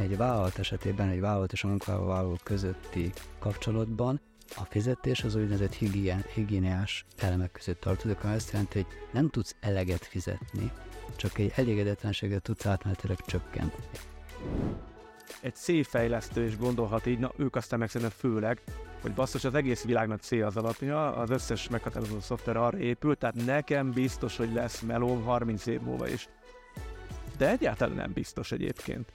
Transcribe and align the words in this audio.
egy 0.00 0.16
vállalat 0.16 0.58
esetében, 0.58 1.08
egy 1.08 1.20
vállalat 1.20 1.52
és 1.52 1.64
a 1.64 1.68
munkavállaló 1.68 2.38
közötti 2.42 3.12
kapcsolatban 3.38 4.20
a 4.56 4.64
fizetés 4.64 5.24
az 5.24 5.34
úgynevezett 5.34 5.74
higien, 5.74 6.24
higiéniás 6.34 7.04
elemek 7.18 7.52
között 7.52 7.80
tartozik, 7.80 8.24
ami 8.24 8.34
azt 8.34 8.50
jelenti, 8.52 8.78
hogy 8.78 8.98
nem 9.12 9.28
tudsz 9.28 9.56
eleget 9.60 10.04
fizetni, 10.04 10.72
csak 11.16 11.38
egy 11.38 11.52
elégedetlenséget 11.56 12.42
tudsz 12.42 12.66
átmenetileg 12.66 13.18
csökkenteni. 13.26 13.86
Egy 15.40 15.54
cégfejlesztő 15.54 16.44
is 16.44 16.56
gondolhat 16.56 17.06
így, 17.06 17.18
na 17.18 17.32
ők 17.36 17.56
aztán 17.56 17.78
meg 17.78 17.88
szerintem 17.90 18.18
főleg, 18.18 18.62
hogy 19.00 19.12
basszus, 19.12 19.44
az 19.44 19.54
egész 19.54 19.84
világnak 19.84 20.20
cél 20.20 20.44
az 20.44 20.56
alapja, 20.56 21.16
az 21.16 21.30
összes 21.30 21.68
meghatározó 21.68 22.20
szoftver 22.20 22.56
arra 22.56 22.78
épül, 22.78 23.16
tehát 23.16 23.44
nekem 23.44 23.90
biztos, 23.90 24.36
hogy 24.36 24.52
lesz 24.52 24.80
melóm 24.80 25.22
30 25.22 25.66
év 25.66 25.80
múlva 25.80 26.08
is. 26.08 26.28
De 27.36 27.50
egyáltalán 27.50 27.96
nem 27.96 28.12
biztos 28.12 28.52
egyébként. 28.52 29.12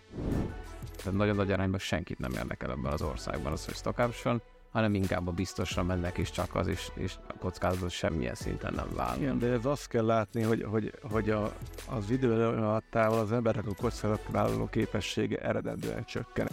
Tehát 0.96 1.20
nagyon 1.20 1.36
nagy 1.36 1.52
arányban 1.52 1.80
senkit 1.80 2.20
nem 2.20 2.32
érdekel 2.32 2.72
ebben 2.72 2.92
az 2.92 3.02
országban 3.02 3.52
az, 3.52 3.66
hogy 3.66 3.74
stock 3.74 4.00
option, 4.00 4.42
hanem 4.72 4.94
inkább 4.94 5.28
a 5.28 5.32
biztosra 5.32 5.84
mennek, 5.84 6.18
és 6.18 6.32
csak 6.32 6.56
az, 6.56 6.68
és, 6.68 6.92
és 6.94 7.16
a 7.28 7.38
kockázatot 7.40 7.90
semmilyen 7.90 8.36
szinten 8.36 8.74
nem 8.74 8.88
vállal. 8.96 9.18
Igen, 9.22 9.40
de 9.40 9.48
ez 9.48 9.66
azt 9.66 9.88
kell 9.88 10.06
látni, 10.06 10.42
hogy, 10.42 10.64
hogy, 10.64 10.94
hogy 11.02 11.30
a, 11.30 11.54
az 11.90 12.10
idő 12.10 12.46
alattával 12.46 13.20
az 13.20 13.32
emberek 13.32 13.68
a 13.68 13.74
kockázatvállaló 13.74 14.68
képessége 14.68 15.38
eredendően 15.38 16.06
csökken. 16.06 16.48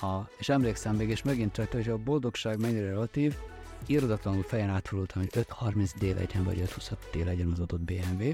A, 0.00 0.16
és 0.38 0.48
emlékszem 0.48 0.96
még, 0.96 1.08
és 1.08 1.22
megint 1.22 1.52
csak, 1.52 1.72
hogy 1.72 1.88
a 1.88 1.96
boldogság 1.96 2.60
mennyire 2.60 2.88
relatív, 2.88 3.34
irodatlanul 3.86 4.42
fejen 4.42 4.68
átfordultam, 4.68 5.22
hogy 5.22 5.44
5.30D 5.48 6.14
legyen, 6.14 6.44
vagy 6.44 6.58
5.26D 6.58 7.24
legyen 7.24 7.50
az 7.52 7.60
adott 7.60 7.80
BMW, 7.80 8.30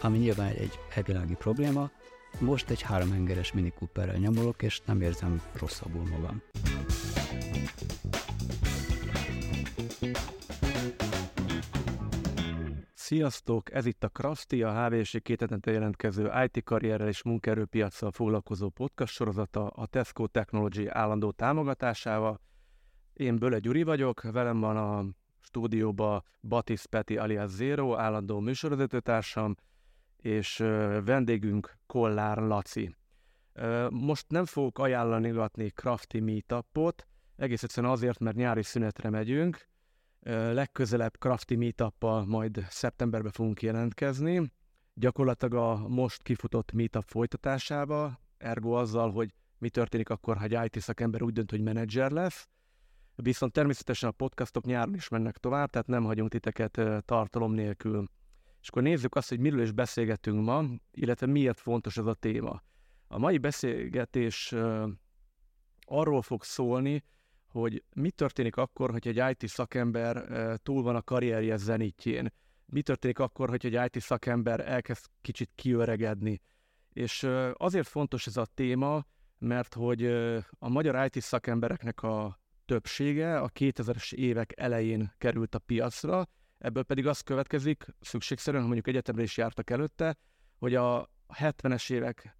ami 0.00 0.18
nyilván 0.18 0.48
egy 0.48 0.78
elvilági 0.94 1.34
probléma. 1.34 1.90
Most 2.38 2.70
egy 2.70 2.82
három 2.82 3.10
hengeres 3.10 3.52
Mini 3.52 3.72
Cooperrel 3.78 4.16
nyomolok, 4.16 4.62
és 4.62 4.80
nem 4.84 5.00
érzem 5.00 5.42
rosszabbul 5.52 6.08
magam. 6.08 6.42
Sziasztok! 12.94 13.74
Ez 13.74 13.86
itt 13.86 14.04
a 14.04 14.08
Krafti, 14.08 14.62
a 14.62 14.84
HVS 14.84 15.16
két 15.22 15.40
hetente 15.40 15.70
jelentkező 15.70 16.30
IT 16.44 16.64
karrierrel 16.64 17.08
és 17.08 17.22
munkaerőpiacsal 17.22 18.10
foglalkozó 18.10 18.68
podcast 18.68 19.12
sorozata 19.12 19.66
a 19.66 19.86
Tesco 19.86 20.26
Technology 20.26 20.86
állandó 20.86 21.30
támogatásával. 21.30 22.40
Én 23.12 23.38
Böle 23.38 23.58
Gyuri 23.58 23.82
vagyok, 23.82 24.22
velem 24.22 24.60
van 24.60 24.76
a 24.76 25.04
stúdióba 25.40 26.22
Batis 26.40 26.86
Peti 26.86 27.16
alias 27.16 27.50
Zero, 27.50 27.96
állandó 27.96 28.40
műsorvezetőtársam, 28.40 29.56
és 30.22 30.56
vendégünk 31.04 31.78
Kollár 31.86 32.38
Laci. 32.38 32.94
Most 33.90 34.24
nem 34.28 34.44
fogok 34.44 34.78
ajánlani 34.78 35.70
Crafty 35.74 36.18
Meetupot, 36.20 37.06
egész 37.36 37.62
egyszerűen 37.62 37.92
azért, 37.92 38.18
mert 38.18 38.36
nyári 38.36 38.62
szünetre 38.62 39.10
megyünk, 39.10 39.68
legközelebb 40.52 41.16
Crafty 41.18 41.54
meetup 41.54 42.26
majd 42.26 42.66
szeptemberben 42.68 43.32
fogunk 43.32 43.62
jelentkezni, 43.62 44.52
gyakorlatilag 44.94 45.54
a 45.54 45.88
most 45.88 46.22
kifutott 46.22 46.72
meetup 46.72 47.04
folytatásába, 47.06 48.20
ergo 48.38 48.72
azzal, 48.72 49.10
hogy 49.10 49.34
mi 49.58 49.68
történik 49.68 50.10
akkor, 50.10 50.36
ha 50.36 50.44
egy 50.44 50.58
IT 50.64 50.82
szakember 50.82 51.22
úgy 51.22 51.32
dönt, 51.32 51.50
hogy 51.50 51.60
menedzser 51.60 52.10
lesz, 52.10 52.48
viszont 53.14 53.52
természetesen 53.52 54.08
a 54.08 54.12
podcastok 54.12 54.64
nyáron 54.64 54.94
is 54.94 55.08
mennek 55.08 55.36
tovább, 55.36 55.70
tehát 55.70 55.86
nem 55.86 56.04
hagyunk 56.04 56.30
titeket 56.30 56.80
tartalom 57.04 57.52
nélkül. 57.52 58.04
És 58.60 58.68
akkor 58.68 58.82
nézzük 58.82 59.14
azt, 59.14 59.28
hogy 59.28 59.38
miről 59.38 59.62
is 59.62 59.72
beszélgetünk 59.72 60.44
ma, 60.44 60.64
illetve 60.92 61.26
miért 61.26 61.60
fontos 61.60 61.96
ez 61.96 62.06
a 62.06 62.14
téma. 62.14 62.62
A 63.08 63.18
mai 63.18 63.38
beszélgetés 63.38 64.54
arról 65.86 66.22
fog 66.22 66.44
szólni, 66.44 67.04
hogy 67.48 67.84
mi 67.94 68.10
történik 68.10 68.56
akkor, 68.56 68.90
hogy 68.90 69.08
egy 69.08 69.22
IT 69.30 69.48
szakember 69.48 70.26
túl 70.62 70.82
van 70.82 70.96
a 70.96 71.02
karrierje 71.02 71.56
zenítjén. 71.56 72.32
Mi 72.66 72.82
történik 72.82 73.18
akkor, 73.18 73.48
hogy 73.48 73.74
egy 73.74 73.92
IT 73.92 74.02
szakember 74.02 74.60
elkezd 74.60 75.04
kicsit 75.20 75.50
kiöregedni. 75.54 76.40
És 76.92 77.28
azért 77.52 77.86
fontos 77.86 78.26
ez 78.26 78.36
a 78.36 78.46
téma, 78.54 79.04
mert 79.38 79.74
hogy 79.74 80.04
a 80.58 80.68
magyar 80.68 81.04
IT 81.04 81.22
szakembereknek 81.22 82.02
a 82.02 82.40
többsége 82.64 83.38
a 83.38 83.48
2000-es 83.48 84.12
évek 84.12 84.52
elején 84.56 85.14
került 85.18 85.54
a 85.54 85.58
piacra, 85.58 86.28
ebből 86.60 86.82
pedig 86.82 87.06
az 87.06 87.20
következik, 87.20 87.84
szükségszerűen, 88.00 88.62
ha 88.62 88.68
mondjuk 88.68 88.88
egyetemre 88.88 89.22
is 89.22 89.36
jártak 89.36 89.70
előtte, 89.70 90.16
hogy 90.58 90.74
a 90.74 91.10
70-es 91.28 91.92
évek 91.92 92.36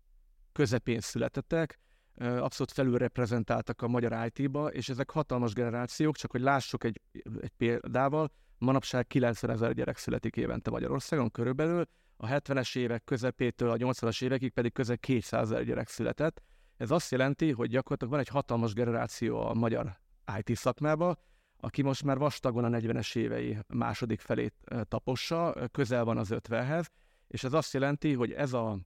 közepén 0.53 1.01
születettek, 1.01 1.79
abszolút 2.17 2.73
felülreprezentáltak 2.73 3.83
a 3.83 3.89
magyar 3.89 4.31
IT-ba, 4.33 4.67
és 4.67 4.89
ezek 4.89 5.11
hatalmas 5.11 5.53
generációk, 5.53 6.17
csak 6.17 6.31
hogy 6.31 6.41
lássuk 6.41 6.85
egy, 6.85 7.01
egy 7.41 7.53
példával, 7.57 8.31
manapság 8.59 9.07
90 9.07 9.51
ezer 9.51 9.75
gyerek 9.75 9.97
születik 9.97 10.37
évente 10.37 10.71
Magyarországon 10.71 11.31
körülbelül, 11.31 11.85
a 12.17 12.27
70-es 12.27 12.77
évek 12.77 13.05
közepétől 13.05 13.71
a 13.71 13.77
80-as 13.77 14.23
évekig 14.23 14.53
pedig 14.53 14.73
közel 14.73 14.99
200 14.99 15.51
ezer 15.51 15.65
gyerek 15.65 15.89
született. 15.89 16.43
Ez 16.77 16.91
azt 16.91 17.11
jelenti, 17.11 17.53
hogy 17.53 17.69
gyakorlatilag 17.69 18.13
van 18.13 18.23
egy 18.23 18.29
hatalmas 18.29 18.73
generáció 18.73 19.41
a 19.41 19.55
magyar 19.55 20.01
IT 20.43 20.57
szakmába, 20.57 21.17
aki 21.61 21.83
most 21.83 22.05
már 22.05 22.19
vastagon 22.19 22.65
a 22.65 22.79
40-es 22.79 23.17
évei 23.17 23.59
második 23.69 24.21
felét 24.21 24.55
tapossa, 24.83 25.55
közel 25.73 26.05
van 26.05 26.19
az 26.19 26.29
50-hez, 26.33 26.87
és 27.27 27.45
ez 27.45 27.53
azt 27.53 27.73
jelenti, 27.73 28.13
hogy 28.13 28.33
ez 28.33 28.53
a 28.53 28.79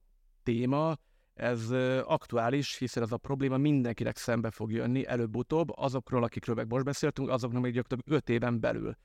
téma, 0.43 0.95
ez 1.33 1.71
aktuális, 2.03 2.77
hiszen 2.77 3.03
ez 3.03 3.11
a 3.11 3.17
probléma 3.17 3.57
mindenkinek 3.57 4.17
szembe 4.17 4.51
fog 4.51 4.71
jönni 4.71 5.05
előbb-utóbb, 5.05 5.77
azokról, 5.77 6.23
akikről 6.23 6.55
meg 6.55 6.67
most 6.67 6.85
beszéltünk, 6.85 7.29
azoknak 7.29 7.61
még 7.61 7.73
gyakorlatilag 7.73 8.21
5 8.21 8.29
éven 8.29 8.59
belül. 8.59 8.97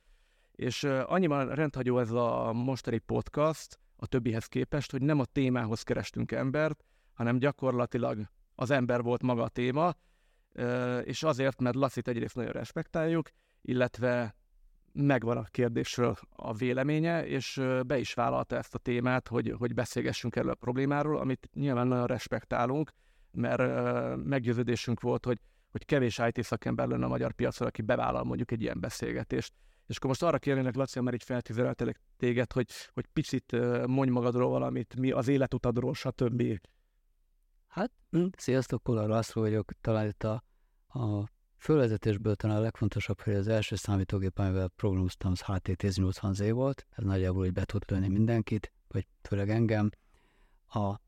És 0.52 0.82
annyiban 0.84 1.48
rendhagyó 1.48 1.98
ez 1.98 2.10
a 2.10 2.52
mostani 2.52 2.98
podcast 2.98 3.78
a 3.96 4.06
többihez 4.06 4.46
képest, 4.46 4.90
hogy 4.90 5.02
nem 5.02 5.20
a 5.20 5.24
témához 5.24 5.82
kerestünk 5.82 6.32
embert, 6.32 6.84
hanem 7.12 7.38
gyakorlatilag 7.38 8.30
az 8.54 8.70
ember 8.70 9.02
volt 9.02 9.22
maga 9.22 9.42
a 9.42 9.48
téma, 9.48 9.94
és 11.02 11.22
azért, 11.22 11.60
mert 11.60 11.76
Lacit 11.76 12.08
egyrészt 12.08 12.34
nagyon 12.34 12.52
respektáljuk, 12.52 13.30
illetve 13.62 14.34
megvan 14.92 15.36
a 15.36 15.44
kérdésről 15.44 16.16
a 16.30 16.54
véleménye, 16.54 17.26
és 17.26 17.60
be 17.86 17.98
is 17.98 18.14
vállalta 18.14 18.56
ezt 18.56 18.74
a 18.74 18.78
témát, 18.78 19.28
hogy, 19.28 19.54
hogy 19.58 19.74
beszélgessünk 19.74 20.36
erről 20.36 20.50
a 20.50 20.54
problémáról, 20.54 21.18
amit 21.18 21.50
nyilván 21.54 21.86
nagyon 21.86 22.06
respektálunk, 22.06 22.90
mert 23.30 23.62
meggyőződésünk 24.16 25.00
volt, 25.00 25.24
hogy, 25.24 25.38
hogy 25.70 25.84
kevés 25.84 26.20
IT 26.32 26.44
szakember 26.44 26.88
lenne 26.88 27.04
a 27.04 27.08
magyar 27.08 27.32
piacon, 27.32 27.66
aki 27.66 27.82
bevállal 27.82 28.24
mondjuk 28.24 28.50
egy 28.50 28.62
ilyen 28.62 28.80
beszélgetést. 28.80 29.52
És 29.86 29.96
akkor 29.96 30.08
most 30.08 30.22
arra 30.22 30.38
kérnének, 30.38 30.74
Laci, 30.74 31.00
mert 31.00 31.16
így 31.16 31.24
feltizeltelek 31.24 32.00
téged, 32.16 32.52
hogy, 32.52 32.70
hogy 32.92 33.06
picit 33.12 33.56
mondj 33.86 34.12
magadról 34.12 34.50
valamit, 34.50 34.96
mi 34.96 35.10
az 35.10 35.28
életutadról, 35.28 35.94
stb. 35.94 36.60
Hát, 37.66 37.90
hm, 38.10 38.26
sziasztok, 38.36 38.82
Kolar 38.82 39.08
László 39.08 39.42
vagyok, 39.42 39.72
talán 39.80 40.06
itt 40.06 40.24
a, 40.24 40.42
a 40.88 41.28
Fölvezetésből 41.60 42.34
talán 42.34 42.56
a 42.56 42.60
legfontosabb, 42.60 43.20
hogy 43.20 43.34
az 43.34 43.48
első 43.48 43.76
számítógép, 43.76 44.38
amivel 44.38 44.68
programoztam, 44.68 45.30
az 45.30 45.42
HT1080Z 45.46 46.50
volt, 46.52 46.86
ez 46.90 47.04
nagyjából 47.04 47.44
úgy 47.44 47.52
be 47.52 47.64
tud 47.64 47.82
lőni 47.86 48.08
mindenkit, 48.08 48.72
vagy 48.88 49.06
főleg 49.22 49.50
engem. 49.50 49.90
A 50.68 51.00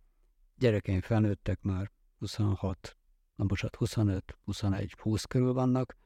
gyerekeim 0.57 1.01
felnőttek 1.01 1.63
már 1.63 1.91
26, 2.19 2.97
na 3.35 3.45
bocsánat, 3.45 3.77
25, 3.77 4.39
21, 4.45 4.95
20 4.99 5.25
körül 5.25 5.53
vannak. 5.53 5.97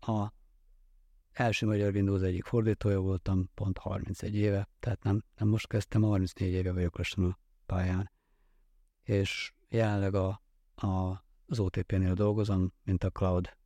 A 0.00 0.32
első 1.32 1.66
magyar 1.66 1.94
Windows 1.94 2.22
egyik 2.22 2.44
fordítója 2.44 3.00
voltam, 3.00 3.50
pont 3.54 3.78
31 3.78 4.34
éve, 4.34 4.68
tehát 4.80 5.02
nem, 5.02 5.22
nem 5.36 5.48
most 5.48 5.66
kezdtem, 5.66 6.02
34 6.02 6.52
éve 6.52 6.72
vagyok 6.72 6.96
lassan 6.96 7.24
a 7.24 7.38
pályán. 7.66 8.10
És 9.02 9.52
jelenleg 9.68 10.14
a, 10.14 10.42
a, 10.74 11.24
az 11.46 11.58
OTP-nél 11.58 12.14
dolgozom, 12.14 12.72
mint 12.82 13.04
a 13.04 13.10
cloud 13.10 13.56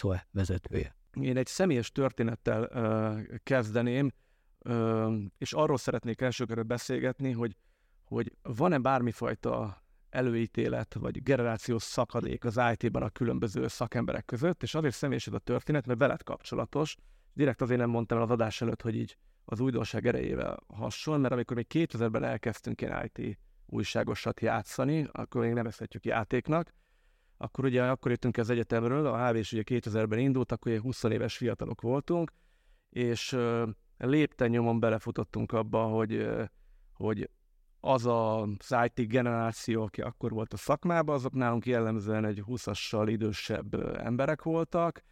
COE 0.00 0.26
vezetője. 0.30 0.96
Én 1.20 1.36
egy 1.36 1.46
személyes 1.46 1.92
történettel 1.92 2.62
uh, 2.62 3.36
kezdeném, 3.42 4.12
uh, 4.58 5.14
és 5.38 5.52
arról 5.52 5.76
szeretnék 5.76 6.20
elsőkörre 6.20 6.62
beszélgetni, 6.62 7.32
hogy, 7.32 7.56
hogy 8.04 8.32
van-e 8.42 8.78
bármifajta 8.78 9.82
előítélet 10.10 10.94
vagy 10.94 11.22
generációs 11.22 11.82
szakadék 11.82 12.44
az 12.44 12.60
IT-ban 12.72 13.02
a 13.02 13.08
különböző 13.08 13.68
szakemberek 13.68 14.24
között, 14.24 14.62
és 14.62 14.74
azért 14.74 14.94
személyes 14.94 15.26
a 15.26 15.38
történet, 15.38 15.86
mert 15.86 15.98
veled 15.98 16.22
kapcsolatos. 16.22 16.96
Direkt 17.32 17.60
azért 17.60 17.80
nem 17.80 17.90
mondtam 17.90 18.18
el 18.18 18.24
az 18.24 18.30
adás 18.30 18.60
előtt, 18.60 18.82
hogy 18.82 18.96
így 18.96 19.16
az 19.44 19.60
újdonság 19.60 20.06
erejével 20.06 20.58
hasonl, 20.66 21.18
mert 21.18 21.32
amikor 21.32 21.56
még 21.56 21.66
2000-ben 21.68 22.24
elkezdtünk 22.24 22.80
ilyen 22.80 23.10
IT 23.12 23.38
újságosat 23.66 24.40
játszani, 24.40 25.08
akkor 25.12 25.40
még 25.40 25.52
nevezhetjük 25.52 26.04
játéknak, 26.04 26.72
akkor 27.44 27.64
ugye 27.64 27.82
akkor 27.82 28.10
jöttünk 28.10 28.36
az 28.36 28.50
egyetemről, 28.50 29.06
a 29.06 29.28
HV 29.28 29.36
is 29.36 29.52
ugye 29.52 29.62
2000-ben 29.66 30.18
indult, 30.18 30.52
akkor 30.52 30.72
ugye 30.72 30.80
20 30.80 31.02
éves 31.02 31.36
fiatalok 31.36 31.80
voltunk, 31.80 32.32
és 32.90 33.36
lépten 33.96 34.50
nyomon 34.50 34.80
belefutottunk 34.80 35.52
abba, 35.52 35.82
hogy, 35.82 36.28
hogy 36.92 37.30
az 37.80 38.06
az 38.06 38.76
IT 38.84 39.08
generáció, 39.08 39.82
aki 39.82 40.00
akkor 40.00 40.30
volt 40.30 40.52
a 40.52 40.56
szakmában, 40.56 41.14
azok 41.14 41.32
nálunk 41.32 41.66
jellemzően 41.66 42.24
egy 42.24 42.42
20-assal 42.46 43.06
idősebb 43.08 43.74
emberek 43.98 44.42
voltak, 44.42 45.02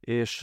és 0.00 0.42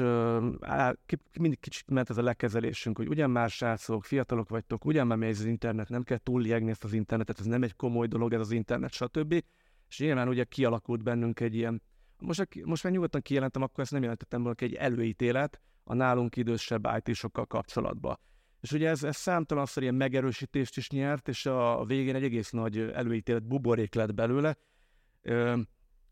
á, 0.59 0.93
mindig 1.39 1.59
kicsit 1.59 1.89
ment 1.89 2.09
ez 2.09 2.17
a 2.17 2.21
lekezelésünk, 2.21 2.97
hogy 2.97 3.07
ugyan 3.07 3.29
már 3.29 3.49
srácok, 3.49 4.03
fiatalok 4.03 4.49
vagytok, 4.49 4.85
ugyan 4.85 5.07
már 5.07 5.17
megy 5.17 5.29
az 5.29 5.45
internet, 5.45 5.89
nem 5.89 6.03
kell 6.03 6.17
túljegni 6.17 6.69
ezt 6.69 6.83
az 6.83 6.93
internetet, 6.93 7.39
ez 7.39 7.45
nem 7.45 7.63
egy 7.63 7.75
komoly 7.75 8.07
dolog 8.07 8.33
ez 8.33 8.39
az 8.39 8.51
internet, 8.51 8.91
stb. 8.91 9.43
És 9.89 9.99
nyilván 9.99 10.27
ugye 10.27 10.43
kialakult 10.43 11.03
bennünk 11.03 11.39
egy 11.39 11.55
ilyen, 11.55 11.81
most, 12.17 12.47
most 12.63 12.83
már 12.83 12.93
nyugodtan 12.93 13.21
kijelentem, 13.21 13.61
akkor 13.61 13.83
ezt 13.83 13.91
nem 13.91 14.01
jelentettem 14.01 14.41
volna 14.41 14.57
egy 14.59 14.73
előítélet 14.73 15.61
a 15.83 15.93
nálunk 15.93 16.35
idősebb 16.35 16.87
IT-sokkal 17.03 17.45
kapcsolatban. 17.45 18.19
És 18.61 18.71
ugye 18.71 18.89
ez, 18.89 19.03
ez 19.03 19.15
számtalanszor 19.15 19.83
ilyen 19.83 19.95
megerősítést 19.95 20.77
is 20.77 20.89
nyert, 20.89 21.27
és 21.27 21.45
a, 21.45 21.85
végén 21.85 22.15
egy 22.15 22.23
egész 22.23 22.51
nagy 22.51 22.77
előítélet 22.77 23.47
buborék 23.47 23.93
lett 23.93 24.13
belőle. 24.13 24.57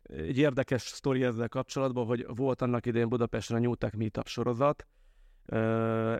Egy 0.03 0.37
érdekes 0.37 0.81
sztori 0.81 1.23
ezzel 1.23 1.49
kapcsolatban, 1.49 2.05
hogy 2.05 2.25
volt 2.27 2.61
annak 2.61 2.85
idején 2.85 3.09
Budapesten 3.09 3.57
a 3.57 3.59
Newtek 3.59 3.95
Meetup 3.95 4.27
sorozat, 4.27 4.87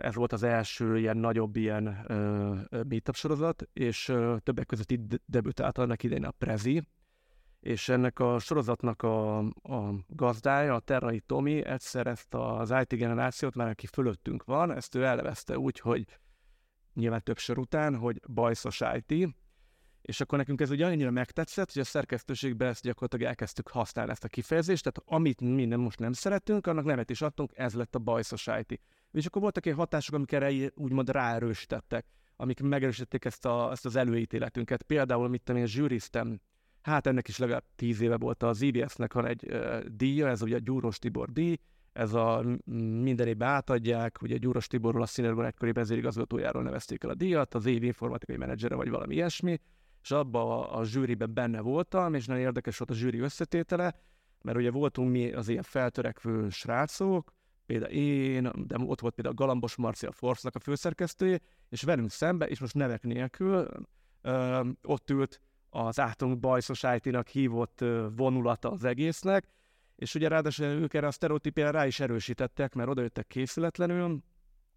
ez 0.02 0.14
volt 0.14 0.32
az 0.32 0.42
első 0.42 0.98
ilyen 0.98 1.16
nagyobb 1.16 1.56
ilyen 1.56 1.82
meetup 2.88 3.14
sorozat, 3.14 3.68
és 3.72 4.12
többek 4.42 4.66
között 4.66 4.90
itt 4.90 5.22
debütált 5.26 5.78
annak 5.78 6.02
idején 6.02 6.24
a 6.24 6.30
Prezi, 6.30 6.82
és 7.60 7.88
ennek 7.88 8.18
a 8.18 8.38
sorozatnak 8.38 9.02
a, 9.02 9.38
a 9.46 9.94
gazdája, 10.06 10.74
a 10.74 10.80
Terrai 10.80 11.20
Tomi 11.20 11.64
egyszer 11.64 12.06
ezt 12.06 12.34
az 12.34 12.74
IT 12.80 12.98
generációt, 12.98 13.54
már 13.54 13.68
aki 13.68 13.86
fölöttünk 13.86 14.44
van, 14.44 14.72
ezt 14.72 14.94
ő 14.94 15.04
elnevezte 15.04 15.58
úgy, 15.58 15.78
hogy 15.78 16.04
nyilván 16.94 17.22
több 17.22 17.38
sor 17.38 17.58
után, 17.58 17.96
hogy 17.96 18.20
bajszos 18.28 18.82
IT, 18.94 19.36
és 20.02 20.20
akkor 20.20 20.38
nekünk 20.38 20.60
ez 20.60 20.70
ugye 20.70 20.86
annyira 20.86 21.10
megtetszett, 21.10 21.72
hogy 21.72 21.82
a 21.82 21.84
szerkesztőségben 21.84 22.68
ezt 22.68 22.82
gyakorlatilag 22.82 23.26
elkezdtük 23.26 23.68
használni 23.68 24.10
ezt 24.10 24.24
a 24.24 24.28
kifejezést, 24.28 24.82
tehát 24.82 25.22
amit 25.22 25.40
mi 25.40 25.64
nem, 25.64 25.80
most 25.80 25.98
nem 25.98 26.12
szeretünk, 26.12 26.66
annak 26.66 26.84
nevet 26.84 27.10
is 27.10 27.22
adtunk, 27.22 27.52
ez 27.54 27.74
lett 27.74 27.94
a 27.94 27.98
bajszos 27.98 28.48
IT. 28.60 28.80
És 29.10 29.26
akkor 29.26 29.42
voltak 29.42 29.64
ilyen 29.64 29.76
hatások, 29.76 30.14
amik 30.14 30.32
erre 30.32 30.70
úgymond 30.74 31.10
ráerősítettek, 31.10 32.06
amik 32.36 32.60
megerősítették 32.60 33.24
ezt, 33.24 33.44
a, 33.44 33.70
ezt 33.70 33.84
az 33.86 33.96
előítéletünket. 33.96 34.82
Például, 34.82 35.28
mit 35.28 35.42
tudom 35.42 35.60
én, 35.60 35.66
zsűriztem, 35.66 36.40
hát 36.82 37.06
ennek 37.06 37.28
is 37.28 37.38
legalább 37.38 37.64
tíz 37.74 38.00
éve 38.00 38.16
volt 38.16 38.42
az 38.42 38.60
IBS-nek 38.60 39.12
van 39.12 39.26
egy 39.26 39.58
díja, 39.86 40.28
ez 40.28 40.42
ugye 40.42 40.56
a 40.56 40.58
Gyúros 40.58 40.98
Tibor 40.98 41.32
díj, 41.32 41.58
ez 41.92 42.12
a 42.14 42.44
minden 43.02 43.26
évben 43.26 43.48
átadják, 43.48 44.22
ugye 44.22 44.36
Gyúros 44.36 44.66
Tiborról 44.66 45.02
a 45.02 45.06
Színerban 45.06 45.44
egykori 45.44 45.72
vezérigazgatójáról 45.72 46.62
nevezték 46.62 47.04
el 47.04 47.10
a 47.10 47.14
díjat, 47.14 47.54
az 47.54 47.66
év 47.66 47.82
informatikai 47.82 48.36
menedzsere 48.36 48.74
vagy 48.74 48.90
valami 48.90 49.14
ilyesmi, 49.14 49.60
és 50.02 50.10
abban 50.10 50.50
a, 50.50 50.78
a 50.78 50.84
zsűriben 50.84 51.34
benne 51.34 51.60
voltam, 51.60 52.14
és 52.14 52.26
nagyon 52.26 52.42
érdekes 52.42 52.78
volt 52.78 52.90
a 52.90 52.94
zsűri 52.94 53.18
összetétele, 53.18 53.94
mert 54.42 54.58
ugye 54.58 54.70
voltunk 54.70 55.10
mi 55.10 55.32
az 55.32 55.48
ilyen 55.48 55.62
feltörekvő 55.62 56.48
srácok, 56.48 57.32
például 57.66 57.92
én, 57.92 58.50
de 58.66 58.76
ott 58.78 59.00
volt 59.00 59.14
például 59.14 59.34
Galambos 59.34 59.76
Marci, 59.76 60.06
a 60.06 60.12
Force-nak 60.12 60.54
a 60.54 60.60
főszerkesztője, 60.60 61.40
és 61.68 61.82
velünk 61.82 62.10
szembe, 62.10 62.48
és 62.48 62.60
most 62.60 62.74
nevek 62.74 63.02
nélkül, 63.02 63.68
ö, 64.22 64.68
ott 64.82 65.10
ült 65.10 65.40
az 65.70 66.00
általunk 66.00 66.40
bajszos 66.40 66.82
IT-nak 66.96 67.28
hívott 67.28 67.84
vonulata 68.16 68.70
az 68.70 68.84
egésznek, 68.84 69.48
és 69.96 70.14
ugye 70.14 70.28
ráadásul 70.28 70.66
ők 70.66 70.94
erre 70.94 71.06
a 71.06 71.10
sztereotípiára 71.10 71.70
rá 71.70 71.86
is 71.86 72.00
erősítettek, 72.00 72.74
mert 72.74 72.88
odajöttek 72.88 73.26
készületlenül, 73.26 74.22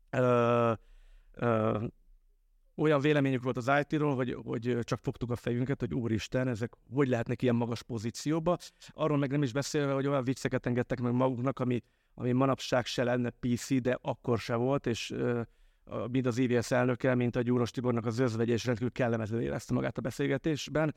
ö, 0.10 0.72
ö, 1.34 1.86
olyan 2.76 3.00
véleményük 3.00 3.44
volt 3.44 3.58
az 3.58 3.72
IT-ról, 3.80 4.16
hogy, 4.16 4.38
hogy 4.44 4.78
csak 4.82 5.00
fogtuk 5.00 5.32
a 5.32 5.36
fejünket, 5.36 5.80
hogy 5.80 5.94
úristen, 5.94 6.48
ezek 6.48 6.74
hogy 6.94 7.08
lehetnek 7.08 7.42
ilyen 7.42 7.56
magas 7.56 7.84
pozícióba. 7.84 8.58
Arról 8.88 9.18
meg 9.18 9.32
nem 9.32 9.44
is 9.44 9.52
beszélve, 9.52 9.94
hogy 9.94 10.08
olyan 10.08 10.24
vicceket 10.24 10.66
engedtek 10.66 11.00
meg 11.02 11.14
maguknak, 11.14 11.60
ami, 11.60 11.82
ami 12.14 12.32
manapság 12.32 12.86
se 12.86 13.04
lenne 13.04 13.30
PC, 13.30 13.82
de 13.82 13.98
akkor 14.02 14.40
se 14.40 14.56
volt, 14.56 14.88
és 14.88 15.14
mind 16.12 16.26
az 16.26 16.38
IVS 16.38 16.72
elnöke, 16.72 17.16
mint 17.16 17.36
a 17.36 17.42
Gyúros 17.42 17.72
Tibornak 17.72 18.06
az 18.06 18.20
özvegye, 18.20 18.54
és 18.54 18.66
rendkívül 18.66 18.92
kellemetlenül 18.92 19.46
érezte 19.46 19.74
magát 19.74 19.98
a 19.98 20.02
beszélgetésben 20.02 20.96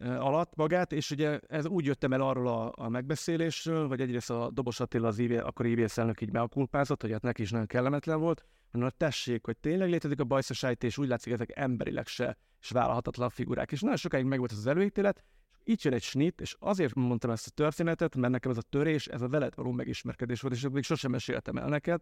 alatt 0.00 0.56
magát, 0.56 0.92
és 0.92 1.10
ugye 1.10 1.38
ez 1.38 1.66
úgy 1.66 1.84
jöttem 1.84 2.12
el 2.12 2.20
arról 2.20 2.48
a, 2.48 2.72
a 2.76 2.88
megbeszélésről, 2.88 3.88
hogy 3.88 4.00
egyrészt 4.00 4.30
a 4.30 4.50
Dobos 4.50 4.80
Attila, 4.80 5.08
az 5.08 5.18
IV, 5.18 5.40
akkor 5.44 5.66
IVS 5.66 5.98
elnök 5.98 6.20
így 6.20 6.32
meakulpázott, 6.32 7.00
hogy 7.00 7.12
hát 7.12 7.22
neki 7.22 7.42
is 7.42 7.50
nagyon 7.50 7.66
kellemetlen 7.66 8.20
volt, 8.20 8.44
mondom, 8.70 8.90
tessék, 8.96 9.44
hogy 9.44 9.56
tényleg 9.56 9.88
létezik 9.88 10.20
a 10.20 10.24
bajszosájt, 10.24 10.84
és 10.84 10.98
úgy 10.98 11.08
látszik, 11.08 11.32
ezek 11.32 11.50
emberileg 11.54 12.06
se 12.06 12.36
és 12.60 12.70
vállalhatatlan 12.70 13.30
figurák. 13.30 13.72
És 13.72 13.80
nagyon 13.80 13.96
sokáig 13.96 14.24
megvolt 14.24 14.52
az 14.52 14.66
előítélet, 14.66 15.24
és 15.64 15.72
így 15.72 15.84
jön 15.84 15.94
egy 15.94 16.02
snit, 16.02 16.40
és 16.40 16.56
azért 16.58 16.94
mondtam 16.94 17.30
ezt 17.30 17.46
a 17.46 17.50
történetet, 17.50 18.16
mert 18.16 18.32
nekem 18.32 18.50
ez 18.50 18.56
a 18.56 18.62
törés, 18.62 19.06
ez 19.06 19.22
a 19.22 19.28
veled 19.28 19.54
való 19.54 19.70
megismerkedés 19.70 20.40
volt, 20.40 20.54
és 20.54 20.68
még 20.68 20.82
sosem 20.82 21.10
meséltem 21.10 21.56
el 21.56 21.68
neked, 21.68 22.00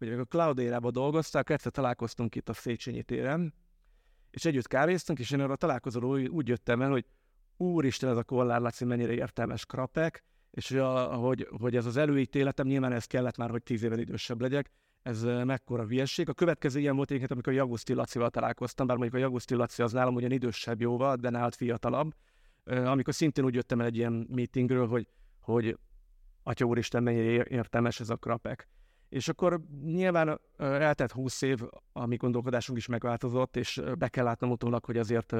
hogy 0.00 0.08
amikor 0.08 0.26
a 0.30 0.36
Cloud 0.36 0.58
Era-ba 0.58 0.90
dolgozták, 0.90 1.50
egyszer 1.50 1.72
találkoztunk 1.72 2.34
itt 2.34 2.48
a 2.48 2.52
Széchenyi 2.52 3.02
téren, 3.02 3.54
és 4.30 4.44
együtt 4.44 4.66
kávéztunk, 4.66 5.18
és 5.18 5.30
én 5.30 5.40
arra 5.40 5.56
találkozóról 5.56 6.28
úgy 6.28 6.48
jöttem 6.48 6.82
el, 6.82 6.90
hogy 6.90 7.04
úristen, 7.56 8.10
ez 8.10 8.16
a 8.16 8.22
Kollár 8.22 8.60
Laci 8.60 8.84
mennyire 8.84 9.12
értelmes 9.12 9.66
krapek, 9.66 10.24
és 10.50 10.70
a, 10.70 11.14
hogy, 11.14 11.48
hogy 11.60 11.76
ez 11.76 11.86
az 11.86 11.96
előítéletem, 11.96 12.66
nyilván 12.66 12.92
ez 12.92 13.04
kellett 13.04 13.36
már, 13.36 13.50
hogy 13.50 13.62
tíz 13.62 13.82
éven 13.82 13.98
idősebb 13.98 14.40
legyek, 14.40 14.70
ez 15.02 15.22
mekkora 15.22 15.86
hülyeség. 15.86 16.28
A 16.28 16.34
következő 16.34 16.80
ilyen 16.80 16.96
volt 16.96 17.08
egyébként, 17.08 17.32
amikor 17.32 17.52
Jaguszti 17.52 17.94
Lacival 17.94 18.30
találkoztam, 18.30 18.86
bár 18.86 18.96
mondjuk 18.96 19.22
a 19.22 19.24
Jaguszti 19.24 19.54
Laci 19.54 19.82
az 19.82 19.92
nálam 19.92 20.14
ugyan 20.14 20.32
idősebb 20.32 20.80
jóval, 20.80 21.16
de 21.16 21.30
nált 21.30 21.54
fiatalabb, 21.54 22.14
amikor 22.64 23.14
szintén 23.14 23.44
úgy 23.44 23.54
jöttem 23.54 23.80
el 23.80 23.86
egy 23.86 23.96
ilyen 23.96 24.26
meetingről, 24.30 24.86
hogy, 24.86 25.08
hogy 25.40 25.78
Atya 26.42 26.64
úristen, 26.64 27.02
mennyire 27.02 27.44
értelmes 27.48 28.00
ez 28.00 28.10
a 28.10 28.16
krapek. 28.16 28.68
És 29.10 29.28
akkor 29.28 29.60
nyilván 29.84 30.40
eltelt 30.56 31.12
húsz 31.12 31.42
év, 31.42 31.60
a 31.92 32.06
mi 32.06 32.16
gondolkodásunk 32.16 32.78
is 32.78 32.86
megváltozott, 32.86 33.56
és 33.56 33.82
be 33.98 34.08
kell 34.08 34.24
látnom 34.24 34.50
utólag, 34.50 34.84
hogy 34.84 34.96
azért 34.98 35.32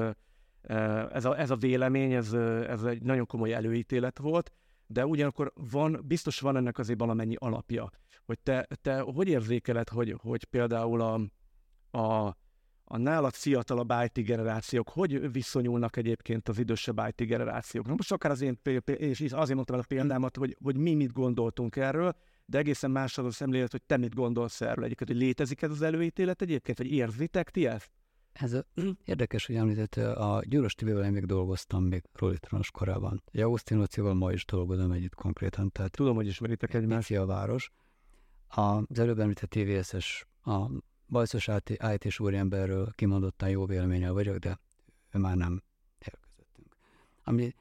ez 1.11 1.25
a, 1.25 1.39
ez 1.39 1.49
a 1.49 1.55
vélemény, 1.55 2.13
ez, 2.13 2.33
ez 2.67 2.83
egy 2.83 3.01
nagyon 3.01 3.25
komoly 3.25 3.53
előítélet 3.53 4.17
volt, 4.17 4.51
de 4.87 5.05
ugyanakkor 5.05 5.53
van, 5.71 6.03
biztos 6.03 6.39
van 6.39 6.55
ennek 6.55 6.77
azért 6.77 6.99
valamennyi 6.99 7.35
alapja. 7.37 7.89
Hogy 8.25 8.39
te, 8.39 8.67
te 8.81 8.99
hogy 8.99 9.27
érzékeled, 9.27 9.89
hogy, 9.89 10.15
hogy 10.21 10.43
például 10.43 11.01
a, 11.01 11.19
a, 11.97 12.35
a 12.83 12.97
nálad 12.97 13.33
fiatalabb 13.33 13.93
IT 14.03 14.25
generációk 14.25 14.89
hogy 14.89 15.31
viszonyulnak 15.31 15.97
egyébként 15.97 16.49
az 16.49 16.59
idősebb 16.59 17.01
IT 17.07 17.27
generációk? 17.27 17.87
Most 17.87 18.11
akár 18.11 18.31
az 18.31 18.41
én, 18.41 18.59
és 18.85 19.19
azért 19.19 19.55
mondtam 19.55 19.75
el 19.75 19.81
a 19.81 19.85
példámat, 19.87 20.37
hogy, 20.37 20.57
hogy 20.63 20.77
mi 20.77 20.93
mit 20.93 21.11
gondoltunk 21.11 21.75
erről, 21.75 22.15
de 22.45 22.57
egészen 22.57 22.91
más 22.91 23.17
az 23.17 23.25
a 23.25 23.31
szemlélet, 23.31 23.71
hogy 23.71 23.81
te 23.81 23.97
mit 23.97 24.15
gondolsz 24.15 24.61
erről 24.61 24.83
egyébként, 24.83 25.09
hogy 25.09 25.19
létezik 25.19 25.61
ez 25.61 25.71
az 25.71 25.81
előítélet 25.81 26.41
egyébként, 26.41 26.77
vagy 26.77 26.91
érzitek 26.91 27.49
ti 27.49 27.67
ezt? 27.67 27.91
Ez 28.33 28.53
a, 28.53 28.65
érdekes, 29.05 29.45
hogy 29.45 29.55
említett, 29.55 29.95
a 29.95 30.41
Gyuros 30.45 30.73
TV-vel 30.73 31.03
én 31.03 31.11
még 31.11 31.25
dolgoztam 31.25 31.83
még 31.83 32.03
Rolitronos 32.13 32.71
korában. 32.71 33.23
Egy 33.31 33.41
Augustin 33.41 33.87
ma 33.97 34.31
is 34.31 34.45
dolgozom 34.45 34.91
együtt 34.91 35.15
konkrétan. 35.15 35.71
Tehát 35.71 35.91
Tudom, 35.91 36.15
hogy 36.15 36.27
ismeritek 36.27 36.73
egymást. 36.73 37.11
a 37.11 37.25
város. 37.25 37.71
Az 38.47 38.99
előbb 38.99 39.19
említett 39.19 39.49
TVS-es, 39.49 40.25
a 40.43 40.65
bajszos 41.07 41.49
IT-s 41.93 42.19
úriemberről 42.19 42.91
kimondottan 42.95 43.49
jó 43.49 43.65
véleménye 43.65 44.09
vagyok, 44.09 44.37
de 44.37 44.59
ő 45.11 45.19
már 45.19 45.35
nem 45.35 45.63
elközöttünk. 45.99 46.75
Ami 47.23 47.55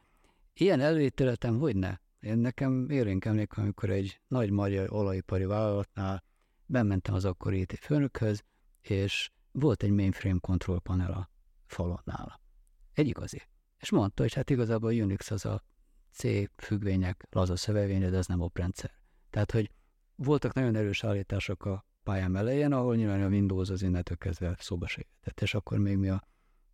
ilyen 0.55 0.81
előítéletem, 0.81 1.59
hogy 1.59 1.77
ne? 1.77 1.97
Én 2.21 2.39
nekem 2.39 2.91
érénk 2.91 3.25
emlék, 3.25 3.57
amikor 3.57 3.91
egy 3.91 4.21
nagy 4.29 4.51
magyar 4.51 4.93
olajipari 4.93 5.45
vállalatnál 5.45 6.25
bementem 6.67 7.15
az 7.15 7.25
akkori 7.25 7.61
IT 7.61 7.79
főnökhöz, 7.81 8.45
és 8.81 9.31
volt 9.53 9.83
egy 9.83 9.91
mainframe 9.91 10.39
control 10.41 10.81
panel 10.81 11.13
a 11.13 11.31
falon 11.67 12.01
nála. 12.05 12.41
Egy 12.93 13.07
igazi. 13.07 13.43
És 13.79 13.91
mondta, 13.91 14.23
hogy 14.23 14.35
hát 14.35 14.51
igazából 14.51 14.91
a 14.91 14.93
Unix 14.93 15.31
az 15.31 15.45
a 15.45 15.63
C 16.13 16.23
függvények 16.57 17.27
laza 17.31 17.57
szövevénye, 17.57 18.11
de 18.11 18.17
ez 18.17 18.27
nem 18.27 18.41
oprendszer. 18.41 18.91
Tehát, 19.31 19.51
hogy 19.51 19.71
voltak 20.15 20.53
nagyon 20.53 20.75
erős 20.75 21.05
állítások 21.05 21.65
a 21.65 21.87
pályám 22.03 22.37
elején, 22.37 22.73
ahol 22.73 22.97
nyilván 22.97 23.23
a 23.23 23.29
Windows 23.29 23.71
az 23.71 23.83
innentől 23.83 24.17
kezdve 24.17 24.57
szóba 24.59 24.87
se 24.87 25.01
jöttett, 25.01 25.41
és 25.41 25.55
akkor 25.55 25.79
még 25.79 25.97
mi 25.97 26.09
a 26.09 26.29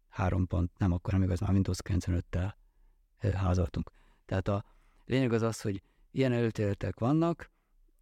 három 0.09 0.47
pont, 0.47 0.79
nem 0.79 0.93
akkor, 0.93 1.13
nem 1.13 1.23
igaz, 1.23 1.41
már 1.41 1.51
Windows 1.51 1.79
95-tel 1.85 2.53
házaltunk. 3.35 3.91
Tehát 4.25 4.49
a 4.49 4.65
lényeg 5.07 5.33
az 5.33 5.43
az, 5.43 5.61
hogy 5.61 5.83
ilyen 6.11 6.33
előtéletek 6.33 6.99
vannak, 6.99 7.51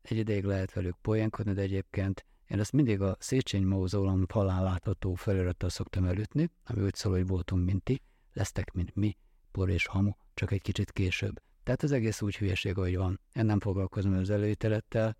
egy 0.02 0.16
ideig 0.16 0.44
lehet 0.44 0.73
velük 0.73 0.96
poénkodni, 1.02 1.52
de 1.52 1.61
egyébként 1.61 2.25
én 2.49 2.58
ezt 2.61 2.73
mindig 2.73 3.00
a 3.00 3.16
Széchenyi 3.18 3.64
Mauzólum 3.64 4.26
falán 4.26 4.62
látható 4.62 5.14
felirattal 5.14 5.68
szoktam 5.68 6.04
elütni, 6.04 6.50
ami 6.64 6.82
úgy 6.82 6.94
szól, 6.94 7.12
hogy 7.12 7.26
voltunk, 7.26 7.64
mint 7.64 7.82
ti, 7.82 8.02
lesztek, 8.32 8.73
mint 8.73 8.94
mi, 8.94 9.16
por 9.50 9.68
és 9.68 9.87
hamu, 9.87 10.11
csak 10.34 10.50
egy 10.50 10.62
kicsit 10.62 10.92
később. 10.92 11.40
Tehát 11.62 11.82
az 11.82 11.92
egész 11.92 12.20
úgy 12.20 12.37
hülyeség, 12.37 12.75
hogy 12.75 12.96
van. 12.96 13.20
Én 13.32 13.44
nem 13.44 13.61
foglalkozom 13.61 14.12
az 14.12 14.30
előítelettel. 14.30 15.16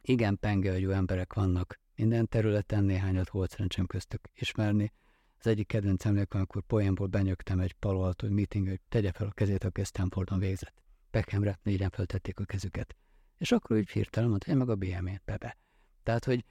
Igen, 0.00 0.38
penge, 0.38 0.72
hogy 0.72 0.80
jó 0.80 0.90
emberek 0.90 1.32
vannak 1.32 1.80
minden 1.96 2.28
területen, 2.28 2.84
néhányat 2.84 3.30
volt 3.30 3.50
szerencsém 3.50 3.86
köztük 3.86 4.28
ismerni. 4.34 4.92
Az 5.38 5.46
egyik 5.46 5.66
kedvenc 5.66 6.04
emlékem, 6.04 6.38
amikor 6.38 6.62
poénból 6.62 7.06
benyögtem 7.06 7.60
egy 7.60 7.72
palo 7.72 8.10
hogy 8.18 8.30
meeting, 8.30 8.68
hogy 8.68 8.80
tegye 8.88 9.12
fel 9.12 9.26
a 9.26 9.30
kezét, 9.30 9.64
aki 9.64 9.84
Stanfordon 9.84 10.38
végzett. 10.38 10.81
Beckhamre 11.12 11.58
négyen 11.62 11.90
feltették 11.90 12.40
a 12.40 12.44
kezüket. 12.44 12.96
És 13.38 13.52
akkor 13.52 13.76
úgy 13.76 13.90
hirtelen 13.90 14.28
mondta, 14.28 14.50
én 14.50 14.56
meg 14.56 14.68
a 14.68 14.76
BM-ét 14.76 15.22
bebe. 15.24 15.56
Tehát, 16.02 16.24
hogy 16.24 16.44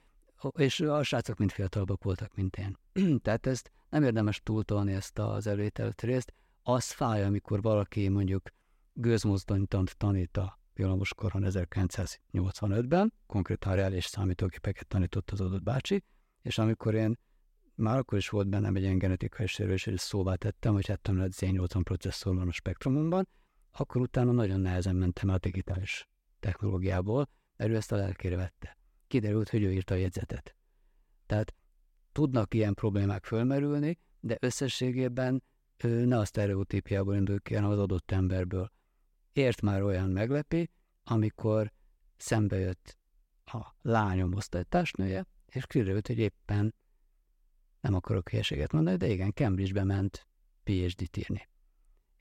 és 0.56 0.80
a 0.80 1.02
srácok 1.02 1.38
mind 1.38 1.50
fiatalabbak 1.50 2.04
voltak, 2.04 2.34
mint 2.34 2.56
én. 2.56 2.78
Tehát 3.22 3.46
ezt 3.46 3.72
nem 3.88 4.02
érdemes 4.02 4.40
túltolni 4.42 4.92
ezt 4.92 5.18
az 5.18 5.46
előételt 5.46 6.02
részt. 6.02 6.34
Az 6.62 6.90
fáj, 6.90 7.24
amikor 7.24 7.62
valaki 7.62 8.08
mondjuk 8.08 8.50
gőzmozdonytant 8.92 9.96
tanít 9.96 10.36
a 10.36 10.58
villamos 10.74 11.14
koron 11.14 11.44
1985-ben, 11.46 13.12
konkrétan 13.26 13.74
reális 13.74 14.04
számítógépeket 14.04 14.86
tanított 14.86 15.30
az 15.30 15.40
adott 15.40 15.62
bácsi, 15.62 16.04
és 16.42 16.58
amikor 16.58 16.94
én 16.94 17.18
már 17.74 17.98
akkor 17.98 18.18
is 18.18 18.28
volt 18.28 18.48
bennem 18.48 18.76
egy 18.76 18.82
ilyen 18.82 18.98
genetikai 18.98 19.46
sérülés, 19.46 19.86
és 19.86 20.00
szóvá 20.00 20.34
tettem, 20.34 20.72
hogy 20.72 20.86
hát 20.86 21.08
lehet 21.12 21.32
Z80 21.40 21.80
processzor 21.82 22.34
van 22.34 22.48
a 22.48 22.52
spektrumomban, 22.52 23.28
akkor 23.72 24.00
utána 24.00 24.32
nagyon 24.32 24.60
nehezen 24.60 24.96
mentem 24.96 25.28
a 25.28 25.38
digitális 25.38 26.08
technológiából, 26.40 27.28
mert 27.56 27.70
ő 27.70 27.76
ezt 27.76 27.92
a 27.92 27.96
lelkére 27.96 28.36
vette. 28.36 28.76
Kiderült, 29.06 29.48
hogy 29.48 29.62
ő 29.62 29.72
írta 29.72 29.94
a 29.94 29.96
jegyzetet. 29.96 30.56
Tehát 31.26 31.54
tudnak 32.12 32.54
ilyen 32.54 32.74
problémák 32.74 33.24
fölmerülni, 33.24 33.98
de 34.20 34.36
összességében 34.40 35.42
ne 35.82 36.18
a 36.18 36.24
sztereotípiából 36.24 37.14
indul 37.14 37.40
ki, 37.40 37.54
hanem 37.54 37.70
az 37.70 37.78
adott 37.78 38.10
emberből. 38.10 38.72
Ért 39.32 39.60
már 39.60 39.82
olyan 39.82 40.10
meglepi, 40.10 40.70
amikor 41.04 41.72
szembe 42.16 42.58
jött 42.58 42.98
a 43.44 43.74
lányom 43.82 44.34
osztálytársnője, 44.34 45.26
és 45.46 45.66
kiderült, 45.66 46.06
hogy 46.06 46.18
éppen 46.18 46.74
nem 47.80 47.94
akarok 47.94 48.28
hülyeséget 48.30 48.72
mondani, 48.72 48.96
de 48.96 49.08
igen, 49.08 49.32
Cambridge-be 49.32 49.84
ment 49.84 50.26
PhD-t 50.62 51.16
írni. 51.16 51.48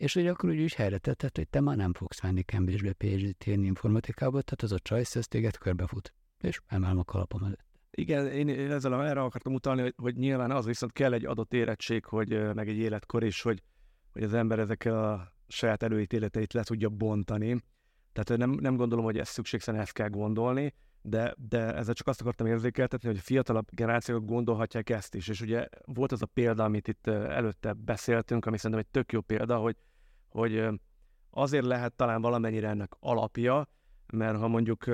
És 0.01 0.13
hogy 0.13 0.27
akkor 0.27 0.49
úgy, 0.49 0.61
úgy 0.61 0.73
helyre 0.73 0.97
tettet, 0.97 1.37
hogy 1.37 1.47
te 1.47 1.59
már 1.59 1.75
nem 1.77 1.93
fogsz 1.93 2.21
menni 2.21 2.41
Cambridge-be 2.41 2.93
PhD-t 2.93 3.45
írni 3.45 3.65
informatikába, 3.65 4.41
tehát 4.41 4.61
az 4.61 4.71
a 4.71 4.79
csajsz, 4.79 5.15
ez 5.15 5.27
téged 5.27 5.57
körbefut, 5.57 6.13
és 6.39 6.61
emelem 6.67 6.97
a 6.97 7.03
kalapom 7.03 7.43
előtt. 7.43 7.65
Igen, 7.91 8.27
én 8.27 8.71
ezzel 8.71 9.05
erre 9.05 9.21
akartam 9.21 9.53
utalni, 9.53 9.81
hogy, 9.81 9.93
hogy 9.97 10.15
nyilván 10.15 10.51
az 10.51 10.65
viszont 10.65 10.91
kell 10.91 11.13
egy 11.13 11.25
adott 11.25 11.53
érettség, 11.53 12.05
hogy 12.05 12.53
meg 12.53 12.69
egy 12.69 12.77
életkor 12.77 13.23
is, 13.23 13.41
hogy, 13.41 13.63
hogy 14.11 14.23
az 14.23 14.33
ember 14.33 14.59
ezekkel 14.59 15.03
a 15.03 15.33
saját 15.47 15.83
előítéleteit 15.83 16.53
le 16.53 16.63
tudja 16.63 16.89
bontani. 16.89 17.63
Tehát 18.13 18.39
nem, 18.39 18.51
nem 18.51 18.75
gondolom, 18.75 19.05
hogy 19.05 19.17
ez 19.17 19.29
szükségszerűen 19.29 19.83
ezt 19.83 19.93
kell 19.93 20.09
gondolni, 20.09 20.73
de, 21.01 21.35
de 21.49 21.75
ezzel 21.75 21.93
csak 21.93 22.07
azt 22.07 22.21
akartam 22.21 22.47
érzékeltetni, 22.47 23.07
hogy 23.07 23.17
a 23.17 23.21
fiatalabb 23.21 23.67
generációk 23.71 24.25
gondolhatják 24.25 24.89
ezt 24.89 25.15
is. 25.15 25.27
És 25.27 25.41
ugye 25.41 25.67
volt 25.85 26.11
az 26.11 26.21
a 26.21 26.25
példa, 26.25 26.63
amit 26.63 26.87
itt 26.87 27.07
előtte 27.07 27.73
beszéltünk, 27.73 28.45
ami 28.45 28.57
szerintem 28.57 28.79
egy 28.79 28.91
tök 28.91 29.11
jó 29.11 29.21
példa, 29.21 29.57
hogy, 29.57 29.75
hogy 30.31 30.67
azért 31.29 31.65
lehet 31.65 31.93
talán 31.93 32.21
valamennyire 32.21 32.69
ennek 32.69 32.91
alapja, 32.99 33.67
mert 34.13 34.37
ha 34.37 34.47
mondjuk 34.47 34.85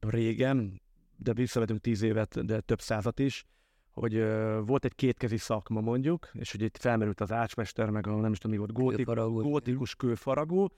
régen, 0.00 0.82
de 1.16 1.32
visszavetünk 1.32 1.80
tíz 1.80 2.02
évet, 2.02 2.44
de 2.46 2.60
több 2.60 2.80
százat 2.80 3.18
is, 3.18 3.44
hogy 3.90 4.24
volt 4.64 4.84
egy 4.84 4.94
kétkezi 4.94 5.36
szakma 5.36 5.80
mondjuk, 5.80 6.30
és 6.32 6.50
hogy 6.50 6.62
itt 6.62 6.76
felmerült 6.76 7.20
az 7.20 7.32
ácsmester, 7.32 7.90
meg 7.90 8.06
a 8.06 8.14
nem 8.20 8.32
is 8.32 8.38
tudom 8.38 8.56
mi 8.56 8.62
volt, 8.64 8.72
gótik, 8.72 9.06
gótikus 9.42 9.94
kőfaragó, 9.94 10.72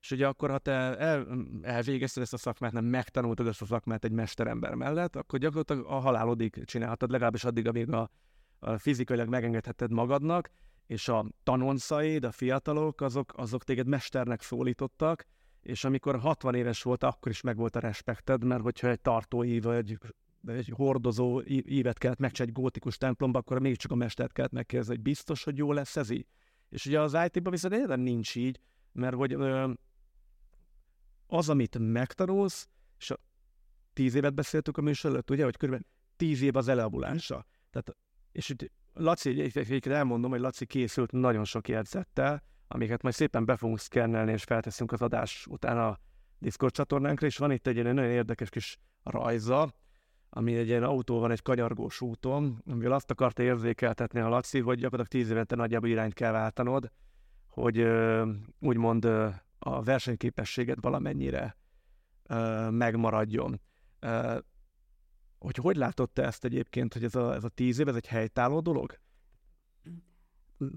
és 0.00 0.10
ugye 0.10 0.26
akkor, 0.26 0.50
ha 0.50 0.58
te 0.58 0.96
el, 0.98 1.26
elvégezted 1.62 2.22
ezt 2.22 2.32
a 2.32 2.36
szakmát, 2.36 2.72
nem 2.72 2.84
megtanultad 2.84 3.46
ezt 3.46 3.62
a 3.62 3.66
szakmát 3.66 4.04
egy 4.04 4.12
mesterember 4.12 4.74
mellett, 4.74 5.16
akkor 5.16 5.38
gyakorlatilag 5.38 5.86
a 5.86 5.98
halálodig 5.98 6.64
csinálhatod, 6.64 7.10
legalábbis 7.10 7.44
addig, 7.44 7.68
amíg 7.68 7.92
a, 7.92 8.10
a 8.58 8.78
fizikailag 8.78 9.28
megengedheted 9.28 9.90
magadnak, 9.92 10.50
és 10.86 11.08
a 11.08 11.26
tanonszaid, 11.42 12.24
a 12.24 12.32
fiatalok, 12.32 13.00
azok, 13.00 13.32
azok 13.36 13.64
téged 13.64 13.86
mesternek 13.86 14.42
szólítottak, 14.42 15.26
és 15.60 15.84
amikor 15.84 16.18
60 16.18 16.54
éves 16.54 16.82
volt, 16.82 17.02
akkor 17.02 17.32
is 17.32 17.40
megvolt 17.40 17.76
a 17.76 17.80
respekted, 17.80 18.44
mert 18.44 18.62
hogyha 18.62 18.88
egy 18.88 19.00
tartói 19.00 19.60
vagy 19.60 19.98
egy 20.46 20.72
hordozó 20.74 21.42
ívet 21.46 21.98
kellett 21.98 22.18
megcsinálni 22.18 22.52
egy 22.56 22.62
gótikus 22.62 22.96
templomba, 22.96 23.38
akkor 23.38 23.60
még 23.60 23.76
csak 23.76 23.90
a 23.90 23.94
mestert 23.94 24.32
kellett 24.32 24.52
megkérdezni, 24.52 24.94
hogy 24.94 25.02
biztos, 25.02 25.44
hogy 25.44 25.56
jó 25.56 25.72
lesz 25.72 25.96
ez 25.96 26.10
így. 26.10 26.26
És 26.68 26.86
ugye 26.86 27.00
az 27.00 27.16
IT-ban 27.24 27.52
viszont 27.52 27.74
egyáltalán 27.74 28.00
nincs 28.00 28.36
így, 28.36 28.60
mert 28.92 29.14
hogy 29.14 29.32
az, 31.26 31.48
amit 31.48 31.78
megtanulsz, 31.78 32.68
és 32.98 33.10
a 33.10 33.18
tíz 33.92 34.14
évet 34.14 34.34
beszéltük 34.34 34.76
a 34.76 34.82
műsor 34.82 35.10
előtt, 35.10 35.30
ugye, 35.30 35.44
hogy 35.44 35.56
körülbelül 35.56 35.86
tíz 36.16 36.42
év 36.42 36.56
az 36.56 36.68
eleabulása. 36.68 37.46
Tehát, 37.70 37.96
és 38.32 38.48
itt 38.48 38.70
Laci, 38.98 39.40
egyébként 39.40 39.86
elmondom, 39.86 40.30
hogy 40.30 40.40
Laci 40.40 40.66
készült 40.66 41.12
nagyon 41.12 41.44
sok 41.44 41.68
jegyzettel, 41.68 42.42
amiket 42.68 43.02
majd 43.02 43.14
szépen 43.14 43.44
be 43.44 43.56
fogunk 43.56 43.78
szkennelni, 43.78 44.32
és 44.32 44.42
felteszünk 44.42 44.92
az 44.92 45.02
adás 45.02 45.46
után 45.50 45.78
a 45.78 45.98
Discord 46.38 46.72
csatornánkra, 46.72 47.26
és 47.26 47.36
van 47.36 47.50
itt 47.50 47.66
egy 47.66 47.82
nagyon 47.82 48.04
érdekes 48.04 48.48
kis 48.48 48.78
rajza, 49.02 49.72
ami 50.30 50.56
egy 50.56 50.68
ilyen 50.68 50.82
autó 50.82 51.18
van 51.18 51.30
egy 51.30 51.42
kanyargós 51.42 52.00
úton, 52.00 52.62
amivel 52.70 52.92
azt 52.92 53.10
akarta 53.10 53.42
érzékeltetni 53.42 54.20
a 54.20 54.28
Laci, 54.28 54.60
hogy 54.60 54.78
gyakorlatilag 54.78 55.22
tíz 55.22 55.32
évente 55.32 55.56
nagyjából 55.56 55.88
irányt 55.88 56.14
kell 56.14 56.32
váltanod, 56.32 56.90
hogy 57.48 57.86
úgymond 58.58 59.04
a 59.58 59.82
versenyképességet 59.82 60.78
valamennyire 60.80 61.56
megmaradjon. 62.70 63.60
Hogy 65.38 65.56
hogy 65.56 65.76
látott 65.76 66.14
te 66.14 66.22
ezt 66.22 66.44
egyébként, 66.44 66.92
hogy 66.92 67.04
ez 67.04 67.14
a, 67.14 67.34
ez 67.34 67.44
a 67.44 67.48
tíz 67.48 67.78
év, 67.78 67.88
ez 67.88 67.94
egy 67.94 68.06
helytálló 68.06 68.60
dolog? 68.60 68.98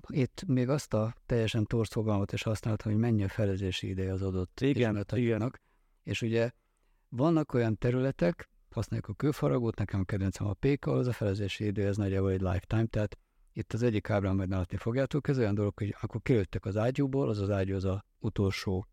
Itt 0.07 0.43
még 0.47 0.69
azt 0.69 0.93
a 0.93 1.15
teljesen 1.25 1.65
torsz 1.65 1.91
fogalmat 1.91 2.31
is 2.31 2.43
használtam, 2.43 2.91
hogy 2.91 3.01
mennyi 3.01 3.23
a 3.23 3.29
felezési 3.29 3.87
ideje 3.87 4.11
az 4.11 4.21
adott 4.21 4.59
igen, 4.59 5.05
igen. 5.11 5.53
És 6.03 6.21
ugye 6.21 6.51
vannak 7.09 7.53
olyan 7.53 7.77
területek, 7.77 8.49
használjuk 8.69 9.07
a 9.07 9.13
kőfaragót, 9.13 9.77
nekem 9.77 9.99
a 9.99 10.03
kedvencem 10.03 10.47
a 10.47 10.53
péka, 10.53 10.91
az 10.91 11.07
a 11.07 11.11
felezési 11.11 11.65
idő, 11.65 11.87
ez 11.87 11.97
nagyjából 11.97 12.31
egy 12.31 12.41
lifetime, 12.41 12.85
tehát 12.85 13.17
itt 13.53 13.73
az 13.73 13.83
egyik 13.83 14.09
ábrán 14.09 14.35
majd 14.35 14.49
látni 14.49 14.77
fogjátok, 14.77 15.27
ez 15.27 15.37
olyan 15.37 15.55
dolog, 15.55 15.77
hogy 15.77 15.95
akkor 16.01 16.21
kilőttek 16.21 16.65
az 16.65 16.77
ágyúból, 16.77 17.29
az 17.29 17.39
az 17.39 17.49
ágyú 17.49 17.75
az 17.75 17.85
a 17.85 18.05
utolsó 18.19 18.87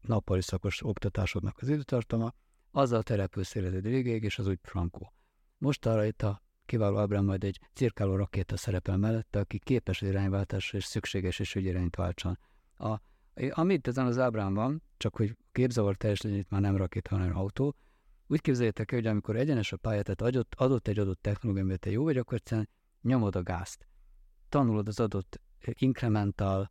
nappali 0.00 0.40
szakos 0.40 0.84
oktatásodnak 0.84 1.58
az 1.60 1.68
időtartama, 1.68 2.34
azzal 2.74 3.02
települsz 3.02 3.54
életed 3.54 3.82
végéig, 3.82 4.22
és 4.22 4.38
az 4.38 4.46
úgy 4.46 4.58
frankó. 4.62 5.12
Most 5.58 5.86
arra 5.86 6.04
itt 6.04 6.22
a 6.22 6.42
kiváló 6.66 6.98
ábrán 6.98 7.24
majd 7.24 7.44
egy 7.44 7.60
cirkáló 7.72 8.16
rakéta 8.16 8.56
szerepel 8.56 8.96
mellette, 8.96 9.38
aki 9.38 9.58
képes 9.58 10.00
irányváltásra 10.00 10.78
és 10.78 10.84
szükséges 10.84 11.38
és 11.38 11.52
hogy 11.52 11.64
irányt 11.64 11.96
váltson. 11.96 12.38
A, 12.76 13.00
amit 13.50 13.88
ezen 13.88 14.06
az 14.06 14.18
ábrán 14.18 14.54
van, 14.54 14.82
csak 14.96 15.16
hogy 15.16 15.36
képzavar 15.52 15.96
teljes 15.96 16.20
legyen, 16.20 16.38
itt 16.38 16.50
már 16.50 16.60
nem 16.60 16.76
rakéta, 16.76 17.14
hanem 17.14 17.36
autó, 17.36 17.74
úgy 18.26 18.40
képzeljétek 18.40 18.92
el, 18.92 18.98
hogy 18.98 19.08
amikor 19.08 19.36
egyenes 19.36 19.72
a 19.72 19.76
pályát, 19.76 20.04
tehát 20.04 20.34
adott, 20.34 20.54
adott 20.56 20.88
egy 20.88 20.98
adott 20.98 21.22
technológia, 21.22 21.64
mert 21.64 21.80
te 21.80 21.90
jó 21.90 22.02
vagy, 22.02 22.16
akkor 22.16 22.36
egyszerűen 22.36 22.68
nyomod 23.02 23.36
a 23.36 23.42
gázt. 23.42 23.86
Tanulod 24.48 24.88
az 24.88 25.00
adott 25.00 25.40
incremental 25.64 26.70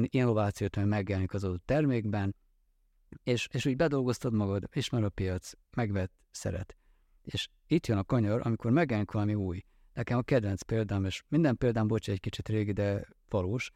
innovációt, 0.00 0.76
ami 0.76 0.86
megjelenik 0.86 1.34
az 1.34 1.44
adott 1.44 1.66
termékben, 1.66 2.34
és, 3.22 3.48
és 3.52 3.66
úgy 3.66 3.76
bedolgoztad 3.76 4.32
magad, 4.32 4.68
ismer 4.72 5.04
a 5.04 5.08
piac, 5.08 5.52
megvett, 5.76 6.12
szeret. 6.30 6.76
És 7.22 7.48
itt 7.66 7.86
jön 7.86 7.98
a 7.98 8.04
kanyar, 8.04 8.40
amikor 8.46 8.70
megjelenik 8.70 9.10
valami 9.10 9.34
új. 9.34 9.64
Nekem 9.92 10.18
a 10.18 10.22
kedvenc 10.22 10.62
példám, 10.62 11.04
és 11.04 11.22
minden 11.28 11.56
példám, 11.56 11.86
bocs, 11.86 12.08
egy 12.08 12.20
kicsit 12.20 12.48
régi, 12.48 12.72
de 12.72 13.08
valós, 13.28 13.72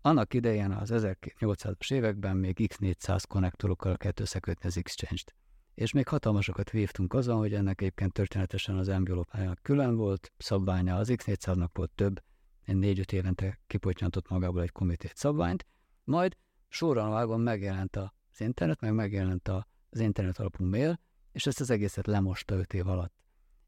annak 0.00 0.34
idején 0.34 0.70
az 0.70 0.90
1800-as 0.92 1.92
években 1.92 2.36
még 2.36 2.56
X400 2.60 3.22
konnektorokkal 3.28 3.96
kellett 3.96 4.20
összekötni 4.20 4.68
az 4.68 4.76
Exchange-t. 4.76 5.34
És 5.74 5.92
még 5.92 6.08
hatalmasokat 6.08 6.70
vívtunk 6.70 7.14
azon, 7.14 7.36
hogy 7.36 7.54
ennek 7.54 7.80
egyébként 7.80 8.12
történetesen 8.12 8.76
az 8.76 8.88
envelopájának 8.88 9.58
külön 9.62 9.96
volt, 9.96 10.32
szabványa 10.36 10.96
az 10.96 11.08
X400-nak 11.12 11.68
volt 11.72 11.90
több, 11.94 12.22
négy-öt 12.64 13.12
évente 13.12 13.60
kipotyantott 13.66 14.28
magából 14.28 14.62
egy 14.62 14.72
komitét 14.72 15.16
szabványt, 15.16 15.66
majd 16.04 16.36
sorra 16.68 17.08
vágón 17.08 17.40
megjelent 17.40 17.96
az 18.40 18.46
internet, 18.46 18.80
meg 18.80 18.94
megjelent 18.94 19.48
az 19.48 20.00
internet 20.00 20.38
alapú 20.38 20.64
mail, 20.64 21.00
és 21.32 21.46
ezt 21.46 21.60
az 21.60 21.70
egészet 21.70 22.06
lemosta 22.06 22.54
öt 22.54 22.72
év 22.72 22.88
alatt. 22.88 23.14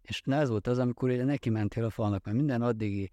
És 0.03 0.23
ez 0.25 0.49
volt 0.49 0.67
az, 0.67 0.79
amikor 0.79 1.11
neki 1.11 1.51
mentél 1.51 1.85
a 1.85 1.91
falnak, 1.91 2.25
mert 2.25 2.37
minden 2.37 2.63
addigi 2.63 3.13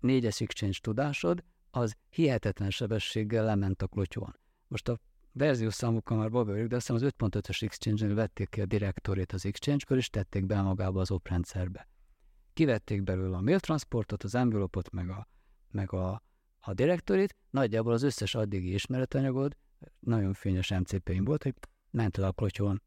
négyes 0.00 0.40
exchange 0.40 0.78
tudásod, 0.80 1.44
az 1.70 1.96
hihetetlen 2.08 2.70
sebességgel 2.70 3.44
lement 3.44 3.82
a 3.82 3.86
klotyón. 3.86 4.38
Most 4.68 4.88
a 4.88 4.98
verziós 5.32 5.74
számokkal 5.74 6.16
már 6.16 6.30
babőrük, 6.30 6.68
de 6.68 6.76
azt 6.76 6.86
hiszem 6.86 7.06
az 7.06 7.14
5.5-ös 7.18 7.62
Exchange-nél 7.62 8.14
vették 8.14 8.48
ki 8.48 8.60
a 8.60 8.66
direktorét 8.66 9.32
az 9.32 9.46
Exchange-ből, 9.46 9.98
és 9.98 10.10
tették 10.10 10.46
be 10.46 10.62
magába 10.62 11.00
az 11.00 11.10
op 11.10 11.28
rendszerbe. 11.28 11.88
Kivették 12.52 13.02
belőle 13.02 13.36
a 13.36 13.40
mail 13.40 13.60
transportot, 13.60 14.22
az 14.22 14.34
envelope 14.34 14.80
meg 14.92 15.10
a, 15.10 15.28
meg 15.70 15.92
a, 15.92 16.22
a 16.60 16.74
direktorit, 16.74 17.36
nagyjából 17.50 17.92
az 17.92 18.02
összes 18.02 18.34
addigi 18.34 18.72
ismeretanyagod, 18.72 19.56
nagyon 19.98 20.32
fényes 20.32 20.70
MCP-im 20.70 21.24
volt, 21.24 21.42
hogy 21.42 21.54
ment 21.90 22.16
a 22.16 22.32
klotyón, 22.32 22.82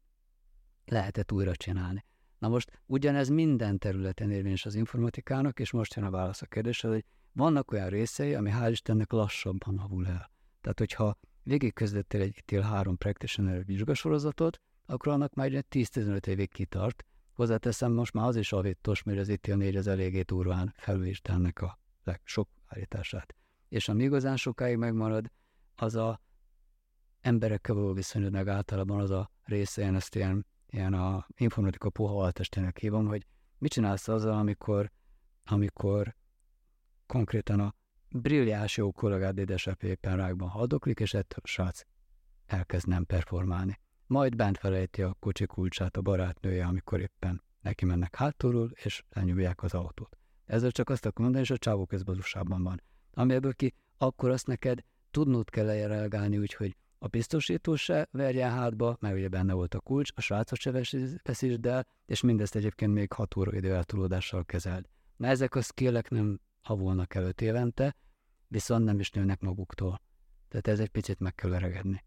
lehetett 0.84 1.32
újra 1.32 1.56
csinálni. 1.56 2.04
Na 2.38 2.48
most 2.48 2.82
ugyanez 2.86 3.28
minden 3.28 3.78
területen 3.78 4.30
érvényes 4.30 4.66
az 4.66 4.74
informatikának, 4.74 5.60
és 5.60 5.70
most 5.70 5.94
jön 5.94 6.04
a 6.04 6.10
válasz 6.10 6.42
a 6.42 6.46
kérdésre, 6.46 6.88
hogy 6.88 7.04
vannak 7.32 7.70
olyan 7.70 7.88
részei, 7.88 8.34
ami 8.34 8.50
hál' 8.54 8.68
Istennek 8.70 9.12
lassabban 9.12 9.78
havul 9.78 10.06
el. 10.06 10.30
Tehát, 10.60 10.78
hogyha 10.78 11.18
végigkezdettél 11.42 12.20
egy 12.20 12.36
ITIL 12.36 12.60
3 12.60 12.96
practitioner 12.96 13.64
vizsgasorozatot, 13.64 14.60
akkor 14.86 15.12
annak 15.12 15.34
már 15.34 15.52
egy 15.52 15.66
10-15 15.70 16.26
évig 16.26 16.50
kitart. 16.50 17.04
Hozzáteszem, 17.32 17.92
most 17.92 18.12
már 18.12 18.26
az 18.26 18.36
is 18.36 18.52
avítos, 18.52 19.02
mert 19.02 19.18
az 19.18 19.28
ITIL 19.28 19.56
4 19.56 19.76
az 19.76 19.86
eléggé 19.86 20.20
durván 20.20 20.74
felülítelnek 20.76 21.60
a 21.60 21.78
sok 22.24 22.48
állítását. 22.66 23.34
És 23.68 23.88
ami 23.88 24.02
igazán 24.02 24.36
sokáig 24.36 24.76
megmarad, 24.76 25.30
az 25.74 25.94
a 25.94 26.20
emberekkel 27.20 27.74
való 27.74 27.92
viszonyodnak 27.92 28.48
általában 28.48 29.00
az 29.00 29.10
a 29.10 29.30
része, 29.44 29.82
én 29.82 29.94
ezt 29.94 30.14
ilyen, 30.14 30.46
ilyen 30.66 30.94
a 30.94 31.26
informatika 31.36 31.90
puha 31.90 32.22
altestének 32.22 32.78
hívom, 32.78 33.06
hogy 33.06 33.26
mit 33.58 33.72
csinálsz 33.72 34.08
azzal, 34.08 34.38
amikor, 34.38 34.90
amikor 35.44 36.16
konkrétan 37.06 37.60
a 37.60 37.74
brilliás 38.08 38.76
jó 38.76 38.92
kollégád 38.92 39.38
édesapja 39.38 39.88
éppen 39.88 40.16
rákban 40.16 40.48
haldoklik, 40.48 41.00
és 41.00 41.14
ettől 41.14 41.40
srác 41.44 41.82
elkezd 42.46 42.88
nem 42.88 43.04
performálni. 43.04 43.80
Majd 44.06 44.36
bent 44.36 44.58
felejti 44.58 45.02
a 45.02 45.16
kocsi 45.18 45.46
kulcsát 45.46 45.96
a 45.96 46.02
barátnője, 46.02 46.66
amikor 46.66 47.00
éppen 47.00 47.42
neki 47.60 47.84
mennek 47.84 48.16
hátulról, 48.16 48.70
és 48.74 49.04
lenyúlják 49.10 49.62
az 49.62 49.74
autót. 49.74 50.16
Ezzel 50.44 50.70
csak 50.70 50.88
azt 50.88 51.06
akarom 51.06 51.22
mondani, 51.22 51.44
és 51.44 51.50
a 51.50 51.58
csávó 51.58 51.86
közbazusában 51.86 52.62
van. 52.62 52.82
Ami 53.12 53.34
ebből 53.34 53.54
ki, 53.54 53.74
akkor 53.96 54.30
azt 54.30 54.46
neked 54.46 54.84
tudnod 55.10 55.50
kell 55.50 55.66
reagálni 55.66 56.38
úgy, 56.38 56.54
hogy 56.54 56.76
a 57.02 57.08
biztosító 57.08 57.74
se 57.74 58.08
verjen 58.10 58.50
hátba, 58.50 58.96
mert 59.00 59.14
ugye 59.14 59.28
benne 59.28 59.52
volt 59.52 59.74
a 59.74 59.80
kulcs, 59.80 60.10
a 60.14 60.20
srácot 60.20 60.58
se 60.58 60.70
veszítsd 61.22 61.66
el, 61.66 61.86
és 62.06 62.20
mindezt 62.20 62.54
egyébként 62.54 62.92
még 62.92 63.12
hat 63.12 63.36
óra 63.36 63.56
idő 63.56 63.74
eltolódással 63.74 64.44
kezeld. 64.44 64.88
Na 65.16 65.26
ezek 65.26 65.54
a 65.54 65.60
skillek 65.60 66.10
nem 66.10 66.40
havulnak 66.62 67.14
előtt 67.14 67.40
évente, 67.40 67.96
viszont 68.48 68.84
nem 68.84 69.00
is 69.00 69.10
nőnek 69.10 69.40
maguktól. 69.40 70.00
Tehát 70.48 70.68
ez 70.68 70.80
egy 70.80 70.88
picit 70.88 71.20
meg 71.20 71.34
kell 71.34 71.50
öregedni. 71.50 72.04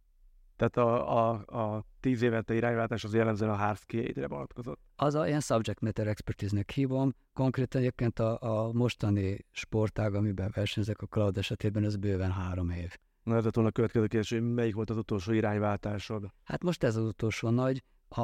Tehát 0.55 0.77
a, 0.77 1.17
a, 1.17 1.31
a 1.75 1.85
tíz 1.99 2.21
évente 2.21 2.53
irányváltás 2.53 3.03
az 3.03 3.13
jellemzően 3.13 3.51
a 3.51 3.55
hard 3.55 3.77
skill 3.77 4.27
vonatkozott? 4.27 4.79
Az 4.95 5.15
a 5.15 5.27
ilyen 5.27 5.39
subject 5.39 5.81
matter 5.81 6.07
expertise-nek 6.07 6.71
hívom. 6.71 7.15
Konkrétan 7.33 7.81
egyébként 7.81 8.19
a, 8.19 8.41
a 8.41 8.71
mostani 8.71 9.45
sportág, 9.51 10.13
amiben 10.13 10.51
versenyzek 10.55 11.01
a 11.01 11.05
cloud 11.05 11.37
esetében, 11.37 11.83
ez 11.83 11.95
bőven 11.95 12.31
három 12.31 12.69
év. 12.69 12.97
Na 13.23 13.35
ez 13.35 13.45
a 13.45 13.51
következő 13.71 14.07
kérdés, 14.07 14.29
hogy 14.29 14.53
melyik 14.53 14.75
volt 14.75 14.89
az 14.89 14.97
utolsó 14.97 15.31
irányváltásod? 15.31 16.33
Hát 16.43 16.63
most 16.63 16.83
ez 16.83 16.95
az 16.95 17.05
utolsó 17.05 17.49
nagy. 17.49 17.83
A, 18.07 18.21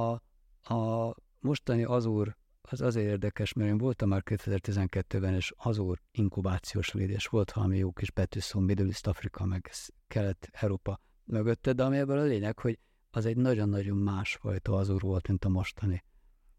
a 0.74 1.16
mostani 1.40 1.84
Azur 1.84 2.38
az 2.62 2.82
azért 2.82 3.08
érdekes, 3.08 3.54
mert 3.54 3.70
én 3.70 3.78
voltam 3.78 4.10
már 4.10 4.22
2012-ben, 4.26 5.34
és 5.34 5.54
Azur 5.58 6.02
inkubációs 6.12 6.94
és 6.94 7.26
volt 7.28 7.52
valami 7.52 7.78
jó 7.78 7.92
kis 7.92 8.12
betűszó, 8.12 8.60
Middle 8.60 8.86
East 8.86 9.08
Afrika, 9.08 9.46
meg 9.46 9.72
Kelet-Európa 10.08 11.00
mögötte, 11.24 11.74
de 11.74 11.84
ami 11.84 11.98
ebből 11.98 12.18
a 12.18 12.24
lényeg, 12.24 12.60
hogy 12.60 12.80
az 13.12 13.26
egy 13.26 13.38
nagyon-nagyon 13.38 13.98
másfajta 13.98 14.74
Azur 14.74 15.02
volt, 15.02 15.28
mint 15.28 15.46
a 15.46 15.50
mostani. 15.50 16.04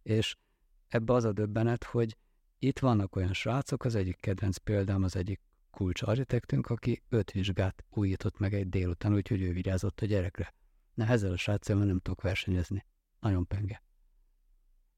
És 0.03 0.37
ebbe 0.89 1.13
az 1.13 1.25
a 1.25 1.33
döbbenet, 1.33 1.85
hogy 1.85 2.17
itt 2.59 2.79
vannak 2.79 3.17
olyan 3.17 3.33
srácok, 3.33 3.85
az 3.85 3.95
egyik 3.95 4.21
kedvenc 4.21 4.57
példám, 4.57 5.03
az 5.03 5.17
egyik 5.17 5.41
kulcs 5.71 6.03
architektünk, 6.03 6.67
aki 6.71 7.03
öt 7.09 7.31
vizsgát 7.31 7.85
újított 7.89 8.39
meg 8.39 8.55
egy 8.55 8.69
délután, 8.69 9.15
úgyhogy 9.15 9.43
ő 9.43 9.53
vigyázott 9.53 10.01
a 10.01 10.07
gyerekre. 10.07 10.55
Na 10.95 11.07
ezzel 11.07 11.33
a 11.33 11.37
sráccal 11.37 11.85
nem 11.85 11.99
tudok 11.99 12.23
versenyezni. 12.23 12.87
Nagyon 13.21 13.47
penge. 13.47 13.83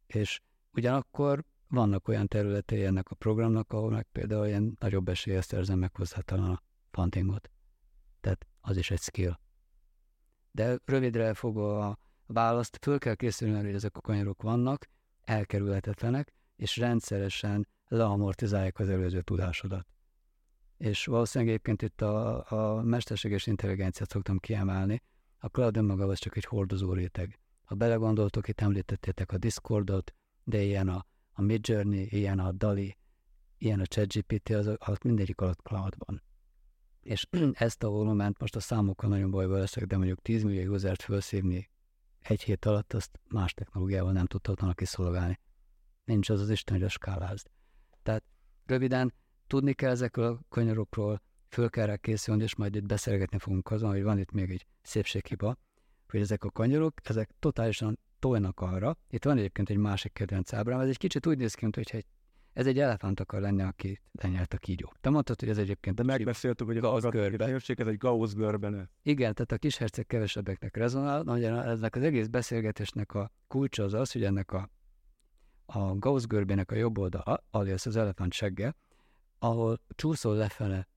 És 0.06 0.40
ugyanakkor 0.72 1.44
vannak 1.68 2.08
olyan 2.08 2.26
területei 2.26 2.84
ennek 2.84 3.10
a 3.10 3.14
programnak, 3.14 3.72
ahol 3.72 3.90
meg 3.90 4.06
például 4.12 4.46
ilyen 4.46 4.76
nagyobb 4.78 5.08
esélye 5.08 5.40
szerzem 5.40 5.78
meg 5.78 5.96
hozzá 5.96 6.20
talán 6.20 6.50
a 6.50 6.62
fantingot. 6.90 7.50
Tehát 8.20 8.46
az 8.60 8.76
is 8.76 8.90
egy 8.90 9.00
skill. 9.00 9.38
De 10.50 10.78
rövidre 10.84 11.34
fogva 11.34 11.88
a 11.88 11.98
választ, 12.26 12.78
föl 12.80 12.98
kell 12.98 13.14
készülni, 13.14 13.64
hogy 13.64 13.74
ezek 13.74 13.96
a 13.96 14.00
kanyarok 14.00 14.42
vannak, 14.42 14.88
elkerülhetetlenek, 15.20 16.32
és 16.56 16.76
rendszeresen 16.76 17.68
leamortizálják 17.88 18.78
az 18.78 18.88
előző 18.88 19.22
tudásodat 19.22 19.91
és 20.82 21.06
valószínűleg 21.06 21.52
egyébként 21.52 21.82
itt 21.82 22.00
a, 22.00 22.44
a 22.50 22.82
mesterséges 22.82 23.46
intelligenciát 23.46 24.10
szoktam 24.10 24.38
kiemelni, 24.38 25.02
a 25.38 25.46
cloud 25.46 25.76
önmaga 25.76 26.06
az 26.06 26.18
csak 26.18 26.36
egy 26.36 26.44
hordozó 26.44 26.92
réteg. 26.92 27.38
Ha 27.64 27.74
belegondoltok, 27.74 28.48
itt 28.48 28.60
említettétek 28.60 29.32
a 29.32 29.38
Discordot, 29.38 30.14
de 30.44 30.62
ilyen 30.62 30.88
a, 30.88 31.06
a 31.32 31.42
Midjourney, 31.42 32.06
ilyen 32.10 32.38
a 32.38 32.52
DALI, 32.52 32.96
ilyen 33.58 33.80
a 33.80 33.86
ChatGPT, 33.86 34.50
az, 34.50 34.70
az 34.78 34.98
mindegyik 35.02 35.40
alatt 35.40 35.60
cloudban. 35.62 36.22
És 37.00 37.28
ezt 37.52 37.82
a 37.82 37.88
volument 37.88 38.38
most 38.38 38.56
a 38.56 38.60
számokkal 38.60 39.08
nagyon 39.08 39.30
bajba 39.30 39.56
leszek, 39.56 39.84
de 39.84 39.96
mondjuk 39.96 40.22
10 40.22 40.42
millió 40.42 40.72
usert 40.72 41.02
felszívni 41.02 41.70
egy 42.20 42.42
hét 42.42 42.64
alatt, 42.64 42.92
azt 42.92 43.20
más 43.28 43.54
technológiával 43.54 44.12
nem 44.12 44.26
tudhatnak 44.26 44.76
kiszolgálni. 44.76 45.38
Nincs 46.04 46.30
az 46.30 46.40
az 46.40 46.50
Isten, 46.50 46.76
hogy 46.76 46.84
a 46.84 46.88
skálázd. 46.88 47.50
Tehát 48.02 48.24
röviden 48.66 49.12
tudni 49.52 49.72
kell 49.72 49.90
ezekről 49.90 50.24
a 50.26 50.38
kanyarokról, 50.48 51.22
föl 51.48 51.70
kell 51.70 51.86
rá 51.86 51.96
készülni, 51.96 52.42
és 52.42 52.56
majd 52.56 52.74
itt 52.74 52.86
beszélgetni 52.86 53.38
fogunk 53.38 53.70
azon, 53.70 53.90
hogy 53.90 54.02
van 54.02 54.18
itt 54.18 54.30
még 54.30 54.50
egy 54.50 54.66
szépséghiba, 54.82 55.56
hogy 56.08 56.20
ezek 56.20 56.44
a 56.44 56.50
kanyarok, 56.50 56.94
ezek 57.02 57.30
totálisan 57.38 57.98
tolnak 58.18 58.60
arra. 58.60 58.96
Itt 59.10 59.24
van 59.24 59.38
egyébként 59.38 59.70
egy 59.70 59.76
másik 59.76 60.12
kedvenc 60.12 60.52
ábrám, 60.52 60.80
ez 60.80 60.88
egy 60.88 60.96
kicsit 60.96 61.26
úgy 61.26 61.38
néz 61.38 61.54
ki, 61.54 61.64
hogy 61.64 61.88
egy, 61.92 62.06
ez 62.52 62.66
egy 62.66 62.78
elefánt 62.78 63.20
akar 63.20 63.40
lenni, 63.40 63.62
aki 63.62 64.00
lenyelt 64.12 64.54
a 64.54 64.56
kígyó. 64.56 64.92
Te 65.00 65.10
mondtad, 65.10 65.40
hogy 65.40 65.48
ez 65.48 65.58
egyébként... 65.58 65.96
De 65.96 66.02
megbeszéltük, 66.02 66.66
hogy 66.66 66.76
a 66.76 66.80
Gauss 66.80 67.02
görbe. 67.02 67.44
ez 67.46 67.86
egy 67.86 67.98
Gauss 67.98 68.32
görbe. 68.32 68.90
Igen, 69.02 69.34
tehát 69.34 69.52
a 69.52 69.58
kis 69.58 69.76
herceg 69.76 70.06
kevesebbeknek 70.06 70.76
rezonál. 70.76 71.22
Na, 71.22 71.34
ugye 71.34 71.50
ennek 71.50 71.96
az 71.96 72.02
egész 72.02 72.26
beszélgetésnek 72.26 73.14
a 73.14 73.30
kulcsa 73.46 73.84
az 73.84 73.94
az, 73.94 74.12
hogy 74.12 74.24
ennek 74.24 74.52
a, 74.52 74.70
a 75.66 75.98
Gauss 75.98 76.24
görbének 76.24 76.70
a 76.70 76.74
jobb 76.74 76.98
oldala, 76.98 77.44
alias 77.50 77.86
az 77.86 77.96
elefánt 77.96 78.32
segge, 78.32 78.74
ahol 79.42 79.80
csúszol 79.94 80.36
lefele 80.36 80.88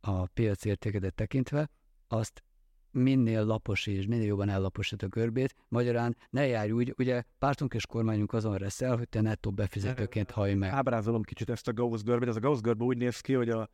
a 0.00 0.26
piac 0.26 0.64
értékedet 0.64 1.14
tekintve, 1.14 1.70
azt 2.08 2.42
minél 2.90 3.44
laposíts, 3.44 4.06
minél 4.06 4.26
jobban 4.26 4.48
ellaposít 4.48 5.02
a 5.02 5.06
görbét, 5.06 5.54
magyarán 5.68 6.16
ne 6.30 6.46
járj 6.46 6.70
úgy, 6.70 6.94
ugye 6.98 7.22
pártunk 7.38 7.74
és 7.74 7.86
kormányunk 7.86 8.32
azon 8.32 8.56
reszel, 8.56 8.96
hogy 8.96 9.08
te 9.08 9.20
nettó 9.20 9.50
befizetőként 9.50 10.30
haj 10.30 10.54
meg. 10.54 10.70
Ábrázolom 10.70 11.22
kicsit 11.22 11.50
ezt 11.50 11.68
a 11.68 11.72
Gauss 11.72 12.02
görbét, 12.02 12.28
ez 12.28 12.36
a 12.36 12.40
Gauss 12.40 12.60
görbe 12.60 12.84
úgy 12.84 12.96
néz 12.96 13.20
ki, 13.20 13.32
hogy 13.32 13.50
a, 13.50 13.68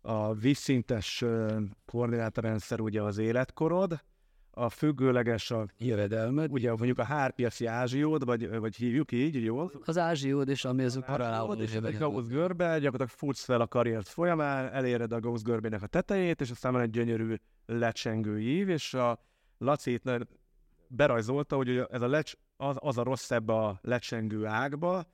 a 0.00 0.34
vízszintes 0.34 1.24
koordinátorrendszer 1.86 2.80
ugye 2.80 3.02
az 3.02 3.18
életkorod, 3.18 4.02
a 4.54 4.68
függőleges 4.68 5.50
a 5.50 5.66
jövedelmed. 5.78 6.52
Ugye 6.52 6.68
mondjuk 6.68 6.98
a 6.98 7.04
hárpiaci 7.04 7.66
ázsiód, 7.66 8.24
vagy, 8.24 8.58
vagy 8.58 8.76
hívjuk 8.76 9.12
így, 9.12 9.44
jó? 9.44 9.70
Az 9.84 9.98
ázsiód 9.98 10.48
és 10.48 10.64
ami 10.64 10.84
az 10.84 10.96
a 10.96 11.00
korálód 11.00 11.60
és 11.60 11.74
egy 11.74 11.98
Gauss 11.98 12.26
görbe, 12.26 12.64
gyakorlatilag 12.64 13.08
futsz 13.08 13.44
fel 13.44 13.60
a 13.60 13.66
karriert 13.66 14.08
folyamán, 14.08 14.72
eléred 14.72 15.12
a 15.12 15.20
Gauss 15.20 15.42
görbének 15.42 15.82
a 15.82 15.86
tetejét, 15.86 16.40
és 16.40 16.50
aztán 16.50 16.72
van 16.72 16.80
egy 16.80 16.90
gyönyörű 16.90 17.34
lecsengő 17.66 18.40
ív, 18.40 18.68
és 18.68 18.94
a 18.94 19.18
Laci 19.58 20.00
berajzolta, 20.88 21.56
hogy 21.56 21.82
ez 21.90 22.02
a 22.02 22.06
lecs, 22.06 22.32
az, 22.56 22.76
az 22.78 22.98
a 22.98 23.02
rossz 23.02 23.30
ebbe 23.30 23.52
a 23.52 23.78
lecsengő 23.82 24.46
ágba, 24.46 25.04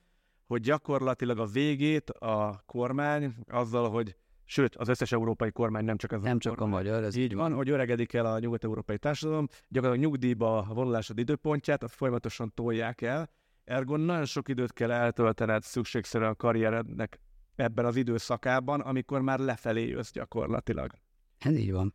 hogy 0.47 0.61
gyakorlatilag 0.61 1.39
a 1.39 1.47
végét 1.47 2.11
a 2.11 2.63
kormány 2.67 3.35
azzal, 3.49 3.91
hogy 3.91 4.17
sőt, 4.51 4.77
az 4.77 4.89
összes 4.89 5.13
európai 5.13 5.51
kormány 5.51 5.85
nem 5.85 5.97
csak 5.97 6.13
az 6.13 6.23
Nem 6.23 6.37
a 6.37 6.39
csak 6.39 6.57
kormány. 6.57 6.73
a 6.73 6.77
magyar, 6.77 7.05
ez 7.05 7.17
így 7.17 7.35
van, 7.35 7.53
hogy 7.53 7.71
öregedik 7.71 8.13
el 8.13 8.27
a 8.27 8.39
nyugat-európai 8.39 8.99
társadalom, 8.99 9.47
gyakorlatilag 9.69 10.11
nyugdíjba 10.11 10.67
vonulásod 10.75 11.19
időpontját, 11.19 11.83
azt 11.83 11.95
folyamatosan 11.95 12.53
tolják 12.55 13.01
el, 13.01 13.31
ergo 13.65 13.97
nagyon 13.97 14.25
sok 14.25 14.49
időt 14.49 14.73
kell 14.73 14.91
eltöltened 14.91 15.63
szükségszerűen 15.63 16.31
a 16.31 16.35
karrierednek 16.35 17.21
ebben 17.55 17.85
az 17.85 17.97
időszakában, 17.97 18.81
amikor 18.81 19.21
már 19.21 19.39
lefelé 19.39 19.87
jössz 19.87 20.13
gyakorlatilag. 20.13 20.93
Ez 21.39 21.57
így 21.57 21.73
van. 21.73 21.95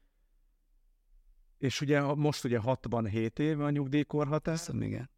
És 1.58 1.82
ugye 1.82 2.02
most 2.02 2.44
ugye 2.44 2.58
67 2.58 3.40
év 3.40 3.62
a 3.62 3.70
nyugdíjkorhatár. 3.70 4.56
Hiszem, 4.56 4.82
igen. 4.82 5.10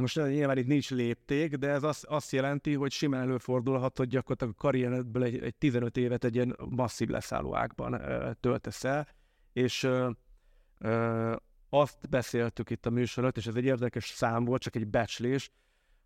Most 0.00 0.16
nyilván 0.16 0.58
itt 0.58 0.66
nincs 0.66 0.90
lépték, 0.90 1.54
de 1.54 1.68
ez 1.68 1.82
azt, 1.82 2.04
azt 2.04 2.32
jelenti, 2.32 2.74
hogy 2.74 2.90
simán 2.90 3.20
előfordulhat, 3.20 3.98
hogy 3.98 4.08
gyakorlatilag 4.08 4.54
a 4.56 4.60
karrieredből 4.60 5.22
egy, 5.22 5.42
egy 5.42 5.54
15 5.54 5.96
évet 5.96 6.24
egy 6.24 6.34
ilyen 6.34 6.56
masszív 6.68 7.08
leszállóákban 7.08 7.92
ö, 7.92 8.30
töltesz 8.40 8.84
el, 8.84 9.08
és 9.52 9.82
ö, 9.82 10.10
ö, 10.78 11.34
azt 11.68 12.08
beszéltük 12.08 12.70
itt 12.70 12.86
a 12.86 12.90
műsor 12.90 13.22
előtt, 13.22 13.36
és 13.36 13.46
ez 13.46 13.54
egy 13.54 13.64
érdekes 13.64 14.08
szám 14.08 14.44
volt, 14.44 14.62
csak 14.62 14.76
egy 14.76 14.86
becslés, 14.86 15.50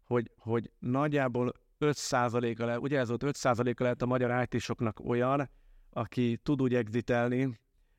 hogy, 0.04 0.30
hogy 0.36 0.70
nagyjából 0.78 1.52
5%-a 1.80 2.64
le, 2.64 2.78
ugye 2.78 2.98
ez 2.98 3.08
volt 3.08 3.24
5%-a 3.26 3.82
lehet 3.82 4.02
a 4.02 4.06
magyar 4.06 4.48
it 4.50 4.72
olyan, 5.04 5.50
aki 5.90 6.40
tud 6.42 6.62
úgy 6.62 6.74
exitelni, 6.74 7.58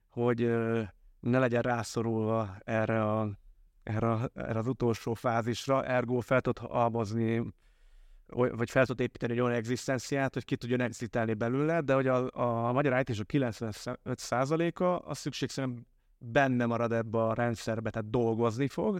hogy 0.09 0.39
ne 1.19 1.39
legyen 1.39 1.61
rászorulva 1.61 2.57
erre 2.63 3.03
a 3.03 3.39
erre, 3.83 4.29
erre 4.33 4.59
az 4.59 4.67
utolsó 4.67 5.13
fázisra, 5.13 5.85
ergo 5.85 6.19
fel 6.19 6.41
tud 6.41 6.57
halmozni 6.57 7.53
vagy 8.31 8.69
fel 8.69 8.85
tud 8.85 8.99
építeni 8.99 9.33
egy 9.33 9.39
olyan 9.39 9.55
egzisztenciát, 9.55 10.33
hogy 10.33 10.45
ki 10.45 10.55
tudjon 10.55 10.81
exitálni 10.81 11.33
belőle, 11.33 11.81
de 11.81 11.93
hogy 11.93 12.07
a, 12.07 12.29
a 12.67 12.71
magyar 12.71 12.99
it 12.99 13.19
a 13.19 13.23
95%-a 13.23 14.83
az 14.83 15.17
szükségszerűen 15.17 15.87
benne 16.17 16.65
marad 16.65 16.91
ebbe 16.91 17.23
a 17.23 17.33
rendszerbe, 17.33 17.89
tehát 17.89 18.09
dolgozni 18.09 18.67
fog, 18.67 18.99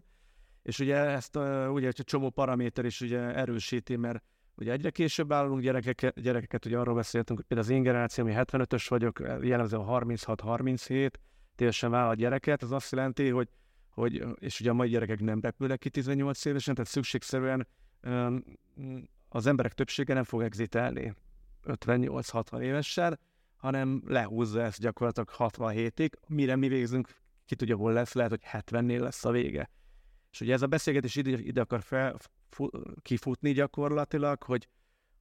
és 0.62 0.80
ugye 0.80 0.96
ezt 0.96 1.36
uh, 1.36 1.72
ugye 1.72 1.88
egy 1.88 2.02
csomó 2.04 2.30
paraméter 2.30 2.86
is 2.86 3.02
ugye 3.02 3.20
erősíti, 3.20 3.96
mert 3.96 4.24
ugye 4.56 4.72
egyre 4.72 4.90
később 4.90 5.32
állunk 5.32 5.62
gyerekek, 5.62 6.14
gyerekeket, 6.20 6.66
ugye 6.66 6.78
arról 6.78 6.96
beszéltünk, 6.96 7.40
hogy 7.40 7.48
például 7.48 7.70
az 7.70 7.76
én 7.76 7.84
generációm, 7.84 8.28
ami 8.28 8.36
75-ös 8.38 8.86
vagyok, 8.90 9.20
jellemzően 9.42 9.86
36-37, 9.88 11.12
teljesen 11.56 11.92
vállal 11.92 12.16
gyereket, 12.16 12.64
az 12.64 12.72
azt 12.72 12.92
jelenti, 12.92 13.30
hogy, 13.30 13.50
hogy, 14.02 14.26
és 14.40 14.60
ugye 14.60 14.70
a 14.70 14.74
mai 14.74 14.90
gyerekek 14.90 15.20
nem 15.20 15.40
repülnek 15.42 15.80
ki 15.80 15.90
18 15.90 16.46
évesen, 16.46 16.76
tehát 16.76 16.90
szükségszerűen 16.90 17.68
um, 18.04 18.44
az 19.30 19.46
emberek 19.46 19.74
többsége 19.74 20.14
nem 20.14 20.24
fog 20.24 20.42
exitelni 20.42 21.14
58-60 21.64 22.60
évesen, 22.60 23.20
hanem 23.56 24.04
lehúzza 24.06 24.62
ezt 24.62 24.80
gyakorlatilag 24.80 25.30
67-ig, 25.38 26.12
mire 26.28 26.56
mi 26.56 26.68
végzünk, 26.68 27.08
ki 27.46 27.56
tudja, 27.56 27.76
hol 27.76 27.94
lesz, 27.94 28.14
lehet, 28.14 28.32
hogy 28.32 28.44
70-nél 28.52 29.00
lesz 29.00 29.26
a 29.26 29.32
vége. 29.32 29.70
És 30.32 30.42
ugye 30.42 30.54
ez 30.54 30.62
a 30.62 30.68
beszélgetés 30.68 31.16
ide, 31.16 31.38
ide 31.38 31.62
akar 31.62 31.82
fel, 31.82 32.18
fu, 32.50 32.68
kifutni 33.02 33.52
gyakorlatilag, 33.52 34.44
hogy, 34.44 34.68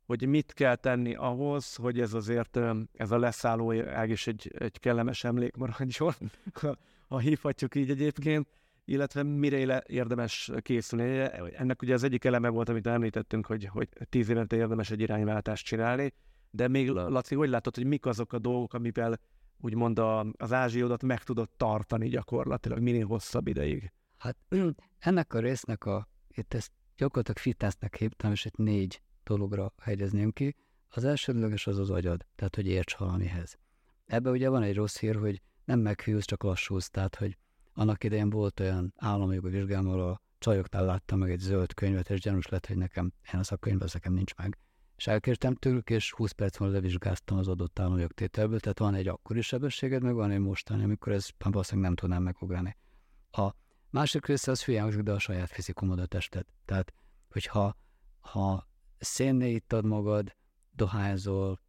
hogy 0.07 0.27
mit 0.27 0.53
kell 0.53 0.77
tenni 0.77 1.15
ahhoz, 1.15 1.75
hogy 1.75 2.01
ez 2.01 2.15
azért, 2.15 2.59
ez 2.93 3.11
a 3.11 3.19
leszálló 3.19 3.73
ág 3.83 4.11
is 4.11 4.27
egy, 4.27 4.51
egy 4.59 4.79
kellemes 4.79 5.25
emlék 5.25 5.57
maradjon, 5.57 6.15
ha 7.09 7.19
hívhatjuk 7.19 7.75
így 7.75 7.91
egyébként, 7.91 8.49
illetve 8.91 9.23
mire 9.23 9.83
érdemes 9.87 10.51
készülni. 10.61 11.19
Ennek 11.53 11.83
ugye 11.83 11.95
az 11.95 12.03
egyik 12.03 12.25
eleme 12.25 12.49
volt, 12.49 12.69
amit 12.69 12.87
említettünk, 12.87 13.47
hogy, 13.47 13.65
hogy 13.65 13.89
tíz 14.09 14.29
évente 14.29 14.57
érdemes 14.57 14.91
egy 14.91 15.01
irányváltást 15.01 15.67
csinálni, 15.67 16.13
de 16.51 16.69
még 16.69 16.89
Laci, 16.89 17.35
hogy 17.35 17.49
látod, 17.49 17.75
hogy 17.75 17.85
mik 17.85 18.07
azok 18.07 18.33
a 18.33 18.39
dolgok, 18.39 18.75
amivel 18.75 19.21
úgymond 19.59 19.99
a, 19.99 20.27
az 20.37 20.53
ázsiódat 20.53 21.03
meg 21.03 21.23
tudod 21.23 21.49
tartani 21.57 22.09
gyakorlatilag 22.09 22.79
minél 22.79 23.07
hosszabb 23.07 23.47
ideig? 23.47 23.93
Hát 24.19 24.37
ennek 24.99 25.35
a 25.35 25.41
résznek 25.41 25.85
a, 25.85 26.09
itt 26.29 26.55
ezt 26.55 26.73
gyakorlatilag 26.97 27.39
fitnessnek 27.39 27.97
hívtam, 27.97 28.31
és 28.33 28.45
itt 28.45 28.57
négy 28.57 29.03
dologra 29.25 29.73
helyezném 29.83 30.31
ki. 30.31 30.57
Az 30.89 31.05
elsődleges 31.05 31.67
az 31.67 31.79
az 31.79 31.91
agyad, 31.91 32.27
tehát 32.35 32.55
hogy 32.55 32.67
érts 32.67 32.97
valamihez. 32.97 33.59
Ebben 34.07 34.33
ugye 34.33 34.49
van 34.49 34.63
egy 34.63 34.75
rossz 34.75 34.99
hír, 34.99 35.17
hogy 35.17 35.41
nem 35.65 35.81
meghűlsz, 35.81 36.25
csak 36.25 36.43
lassulsz, 36.43 36.91
tehát 36.91 37.17
hogy 37.17 37.37
annak 37.81 38.05
idején 38.05 38.31
volt 38.31 38.61
olyan 38.61 38.95
állami 38.97 39.35
jogi 39.35 39.49
vizsgálom, 39.49 39.87
ahol 39.87 40.01
a 40.01 40.21
csajoknál 40.39 40.85
láttam 40.85 41.19
meg 41.19 41.31
egy 41.31 41.39
zöld 41.39 41.75
könyvet, 41.75 42.11
és 42.11 42.21
gyanús 42.21 42.49
lett, 42.49 42.67
hogy 42.67 42.77
nekem 42.77 43.13
ilyen 43.25 43.39
az 43.39 43.53
a 43.53 43.57
könyv, 43.57 43.83
az 43.83 43.93
nekem 43.93 44.13
nincs 44.13 44.35
meg. 44.35 44.59
És 44.97 45.07
elkértem 45.07 45.55
tőlük, 45.55 45.91
és 45.91 46.13
20 46.13 46.33
perc 46.33 46.59
múlva 46.59 46.75
levizsgáztam 46.75 47.39
az 47.39 47.49
adott 47.49 47.79
állami 47.79 48.01
jogtételből, 48.01 48.61
tehát 48.61 48.79
van 48.79 48.95
egy 48.95 49.09
akkori 49.09 49.41
sebességed, 49.41 50.03
meg 50.03 50.15
van 50.15 50.31
egy 50.31 50.39
mostani, 50.39 50.83
amikor 50.83 51.13
ez 51.13 51.29
valószínűleg 51.39 51.87
nem 51.87 51.97
tudnám 51.99 52.23
megugrani. 52.23 52.77
A 53.31 53.51
másik 53.91 54.27
része 54.27 54.51
az 54.51 54.65
hülye 54.65 55.03
de 55.03 55.13
a 55.13 55.19
saját 55.19 55.51
fizikumod 55.51 55.99
a 55.99 56.07
tested. 56.07 56.47
Tehát, 56.65 56.93
hogyha 57.31 57.77
ha 58.21 58.69
szénné 58.99 59.51
ittad 59.51 59.85
magad, 59.85 60.37
dohányzol, 60.71 61.61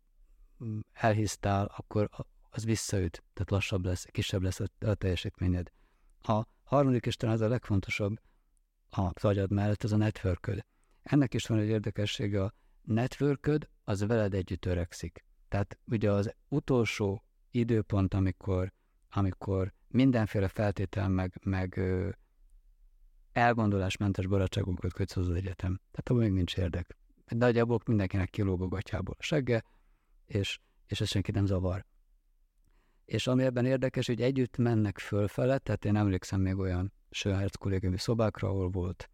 elhisztál, 0.93 1.71
akkor 1.77 2.09
az 2.49 2.65
visszaüt, 2.65 3.23
tehát 3.33 3.51
lassabb 3.51 3.85
lesz, 3.85 4.05
kisebb 4.05 4.41
lesz 4.41 4.59
a 4.59 4.93
teljesítményed. 4.93 5.71
A 6.21 6.45
harmadik, 6.63 7.05
és 7.05 7.15
talán 7.15 7.35
ez 7.35 7.41
a 7.41 7.47
legfontosabb 7.47 8.19
az 8.89 9.23
agyad 9.23 9.51
mellett, 9.51 9.83
az 9.83 9.91
a 9.91 9.97
network 9.97 10.65
Ennek 11.01 11.33
is 11.33 11.45
van 11.45 11.59
egy 11.59 11.67
érdekessége, 11.67 12.43
a 12.43 12.53
network 12.81 13.51
az 13.83 14.05
veled 14.05 14.33
együtt 14.33 14.65
öregszik. 14.65 15.25
Tehát 15.47 15.79
ugye 15.85 16.11
az 16.11 16.33
utolsó 16.47 17.23
időpont, 17.51 18.13
amikor, 18.13 18.73
amikor 19.09 19.73
mindenféle 19.87 20.47
feltétel 20.47 21.09
meg, 21.09 21.39
meg 21.43 21.77
ö, 21.77 22.09
elgondolásmentes 23.31 24.27
barátságunkat 24.27 24.93
kötsz 24.93 25.17
az 25.17 25.29
egyetem. 25.29 25.79
Tehát 25.91 26.09
abban 26.09 26.21
még 26.21 26.31
nincs 26.31 26.57
érdek. 26.57 26.97
De 27.27 27.35
Nagyjából 27.35 27.79
mindenkinek 27.85 28.29
kilóg 28.29 28.61
a 28.61 28.67
gatyából 28.67 29.15
a 29.17 29.23
segge, 29.23 29.63
és, 30.25 30.59
és 30.87 31.01
ez 31.01 31.07
senki 31.07 31.31
nem 31.31 31.45
zavar. 31.45 31.85
És 33.11 33.27
ami 33.27 33.43
ebben 33.43 33.65
érdekes, 33.65 34.07
hogy 34.07 34.21
együtt 34.21 34.57
mennek 34.57 34.99
fölfele, 34.99 35.57
tehát 35.57 35.85
én 35.85 35.95
emlékszem 35.95 36.41
még 36.41 36.57
olyan 36.57 36.93
Sőherc 37.09 37.55
kollégiumi 37.55 37.97
szobákra, 37.97 38.47
ahol 38.47 38.69
volt 38.69 39.09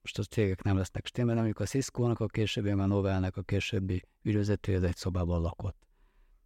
most 0.00 0.18
a 0.18 0.22
cégek 0.22 0.62
nem 0.62 0.76
lesznek 0.76 1.06
stimmel, 1.06 1.38
amikor 1.38 1.62
a 1.62 1.68
Cisco-nak, 1.68 2.20
a 2.20 2.26
későbbi, 2.26 2.70
a 2.70 2.86
Novell-nek 2.86 3.36
a 3.36 3.42
későbbi 3.42 4.02
ügyvezető, 4.22 4.74
ez 4.74 4.82
egy 4.82 4.96
szobában 4.96 5.40
lakott. 5.40 5.86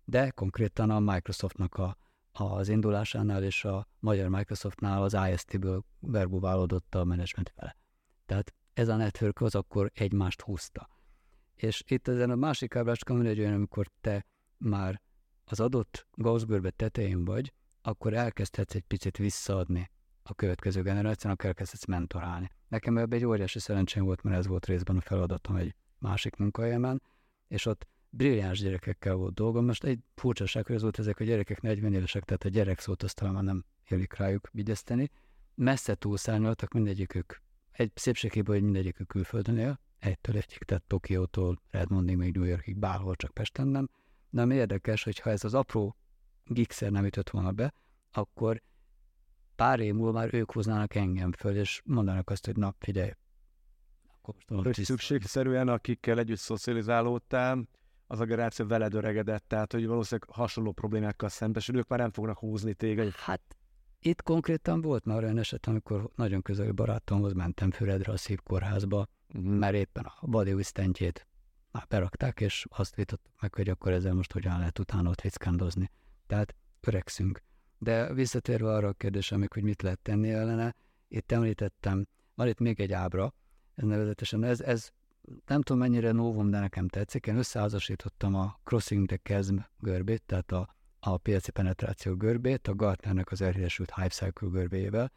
De 0.05 0.31
konkrétan 0.31 0.91
a 0.91 1.01
Microsoftnak 1.01 1.75
a, 1.75 1.97
az 2.33 2.69
indulásánál 2.69 3.43
és 3.45 3.65
a 3.65 3.89
magyar 3.99 4.29
Microsoftnál 4.29 5.03
az 5.03 5.17
IST-ből 5.33 5.85
verbuválódott 6.01 6.95
a 6.95 7.05
menedzsment 7.05 7.53
vele. 7.57 7.77
Tehát 8.27 8.55
ez 8.73 8.89
a 8.89 8.97
network 8.97 9.41
az 9.41 9.55
akkor 9.55 9.91
egymást 9.95 10.41
húzta. 10.41 10.89
És 11.55 11.83
itt 11.87 12.09
ezen 12.09 12.31
a 12.31 12.35
másik 12.35 12.77
ábrácskán 12.77 13.17
van 13.17 13.27
egy 13.27 13.41
amikor 13.41 13.87
te 14.01 14.27
már 14.59 15.01
az 15.53 15.61
adott 15.61 16.07
Gauss-görbe 16.15 16.71
tetején 16.71 17.25
vagy, 17.25 17.53
akkor 17.83 18.15
elkezdhetsz 18.15 18.75
egy 18.75 18.83
picit 18.83 19.17
visszaadni 19.17 19.91
a 20.23 20.35
következő 20.35 20.83
generációnak, 20.83 21.45
elkezdhetsz 21.45 21.85
mentorálni. 21.85 22.51
Nekem 22.69 22.99
ebben 22.99 23.19
egy 23.19 23.25
óriási 23.25 23.59
szerencsém 23.59 24.05
volt, 24.05 24.23
mert 24.23 24.37
ez 24.37 24.47
volt 24.47 24.67
részben 24.67 24.97
a 24.97 25.01
feladatom 25.01 25.57
egy 25.57 25.75
másik 25.99 26.37
munkahelyemen, 26.37 27.03
és 27.49 27.67
ott 27.67 27.87
brilliáns 28.11 28.61
gyerekekkel 28.61 29.15
volt 29.15 29.35
dolgom. 29.35 29.65
Most 29.65 29.85
egy 29.85 29.99
furcsaság, 30.15 30.67
hogy 30.67 30.75
az 30.75 30.83
volt 30.83 30.99
ezek 30.99 31.21
a 31.21 31.25
gyerekek 31.25 31.61
40 31.61 31.93
évesek, 31.93 32.25
tehát 32.25 32.45
a 32.45 32.49
gyerek 32.49 32.81
szót 32.81 33.03
azt 33.03 33.17
talán 33.17 33.35
már 33.35 33.45
nem 33.45 33.65
élik 33.89 34.15
rájuk 34.15 34.49
vigyezteni. 34.53 35.11
Messze 35.55 35.95
túlszárnyaltak 35.95 36.73
mindegyikük. 36.73 37.43
Egy 37.71 37.91
szépségében, 37.95 38.55
hogy 38.55 38.65
mindegyikük 38.65 39.07
külföldön 39.07 39.59
él, 39.59 39.81
egytől 39.99 40.37
egyik, 40.37 40.59
tehát 40.59 40.83
Tokiótól 40.83 41.63
Redmondig, 41.71 42.17
még 42.17 42.35
New 42.37 42.45
Yorkig, 42.45 42.77
bárhol 42.77 43.17
csak 43.17 43.31
Pesten 43.31 43.67
nem. 43.67 43.91
Ami 44.37 44.55
érdekes, 44.55 45.03
hogy 45.03 45.19
ha 45.19 45.31
ez 45.31 45.45
az 45.45 45.55
apró 45.55 45.97
gigszer 46.45 46.91
nem 46.91 47.05
ütött 47.05 47.31
volna 47.31 47.53
be, 47.53 47.75
akkor 48.13 48.63
pár 49.57 49.81
év 49.81 49.95
múlva 49.95 50.13
már 50.13 50.35
ők 50.35 50.53
hoznának 50.53 50.95
engem 50.95 51.33
föl, 51.33 51.57
és 51.57 51.83
mondanak 51.85 52.31
azt, 52.31 52.47
hogy 52.47 52.57
nap 52.57 52.77
figyelj, 52.79 53.11
akkor 54.07 54.35
most 54.49 54.77
hogy 54.77 54.85
szükségszerűen, 54.85 55.69
akikkel 55.69 56.19
együtt 56.19 56.39
szocializálódtál, 56.39 57.69
az 58.07 58.21
a 58.21 58.25
generáció 58.25 58.67
veled 58.67 58.95
öregedett, 58.95 59.45
tehát 59.49 59.73
hogy 59.73 59.87
valószínűleg 59.87 60.31
hasonló 60.31 60.73
problémákkal 60.73 61.29
szembesül, 61.29 61.77
ők 61.77 61.89
már 61.89 61.99
nem 61.99 62.11
fognak 62.11 62.39
húzni 62.39 62.75
téged. 62.75 63.13
Hát 63.13 63.57
itt 63.99 64.23
konkrétan 64.23 64.81
volt 64.81 65.05
már 65.05 65.23
olyan 65.23 65.39
eset, 65.39 65.67
amikor 65.67 66.11
nagyon 66.15 66.43
közeli 66.43 66.71
barátomhoz 66.71 67.33
mentem 67.33 67.71
Füredre 67.71 68.13
a 68.13 68.17
szívkórházba, 68.17 69.07
uh-huh. 69.35 69.59
mert 69.59 69.75
éppen 69.75 70.05
a 70.05 70.63
stentjét 70.63 71.27
már 71.73 71.87
berakták, 71.89 72.41
és 72.41 72.67
azt 72.71 72.95
vitattuk 72.95 73.33
meg, 73.41 73.55
hogy 73.55 73.69
akkor 73.69 73.93
ezzel 73.93 74.15
most 74.15 74.33
hogyan 74.33 74.59
lehet 74.59 74.79
utána 74.79 75.11
ott 75.11 75.21
vickandozni. 75.21 75.91
Tehát 76.27 76.55
öregszünk. 76.81 77.43
De 77.79 78.13
visszatérve 78.13 78.75
arra 78.75 78.89
a 78.89 78.93
kérdésre, 78.93 79.37
még, 79.37 79.53
hogy 79.53 79.63
mit 79.63 79.83
lehet 79.83 79.99
tenni 79.99 80.31
ellene, 80.31 80.75
itt 81.09 81.33
említettem, 81.33 82.07
van 82.35 82.49
itt 82.49 82.59
még 82.59 82.81
egy 82.81 82.93
ábra, 82.93 83.35
ez 83.75 83.85
nevezetesen, 83.85 84.45
ez, 84.45 84.61
ez 84.61 84.91
nem 85.47 85.63
tudom 85.63 85.81
mennyire 85.83 86.13
novum, 86.13 86.51
de 86.51 86.59
nekem 86.59 86.89
tetszik. 86.89 87.27
Én 87.27 87.37
összeházasítottam 87.37 88.35
a 88.35 88.59
Crossing 88.65 89.07
the 89.07 89.17
Chasm 89.17 89.57
görbét, 89.79 90.23
tehát 90.27 90.53
a, 90.53 90.77
a 91.01 91.17
piaci 91.17 91.51
penetráció 91.51 92.15
görbét, 92.15 92.69
a 92.69 92.75
Gartnernek 92.75 93.31
az 93.31 93.41
elhíresült 93.41 93.95
Hype 93.95 94.09
Cycle 94.09 94.49
görbéjével. 94.49 95.13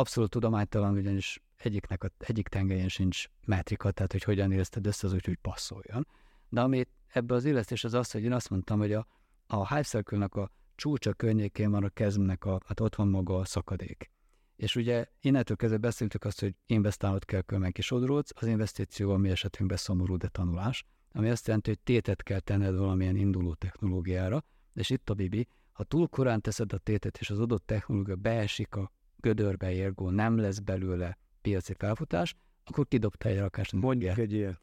Abszolút 0.00 0.30
tudománytalan, 0.30 0.96
ugyanis 0.96 1.42
egyiknek 1.56 2.04
a, 2.04 2.10
egyik 2.18 2.48
tengelyén 2.48 2.88
sincs 2.88 3.24
metrika, 3.46 3.90
tehát 3.90 4.12
hogy 4.12 4.22
hogyan 4.22 4.52
érezted 4.52 4.86
össze 4.86 5.06
az 5.06 5.12
úgy, 5.12 5.24
hogy 5.24 5.38
passzoljon. 5.42 6.06
De 6.48 6.60
ami 6.60 6.86
ebből 7.06 7.36
az 7.36 7.44
illesztés 7.44 7.84
az 7.84 7.94
az, 7.94 8.10
hogy 8.10 8.22
én 8.22 8.32
azt 8.32 8.50
mondtam, 8.50 8.78
hogy 8.78 8.92
a, 8.92 9.06
a 9.46 9.68
Hype 9.68 9.82
Cycle-nak 9.82 10.34
a 10.34 10.50
csúcsa 10.74 11.12
környékén 11.12 11.70
van 11.70 11.84
a 11.84 11.88
kezmnek, 11.88 12.44
a, 12.44 12.60
hát 12.66 12.80
ott 12.80 12.94
van 12.94 13.08
maga 13.08 13.36
a 13.36 13.44
szakadék. 13.44 14.10
És 14.56 14.76
ugye 14.76 15.06
innentől 15.20 15.56
kezdve 15.56 15.78
beszéltük 15.78 16.24
azt, 16.24 16.40
hogy 16.40 16.54
investálnod 16.66 17.24
kell 17.24 17.42
körben 17.42 17.72
kisodródsz, 17.72 18.32
az 18.34 18.46
investíció 18.46 19.10
a 19.10 19.16
mi 19.16 19.30
esetünkben 19.30 19.78
szomorú, 19.78 20.16
de 20.16 20.28
tanulás, 20.28 20.84
ami 21.12 21.30
azt 21.30 21.46
jelenti, 21.46 21.70
hogy 21.70 21.80
tétet 21.80 22.22
kell 22.22 22.40
tenned 22.40 22.76
valamilyen 22.76 23.16
induló 23.16 23.54
technológiára, 23.54 24.44
és 24.74 24.90
itt 24.90 25.10
a 25.10 25.14
bibi, 25.14 25.48
ha 25.72 25.84
túl 25.84 26.08
korán 26.08 26.40
teszed 26.40 26.72
a 26.72 26.78
tétet, 26.78 27.18
és 27.18 27.30
az 27.30 27.40
adott 27.40 27.66
technológia 27.66 28.16
beesik 28.16 28.74
a 28.74 28.92
gödörbe, 29.20 29.72
érgó, 29.72 30.10
nem 30.10 30.38
lesz 30.38 30.58
belőle 30.58 31.18
piaci 31.40 31.74
felfutás, 31.78 32.34
akkor 32.64 32.88
kidobta 32.88 33.28
egy 33.28 33.38
rakást. 33.38 33.72
Mondjuk 33.72 34.18
egy 34.18 34.32
ilyen. 34.32 34.58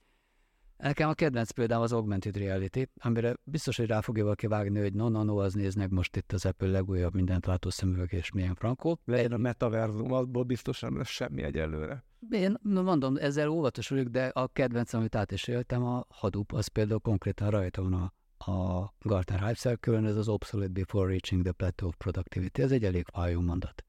Nekem 0.77 1.09
a 1.09 1.13
kedvenc 1.13 1.51
példám 1.51 1.81
az 1.81 1.91
augmented 1.91 2.37
reality, 2.37 2.89
amire 2.99 3.35
biztos, 3.43 3.77
hogy 3.77 3.85
rá 3.85 4.01
fogja 4.01 4.23
valaki 4.23 4.47
vágni, 4.47 4.79
hogy 4.79 4.93
no, 4.93 5.09
no, 5.09 5.23
no, 5.23 5.37
az 5.37 5.53
néznek 5.53 5.89
most 5.89 6.15
itt 6.15 6.31
az 6.31 6.45
Apple 6.45 6.67
legújabb 6.67 7.13
mindent 7.13 7.45
látó 7.45 7.69
szemüveg, 7.69 8.13
és 8.13 8.31
milyen 8.31 8.55
frankó. 8.55 8.99
Legyen 9.05 9.31
a 9.31 9.37
metaverzum, 9.37 10.11
abból 10.11 10.43
biztos 10.43 10.79
nem 10.79 10.97
lesz 10.97 11.07
semmi 11.07 11.43
egyelőre. 11.43 12.03
Én 12.29 12.57
mondom, 12.61 13.15
ezzel 13.15 13.47
óvatos 13.47 13.87
vagyok, 13.89 14.07
de 14.07 14.25
a 14.25 14.47
kedvenc, 14.47 14.93
amit 14.93 15.15
át 15.15 15.31
is 15.31 15.47
éltem, 15.47 15.83
a 15.83 16.05
Hadoop, 16.09 16.51
az 16.51 16.67
például 16.67 16.99
konkrétan 16.99 17.49
rajta 17.49 17.81
van 17.81 17.93
a, 17.93 18.13
a 18.51 18.93
Gartner 19.01 19.39
Hype 19.39 19.53
circle 19.53 20.07
ez 20.07 20.15
az 20.15 20.27
Obsolete 20.27 20.71
Before 20.71 21.07
Reaching 21.07 21.43
the 21.43 21.51
Plateau 21.51 21.89
of 21.89 21.95
Productivity. 21.97 22.59
Ez 22.59 22.71
egy 22.71 22.83
elég 22.83 23.05
fájó 23.13 23.41
mondat. 23.41 23.86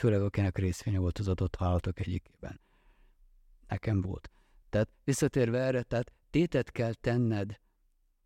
Főleg 0.00 0.22
akinek 0.22 0.58
részvénye 0.58 0.98
volt 0.98 1.18
az 1.18 1.28
adott 1.28 1.56
vállalatok 1.56 2.00
egyikében. 2.00 2.60
Nekem 3.68 4.00
volt. 4.00 4.30
Tehát 4.70 4.88
visszatérve 5.04 5.58
erre, 5.58 5.82
tehát 5.82 6.12
tétet 6.30 6.70
kell 6.70 6.92
tenned 6.94 7.60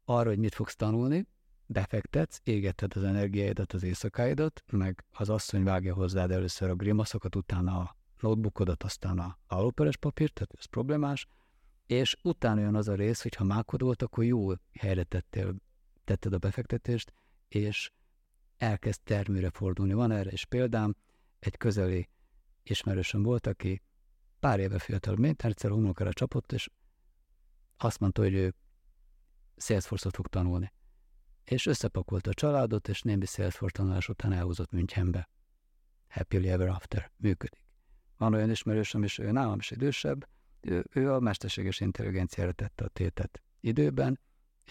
arra, 0.04 0.28
hogy 0.28 0.38
mit 0.38 0.54
fogsz 0.54 0.76
tanulni, 0.76 1.26
befektetsz, 1.66 2.40
égeted 2.42 2.96
az 2.96 3.02
energiáidat, 3.02 3.72
az 3.72 3.82
éjszakáidat, 3.82 4.64
meg 4.72 5.04
az 5.10 5.28
asszony 5.28 5.62
vágja 5.62 5.94
hozzád 5.94 6.30
először 6.30 6.70
a 6.70 6.74
grimaszokat, 6.74 7.36
utána 7.36 7.78
a 7.78 7.96
notebookodat, 8.20 8.82
aztán 8.82 9.18
a 9.18 9.38
alóperes 9.46 9.96
papírt, 9.96 10.32
tehát 10.32 10.54
ez 10.58 10.64
problémás, 10.64 11.26
és 11.86 12.16
utána 12.22 12.60
jön 12.60 12.74
az 12.74 12.88
a 12.88 12.94
rész, 12.94 13.22
hogy 13.22 13.34
ha 13.34 13.44
mákod 13.44 13.82
volt, 13.82 14.02
akkor 14.02 14.24
jól 14.24 14.60
helyre 14.78 15.02
tettél, 15.02 15.54
tetted 16.04 16.32
a 16.32 16.38
befektetést, 16.38 17.12
és 17.48 17.90
elkezd 18.56 19.00
termőre 19.04 19.50
fordulni. 19.50 19.92
Van 19.92 20.10
erre 20.10 20.32
is 20.32 20.44
példám, 20.44 20.96
egy 21.44 21.56
közeli 21.56 22.08
ismerősöm 22.62 23.22
volt, 23.22 23.46
aki 23.46 23.82
pár 24.40 24.60
éve 24.60 24.78
fiatalabb, 24.78 25.18
mint 25.18 25.44
egyszer 25.44 25.70
homlokra 25.70 26.12
csapott, 26.12 26.52
és 26.52 26.70
azt 27.76 28.00
mondta, 28.00 28.22
hogy 28.22 28.34
ő 28.34 28.54
Salesforce-ot 29.56 30.14
fog 30.14 30.26
tanulni. 30.26 30.72
És 31.44 31.66
összepakolta 31.66 32.30
a 32.30 32.34
családot, 32.34 32.88
és 32.88 33.02
némi 33.02 33.26
Salesforce 33.26 33.76
tanulás 33.76 34.08
után 34.08 34.32
elhúzott 34.32 34.70
Münchenbe. 34.70 35.28
Happily 36.08 36.48
ever 36.48 36.68
after. 36.68 37.10
Működik. 37.16 37.62
Van 38.16 38.34
olyan 38.34 38.50
ismerősöm, 38.50 39.02
és 39.02 39.18
ő 39.18 39.30
nálam 39.30 39.58
is 39.58 39.70
idősebb, 39.70 40.28
ő, 40.60 40.84
ő 40.92 41.12
a 41.12 41.20
mesterséges 41.20 41.80
intelligenciára 41.80 42.52
tette 42.52 42.84
a 42.84 42.88
tétet 42.88 43.42
időben, 43.60 44.20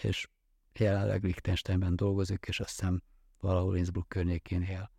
és 0.02 0.28
jelenleg 0.72 1.22
Liechtensteinben 1.22 1.96
dolgozik, 1.96 2.44
és 2.48 2.60
azt 2.60 2.80
hiszem 2.80 3.02
valahol 3.40 3.76
Innsbruck 3.76 4.08
környékén 4.08 4.62
él. 4.62 4.93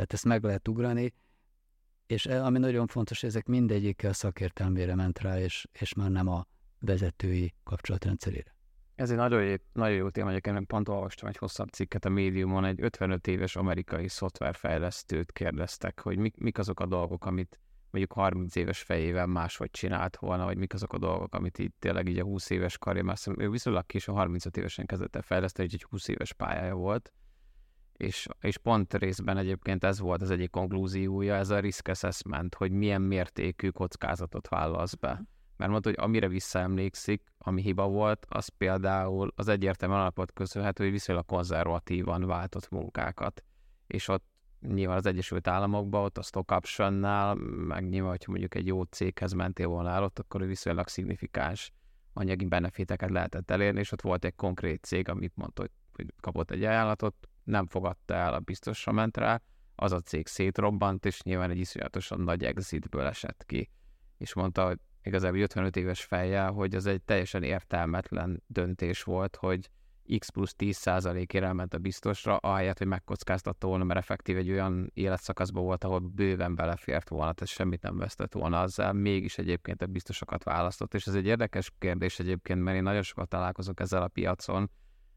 Tehát 0.00 0.14
ezt 0.14 0.24
meg 0.24 0.44
lehet 0.44 0.68
ugrani, 0.68 1.14
és 2.06 2.26
e, 2.26 2.44
ami 2.44 2.58
nagyon 2.58 2.86
fontos, 2.86 3.22
ezek 3.22 3.46
mindegyik 3.46 4.04
a 4.04 4.12
szakértelmére 4.12 4.94
ment 4.94 5.18
rá, 5.18 5.40
és, 5.40 5.66
és 5.72 5.94
már 5.94 6.10
nem 6.10 6.28
a 6.28 6.46
vezetői 6.78 7.54
kapcsolatrendszerére. 7.64 8.54
Ez 8.94 9.10
egy 9.10 9.16
nagyon, 9.16 9.44
jó, 9.44 9.54
nagyon 9.72 9.96
jó 9.96 10.08
téma, 10.10 10.30
egyébként 10.30 10.66
pont 10.66 10.88
olvastam 10.88 11.28
egy 11.28 11.36
hosszabb 11.36 11.68
cikket 11.68 12.04
a 12.04 12.08
médiumon, 12.08 12.64
egy 12.64 12.82
55 12.82 13.26
éves 13.26 13.56
amerikai 13.56 14.08
szoftverfejlesztőt 14.08 15.32
kérdeztek, 15.32 16.00
hogy 16.00 16.18
mik, 16.18 16.36
mik 16.36 16.58
azok 16.58 16.80
a 16.80 16.86
dolgok, 16.86 17.26
amit 17.26 17.60
mondjuk 17.90 18.12
30 18.12 18.54
éves 18.54 18.82
fejével 18.82 19.26
máshogy 19.26 19.70
csinált 19.70 20.16
volna, 20.16 20.44
vagy 20.44 20.56
mik 20.56 20.74
azok 20.74 20.92
a 20.92 20.98
dolgok, 20.98 21.34
amit 21.34 21.58
itt 21.58 21.76
tényleg 21.78 22.08
így 22.08 22.18
a 22.18 22.24
20 22.24 22.50
éves 22.50 22.78
karja, 22.78 23.02
mert 23.02 23.26
ő 23.36 23.50
viszonylag 23.50 23.86
későn 23.86 24.14
35 24.14 24.56
évesen 24.56 24.86
kezdett 24.86 25.16
el 25.16 25.22
fejleszteni, 25.22 25.68
így 25.68 25.74
egy 25.74 25.86
20 25.90 26.08
éves 26.08 26.32
pályája 26.32 26.74
volt, 26.74 27.12
és, 28.00 28.26
és 28.40 28.58
pont 28.58 28.94
részben 28.94 29.36
egyébként 29.36 29.84
ez 29.84 30.00
volt 30.00 30.22
az 30.22 30.30
egyik 30.30 30.50
konklúziója, 30.50 31.34
ez 31.34 31.50
a 31.50 31.58
risk 31.58 31.88
assessment, 31.88 32.54
hogy 32.54 32.72
milyen 32.72 33.02
mértékű 33.02 33.68
kockázatot 33.68 34.48
vállalsz 34.48 34.94
be. 34.94 35.22
Mert 35.56 35.70
mondta, 35.70 35.88
hogy 35.88 35.98
amire 36.00 36.28
visszaemlékszik, 36.28 37.22
ami 37.38 37.62
hiba 37.62 37.88
volt, 37.88 38.26
az 38.28 38.48
például 38.48 39.32
az 39.36 39.48
egyértelműen 39.48 40.00
alapot 40.00 40.32
köszönhető, 40.32 40.82
hogy 40.82 40.92
viszonylag 40.92 41.26
konzervatívan 41.26 42.26
váltott 42.26 42.70
munkákat. 42.70 43.44
És 43.86 44.08
ott 44.08 44.24
nyilván 44.60 44.96
az 44.96 45.06
Egyesült 45.06 45.46
Államokban, 45.48 46.04
ott 46.04 46.18
a 46.18 46.22
stock 46.22 46.50
optionnál, 46.50 47.34
meg 47.66 47.88
nyilván, 47.88 48.10
hogyha 48.10 48.30
mondjuk 48.30 48.54
egy 48.54 48.66
jó 48.66 48.82
céghez 48.82 49.32
mentél 49.32 49.66
volna 49.66 49.90
el, 49.90 50.02
ott 50.02 50.18
akkor 50.18 50.46
viszonylag 50.46 50.88
szignifikáns 50.88 51.72
anyagi 52.12 52.44
benefiteket 52.44 53.10
lehetett 53.10 53.50
elérni, 53.50 53.78
és 53.78 53.92
ott 53.92 54.00
volt 54.00 54.24
egy 54.24 54.34
konkrét 54.34 54.84
cég, 54.84 55.08
amit 55.08 55.36
mondta, 55.36 55.62
hogy 55.92 56.06
kapott 56.20 56.50
egy 56.50 56.64
ajánlatot, 56.64 57.14
nem 57.50 57.66
fogadta 57.66 58.14
el, 58.14 58.34
a 58.34 58.40
biztosra 58.40 58.92
ment 58.92 59.16
rá, 59.16 59.42
az 59.74 59.92
a 59.92 60.00
cég 60.00 60.26
szétrobbant, 60.26 61.06
és 61.06 61.22
nyilván 61.22 61.50
egy 61.50 61.58
iszonyatosan 61.58 62.20
nagy 62.20 62.44
exitből 62.44 63.06
esett 63.06 63.44
ki. 63.46 63.70
És 64.18 64.34
mondta, 64.34 64.66
hogy 64.66 64.78
igazából 65.02 65.40
55 65.40 65.76
éves 65.76 66.04
fejjel, 66.04 66.50
hogy 66.50 66.74
az 66.74 66.86
egy 66.86 67.02
teljesen 67.02 67.42
értelmetlen 67.42 68.42
döntés 68.46 69.02
volt, 69.02 69.36
hogy 69.36 69.70
X 70.18 70.28
plusz 70.28 70.54
10 70.54 70.76
százalékért 70.76 71.44
elment 71.44 71.74
a 71.74 71.78
biztosra, 71.78 72.36
ahelyett, 72.36 72.78
hogy 72.78 72.86
megkockáztatta 72.86 73.66
volna, 73.66 73.84
mert 73.84 73.98
effektív 73.98 74.36
egy 74.36 74.50
olyan 74.50 74.90
életszakaszban 74.94 75.62
volt, 75.62 75.84
ahol 75.84 75.98
bőven 75.98 76.54
belefért 76.54 77.08
volna, 77.08 77.32
tehát 77.32 77.54
semmit 77.54 77.82
nem 77.82 77.96
vesztett 77.96 78.32
volna 78.32 78.60
azzal, 78.60 78.92
mégis 78.92 79.38
egyébként 79.38 79.82
a 79.82 79.86
biztosokat 79.86 80.44
választott. 80.44 80.94
És 80.94 81.06
ez 81.06 81.14
egy 81.14 81.26
érdekes 81.26 81.72
kérdés 81.78 82.18
egyébként, 82.18 82.62
mert 82.62 82.76
én 82.76 82.82
nagyon 82.82 83.02
sokat 83.02 83.28
találkozok 83.28 83.80
ezzel 83.80 84.02
a 84.02 84.08
piacon, 84.08 84.70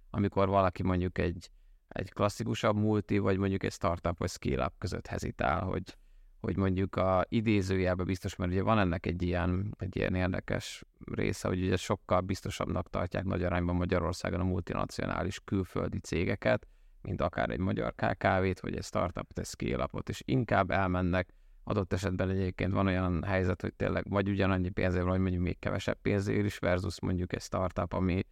amikor 0.10 0.48
valaki 0.48 0.84
mondjuk 0.84 1.18
egy, 1.18 1.50
egy 1.94 2.12
klasszikusabb 2.12 2.76
multi, 2.76 3.18
vagy 3.18 3.38
mondjuk 3.38 3.64
egy 3.64 3.72
startup 3.72 4.18
vagy 4.18 4.30
scale-up 4.30 4.74
között 4.78 5.08
hezitál, 5.08 5.62
hogy 5.62 5.98
hogy 6.44 6.58
mondjuk 6.58 6.96
a 6.96 7.26
idézőjelben 7.30 8.06
biztos, 8.06 8.36
mert 8.36 8.52
ugye 8.52 8.62
van 8.62 8.80
ennek 8.80 9.06
egy 9.06 9.22
ilyen, 9.22 9.76
egy 9.78 9.96
ilyen 9.96 10.16
érdekes 10.16 10.84
része, 11.12 11.48
hogy 11.48 11.64
ugye 11.64 11.78
sokkal 11.78 12.22
biztosabbnak 12.22 12.90
tartják 12.90 13.24
nagy 13.24 13.44
arányban 13.44 13.76
Magyarországon 13.76 14.40
a 14.40 14.44
multinacionális 14.44 15.40
külföldi 15.46 16.00
cégeket, 16.00 16.68
mint 17.02 17.22
akár 17.22 17.50
egy 17.50 17.60
magyar 17.60 17.94
KKV-t, 17.96 18.60
vagy 18.60 18.76
egy 18.76 18.84
startupot, 18.84 19.40
egy 19.40 19.46
scale 19.46 19.88
és 20.10 20.22
inkább 20.26 20.72
elmennek, 20.72 21.34
adott 21.64 21.94
esetben 21.94 22.30
egyébként 22.30 22.74
van 22.74 22.88
olyan 22.88 23.24
helyzet, 23.24 23.62
hogy 23.62 23.74
tényleg 23.74 24.10
vagy 24.10 24.30
ugyanannyi 24.30 24.70
pénzért, 24.70 25.06
vagy 25.06 25.20
mondjuk 25.20 25.44
még 25.44 25.60
kevesebb 25.60 25.98
pénzért 26.02 26.46
is, 26.46 26.58
versus 26.58 27.02
mondjuk 27.02 27.34
egy 27.34 27.42
startup, 27.42 27.94
ami 27.94 28.24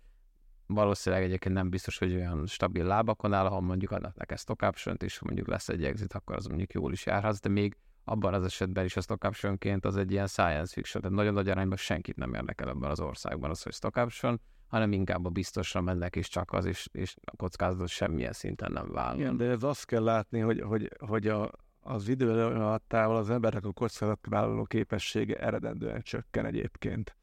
valószínűleg 0.74 1.26
egyébként 1.26 1.56
nem 1.56 1.70
biztos, 1.70 1.98
hogy 1.98 2.16
olyan 2.16 2.48
stabil 2.48 2.86
lábakon 2.86 3.34
áll, 3.34 3.46
ahol 3.46 3.62
mondjuk 3.62 3.92
adnak 3.92 4.18
neked 4.18 4.40
stock 4.40 4.62
option 4.62 4.96
és 5.00 5.20
mondjuk 5.20 5.48
lesz 5.48 5.70
egy 5.70 5.84
exit, 5.84 6.14
akkor 6.14 6.36
az 6.36 6.46
mondjuk 6.46 6.74
jól 6.74 6.92
is 6.92 7.06
járhatsz, 7.06 7.40
de 7.40 7.50
még 7.50 7.78
abban 8.04 8.34
az 8.34 8.44
esetben 8.44 8.86
is 8.86 8.98
a 8.98 9.02
stock 9.02 9.24
optionként 9.24 9.86
az 9.86 9.98
egy 9.98 10.12
ilyen 10.12 10.28
science 10.28 10.74
fiction, 10.74 11.04
tehát 11.04 11.18
nagyon 11.18 11.34
nagy 11.34 11.50
arányban 11.50 11.78
senkit 11.78 12.16
nem 12.16 12.34
érdekel 12.34 12.70
ebben 12.70 12.90
az 12.90 13.00
országban 13.00 13.50
az, 13.50 13.62
hogy 13.64 13.74
stock 13.74 13.96
option, 13.96 14.42
hanem 14.68 14.92
inkább 14.92 15.26
a 15.26 15.30
biztosra 15.30 15.82
mennek, 15.82 16.16
és 16.16 16.28
csak 16.28 16.52
az, 16.52 16.66
és, 16.66 16.88
és 16.92 17.16
a 17.26 17.36
kockázatot 17.36 17.88
semmilyen 17.88 18.34
szinten 18.34 18.72
nem 18.72 18.92
vállal. 18.92 19.20
Igen, 19.20 19.38
de 19.38 19.46
ez 19.46 19.64
azt 19.64 19.86
kell 19.86 20.04
látni, 20.04 20.40
hogy, 20.40 20.62
hogy, 20.62 20.92
hogy 21.00 21.28
a, 21.28 21.52
az 21.80 22.08
idő 22.08 22.44
alattával 22.44 23.16
az 23.16 23.30
emberek 23.30 23.66
a 23.66 23.72
kockázatvállaló 23.72 24.64
képessége 24.64 25.36
eredendően 25.36 26.02
csökken 26.02 26.46
egyébként. 26.46 27.16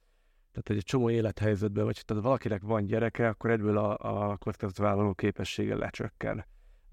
Tehát, 0.62 0.82
egy 0.82 0.84
csomó 0.84 1.10
élethelyzetben, 1.10 1.84
vagy 1.84 2.02
tehát 2.04 2.22
valakinek 2.22 2.62
van 2.62 2.86
gyereke, 2.86 3.28
akkor 3.28 3.50
egyből 3.50 3.78
a, 3.78 3.96
a 4.30 4.36
kockázatvállaló 4.36 5.14
képessége 5.14 5.76
lecsökken. 5.76 6.36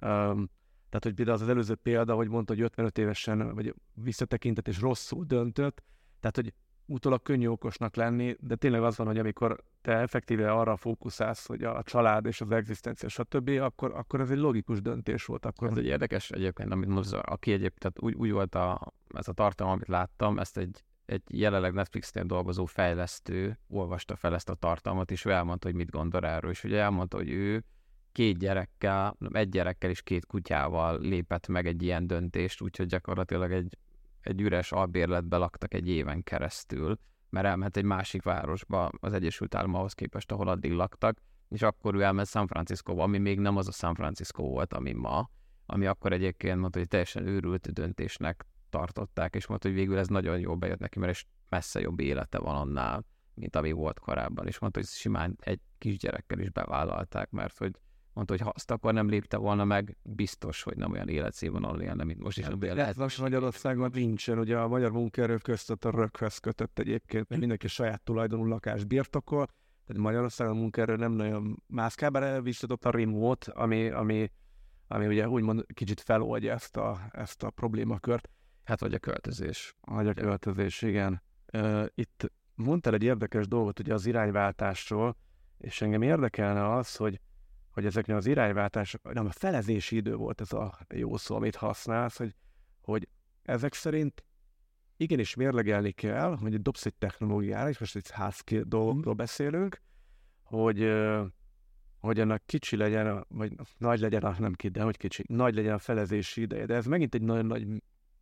Um, 0.02 0.50
tehát, 0.90 1.04
hogy 1.04 1.14
például 1.14 1.38
az, 1.38 1.42
az 1.42 1.50
előző 1.50 1.76
példa, 1.76 2.16
hogy 2.16 2.28
mondta, 2.28 2.54
hogy 2.54 2.62
55 2.62 2.98
évesen, 2.98 3.54
vagy 3.54 3.74
visszatekintett 3.94 4.68
és 4.68 4.80
rosszul 4.80 5.26
döntött, 5.26 5.84
tehát, 6.20 6.36
hogy 6.36 6.54
utólag 6.86 7.22
könnyű 7.22 7.48
okosnak 7.48 7.96
lenni, 7.96 8.36
de 8.40 8.56
tényleg 8.56 8.84
az 8.84 8.98
van, 8.98 9.08
hogy 9.08 9.18
amikor 9.18 9.64
te 9.82 9.98
effektíve 9.98 10.52
arra 10.52 10.76
fókuszálsz, 10.76 11.46
hogy 11.46 11.64
a 11.64 11.84
család 11.84 12.26
és 12.26 12.42
az 12.42 12.52
egzisztencia, 12.52 13.10
stb., 13.10 13.50
akkor, 13.50 13.94
akkor 13.94 14.22
ez 14.22 14.30
egy 14.30 14.38
logikus 14.38 14.82
döntés 14.82 15.26
volt. 15.26 15.46
Akkor 15.46 15.70
ez 15.70 15.78
egy 15.78 15.86
érdekes 15.86 16.32
egyébként, 16.32 16.72
amit 16.72 16.90
most, 16.90 17.14
aki 17.14 17.52
egyébként, 17.52 17.80
tehát 17.80 18.02
úgy, 18.02 18.14
úgy 18.14 18.32
volt 18.32 18.56
a, 18.56 18.94
ez 19.14 19.28
a 19.28 19.34
tartalom, 19.34 19.72
amit 19.72 19.88
láttam, 19.88 20.40
ezt 20.40 20.58
egy, 20.58 20.84
egy 21.06 21.22
jelenleg 21.28 21.74
Netflixnél 21.74 22.24
dolgozó 22.24 22.66
fejlesztő 22.66 23.60
olvasta 23.68 24.16
fel 24.16 24.34
ezt 24.34 24.50
a 24.50 24.54
tartalmat, 24.54 25.12
és 25.12 25.26
ő 25.26 25.32
elmondta, 25.32 25.68
hogy 25.68 25.76
mit 25.76 25.90
gondol 25.90 26.26
erről, 26.26 26.52
és 26.52 26.64
ugye 26.64 26.80
elmondta, 26.82 27.18
hogy 27.18 27.30
ő 27.30 27.64
két 28.12 28.38
gyerekkel, 28.38 29.18
egy 29.32 29.50
gyerekkel 29.50 29.90
és 29.90 30.02
két 30.02 30.26
kutyával 30.26 31.00
lépett 31.00 31.48
meg 31.48 31.68
egy 31.68 31.84
ilyen 31.84 32.08
döntést, 32.08 32.62
úgyhogy 32.62 32.88
gyakorlatilag 32.88 33.52
egy, 33.52 33.78
egy 34.22 34.42
üres 34.42 34.72
albérletbe 34.72 35.38
laktak 35.38 35.74
egy 35.74 35.90
éven 35.90 36.24
keresztül, 36.24 37.00
mert 37.30 37.46
elment 37.46 37.78
egy 37.78 37.84
másik 37.84 38.24
városba 38.24 38.90
az 39.00 39.14
Egyesült 39.14 39.56
Államokhoz 39.56 39.94
képest, 39.94 40.32
ahol 40.32 40.48
addig 40.48 40.72
laktak, 40.72 41.18
és 41.50 41.62
akkor 41.62 41.96
ő 41.96 42.02
elment 42.02 42.28
San 42.28 42.48
Francisco, 42.48 42.98
ami 42.98 43.18
még 43.18 43.40
nem 43.40 43.58
az 43.58 43.68
a 43.68 43.72
San 43.72 43.96
Francisco 43.96 44.44
volt, 44.44 44.74
ami 44.74 44.94
ma, 44.94 45.30
ami 45.66 45.86
akkor 45.86 46.14
egyébként 46.14 46.60
mondta, 46.60 46.80
hogy 46.80 46.88
teljesen 46.88 47.28
őrült 47.28 47.74
döntésnek 47.74 48.46
tartották, 48.76 49.36
és 49.36 49.48
mondta, 49.48 49.68
hogy 49.68 49.78
végül 49.78 49.98
ez 49.98 50.08
nagyon 50.08 50.40
jó 50.40 50.58
bejött 50.58 50.80
neki, 50.80 51.00
mert 51.00 51.12
és 51.12 51.26
messze 51.50 51.80
jobb 51.80 52.00
élete 52.00 52.38
van 52.38 52.56
annál, 52.56 53.06
mint 53.34 53.56
ami 53.56 53.72
volt 53.72 54.00
korábban, 54.00 54.48
és 54.48 54.60
mondta, 54.60 54.80
hogy 54.80 54.88
simán 54.88 55.38
egy 55.40 55.60
kisgyerekkel 55.78 56.40
is 56.40 56.50
bevállalták, 56.50 57.30
mert 57.30 57.58
hogy 57.58 57.72
mondta, 58.14 58.34
hogy 58.34 58.42
ha 58.42 58.52
azt 58.56 58.72
akkor 58.72 58.94
nem 58.94 59.10
lépte 59.10 59.38
volna 59.38 59.66
meg, 59.66 59.98
biztos, 60.04 60.64
hogy 60.64 60.78
nem 60.78 60.92
olyan 60.92 61.10
életszínvonal 61.10 61.82
élne, 61.82 62.04
mint 62.04 62.20
most 62.20 62.38
is. 62.38 62.46
Ja, 62.60 62.74
lehet, 62.74 62.96
most 62.96 63.22
Magyarországon 63.22 63.90
nincsen, 63.94 64.40
ugye 64.40 64.58
a 64.58 64.68
magyar 64.68 64.92
munkaerő 64.92 65.38
között 65.38 65.86
a 65.86 65.90
röghöz 65.90 66.38
kötött 66.38 66.80
egyébként, 66.80 67.30
mert 67.30 67.40
mindenki 67.42 67.68
saját 67.68 68.04
tulajdonú 68.04 68.46
lakás 68.46 68.84
birtokol, 68.84 69.46
Tehát 69.86 70.02
Magyarországon 70.02 70.56
a 70.56 70.60
munkaerő 70.60 70.96
nem 70.96 71.12
nagyon 71.12 71.64
mászkál, 71.68 72.10
bár 72.10 72.44
visszadott 72.44 72.86
a 72.86 72.92
remote, 72.92 73.52
ami, 73.52 73.90
ami, 73.90 74.32
ami 74.88 75.08
ugye 75.08 75.30
úgymond 75.30 75.66
kicsit 75.74 76.02
feloldja 76.02 76.54
ezt 76.54 76.78
a, 76.78 77.00
ezt 77.12 77.44
a 77.44 77.50
problémakört. 77.50 78.30
Hát 78.66 78.80
vagy 78.80 78.94
a 78.94 79.00
költözés. 79.00 79.76
Vagy 79.82 80.08
a 80.08 80.14
költözés, 80.14 80.82
igen. 80.82 81.22
Itt 81.96 82.32
mondtál 82.56 82.94
egy 82.94 83.04
érdekes 83.04 83.48
dolgot 83.48 83.80
ugye 83.80 83.94
az 83.94 84.06
irányváltásról, 84.06 85.18
és 85.58 85.82
engem 85.82 86.02
érdekelne 86.02 86.74
az, 86.74 86.96
hogy, 86.96 87.20
hogy 87.70 87.86
ezeknél 87.86 88.16
az 88.16 88.26
irányváltások, 88.26 89.14
nem, 89.14 89.26
a 89.26 89.32
felezési 89.32 89.96
idő 89.96 90.16
volt 90.16 90.42
ez 90.42 90.54
a 90.54 90.78
jó 90.94 91.18
szó, 91.18 91.36
amit 91.36 91.56
használsz, 91.56 92.18
hogy, 92.18 92.36
hogy 92.82 93.08
ezek 93.44 93.74
szerint 93.74 94.26
igenis 94.98 95.36
mérlegelni 95.36 95.92
kell, 95.92 96.38
hogy 96.38 96.62
dobsz 96.62 96.86
egy 96.86 96.96
technológiára, 96.96 97.70
és 97.70 97.78
most 97.78 97.96
egy 97.96 98.10
házké 98.12 98.62
dolgokról 98.62 99.14
mm. 99.14 99.18
beszélünk, 99.18 99.82
hogy, 100.44 100.94
hogy 102.00 102.20
annak 102.20 102.46
kicsi 102.46 102.76
legyen, 102.76 103.26
vagy 103.28 103.56
nagy 103.78 104.00
legyen, 104.00 104.36
nem 104.40 104.54
ki, 104.54 104.68
de 104.68 104.84
hogy 104.84 104.98
kicsi, 104.98 105.24
nagy 105.28 105.56
legyen 105.56 105.74
a 105.74 105.78
felezési 105.80 106.42
ideje. 106.42 106.66
De 106.66 106.76
ez 106.76 106.86
megint 106.86 107.16
egy 107.16 107.22
nagyon 107.22 107.46
nagy 107.46 107.68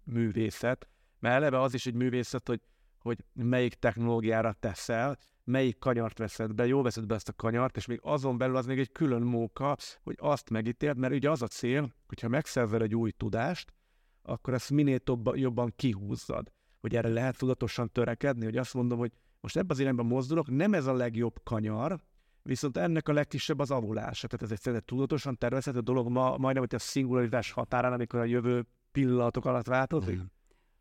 művészet, 0.04 0.88
mert 1.20 1.36
eleve 1.36 1.60
az 1.60 1.74
is 1.74 1.86
egy 1.86 1.94
művészet, 1.94 2.48
hogy, 2.48 2.62
hogy 3.00 3.24
melyik 3.34 3.74
technológiára 3.74 4.54
teszel, 4.60 5.18
melyik 5.44 5.78
kanyart 5.78 6.18
veszed 6.18 6.54
be, 6.54 6.68
jó 6.68 6.82
veszed 6.82 7.06
be 7.06 7.16
ezt 7.16 7.30
a 7.30 7.34
kanyart, 7.34 7.78
és 7.78 7.86
még 7.86 8.00
azon 8.02 8.38
belül 8.38 8.56
az 8.56 8.66
még 8.66 8.80
egy 8.80 8.92
külön 8.92 9.22
móka, 9.22 9.78
hogy 10.04 10.16
azt 10.20 10.50
megítéld, 10.50 10.98
mert 10.98 11.13
ugye 11.13 11.30
az 11.30 11.42
a 11.42 11.48
cél, 11.48 11.94
hogyha 12.08 12.28
megszerzel 12.28 12.82
egy 12.82 12.96
új 12.96 13.12
tudást, 13.12 13.74
akkor 14.22 14.54
ezt 14.54 14.70
minél 14.70 15.00
tobb, 15.00 15.36
jobban 15.36 15.74
kihúzzad. 15.76 16.52
Hogy 16.80 16.96
erre 16.96 17.10
lehet 17.10 17.38
tudatosan 17.38 17.92
törekedni, 17.92 18.46
hogy 18.46 18.58
azt 18.58 18.74
mondom, 18.74 19.00
hogy 19.00 19.12
most 19.42 19.58
ebben 19.58 19.70
az 19.70 19.80
irányban 19.80 20.06
mozdulok, 20.06 20.50
nem 20.50 20.74
ez 20.74 20.86
a 20.86 20.94
legjobb 20.94 21.39
kanyar, 21.44 22.00
viszont 22.42 22.78
ennek 22.78 23.08
a 23.08 23.13
legkisebb 23.13 23.60
az 23.60 23.72
avulása. 23.72 24.28
Tehát 24.28 24.46
ez 24.46 24.52
egy 24.52 24.62
szerintem 24.62 24.88
tudatosan 24.88 25.38
tervezhető 25.38 25.80
dolog, 25.80 26.10
ma, 26.10 26.38
majdnem, 26.38 26.63
hogy 26.63 26.76
a 26.76 26.80
szingularitás 26.80 27.52
határán, 27.52 27.94
amikor 27.94 28.20
a 28.20 28.24
jövő 28.24 28.66
pillanatok 28.93 29.45
alatt 29.45 29.67
változik. 29.67 30.21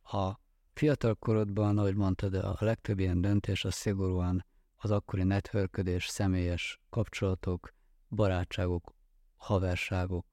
A 0.03 0.33
fiatal 0.73 1.15
korodban, 1.15 1.79
ahogy 1.79 1.95
mondtad, 1.95 2.35
a 2.35 2.57
legtöbb 2.59 2.99
ilyen 2.99 3.21
döntés 3.21 3.65
az 3.65 3.75
szigorúan 3.75 4.47
az 4.77 4.91
akkori 4.91 5.23
networködés, 5.23 6.07
személyes 6.07 6.81
kapcsolatok, 6.91 7.75
barátságok, 8.09 8.95
haverságok, 9.37 10.27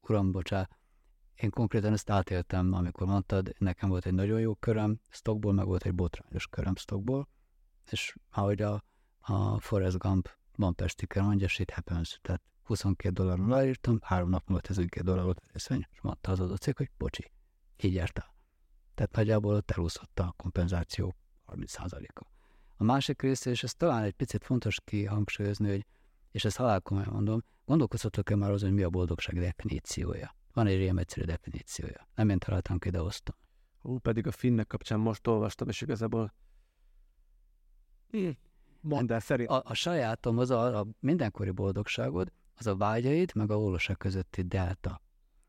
uram, 0.00 0.32
bocsá, 0.32 0.68
én 1.34 1.50
konkrétan 1.50 1.92
ezt 1.92 2.10
átéltem, 2.10 2.72
amikor 2.72 3.06
mondtad, 3.06 3.54
nekem 3.58 3.88
volt 3.88 4.06
egy 4.06 4.14
nagyon 4.14 4.40
jó 4.40 4.54
köröm 4.54 5.00
stockból, 5.08 5.52
meg 5.52 5.66
volt 5.66 5.84
egy 5.84 5.94
botrányos 5.94 6.46
köröm 6.46 6.76
stockból, 6.76 7.28
és 7.90 8.16
ahogy 8.30 8.62
a, 8.62 8.84
a 9.20 9.60
Forrest 9.60 9.98
Gump 9.98 10.30
van 10.56 10.74
Pestiker 10.74 11.22
mondja, 11.22 11.48
shit 11.48 11.70
happens, 11.70 12.18
tehát 12.22 12.42
22 12.68 13.12
dolláron 13.12 13.48
leírtam, 13.48 13.98
három 14.02 14.28
nap 14.28 14.48
múlva 14.48 14.62
12 14.62 15.04
dollár 15.04 15.24
volt 15.24 15.38
a 15.38 15.48
részvény, 15.52 15.86
és 15.90 16.00
mondta 16.00 16.30
az 16.30 16.40
adott 16.40 16.60
cég, 16.60 16.76
hogy 16.76 16.90
bocsi, 16.98 17.32
így 17.82 17.94
jártál. 17.94 18.34
Tehát 18.94 19.16
nagyjából 19.16 19.54
ott 19.54 19.70
elúszott 19.70 20.18
a 20.18 20.34
kompenzáció 20.36 21.14
30%-a. 21.46 22.26
A 22.76 22.84
másik 22.84 23.22
része, 23.22 23.50
és 23.50 23.62
ez 23.62 23.74
talán 23.74 24.02
egy 24.02 24.12
picit 24.12 24.44
fontos 24.44 24.80
kihangsúlyozni, 24.84 25.68
hogy, 25.68 25.86
és 26.30 26.44
ezt 26.44 26.56
halálkomolyan 26.56 27.12
mondom, 27.12 27.44
gondolkozhatok-e 27.64 28.36
már 28.36 28.50
azon, 28.50 28.68
hogy 28.68 28.78
mi 28.78 28.84
a 28.84 28.90
boldogság 28.90 29.38
definíciója? 29.38 30.36
Van 30.52 30.66
egy 30.66 30.80
ilyen 30.80 30.98
egyszerű 30.98 31.26
definíciója. 31.26 32.08
Nem 32.14 32.28
én 32.28 32.38
találtam 32.38 32.78
ki, 32.78 32.90
de 32.90 32.98
hoztam. 32.98 33.36
Ú, 33.82 33.98
pedig 33.98 34.26
a 34.26 34.30
finnek 34.30 34.66
kapcsán 34.66 34.98
most 34.98 35.26
olvastam, 35.26 35.68
és 35.68 35.80
igazából 35.80 36.34
Mondd 38.80 39.12
el, 39.12 39.20
szerint. 39.20 39.48
A, 39.48 39.62
a 39.64 39.74
sajátom, 39.74 40.38
az 40.38 40.50
a, 40.50 40.78
a 40.78 40.86
mindenkori 41.00 41.50
boldogságod, 41.50 42.32
az 42.58 42.66
a 42.66 42.76
vágyaid, 42.76 43.30
meg 43.34 43.50
a 43.50 43.58
valóság 43.58 43.96
közötti 43.96 44.42
delta. 44.42 45.00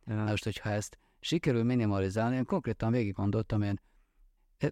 Ja. 0.05 0.23
most, 0.23 0.43
hogyha 0.43 0.69
ezt 0.69 0.97
sikerül 1.19 1.63
minimalizálni, 1.63 2.35
én 2.35 2.45
konkrétan 2.45 2.91
végig 2.91 3.13
gondoltam, 3.13 3.61
én 3.61 3.79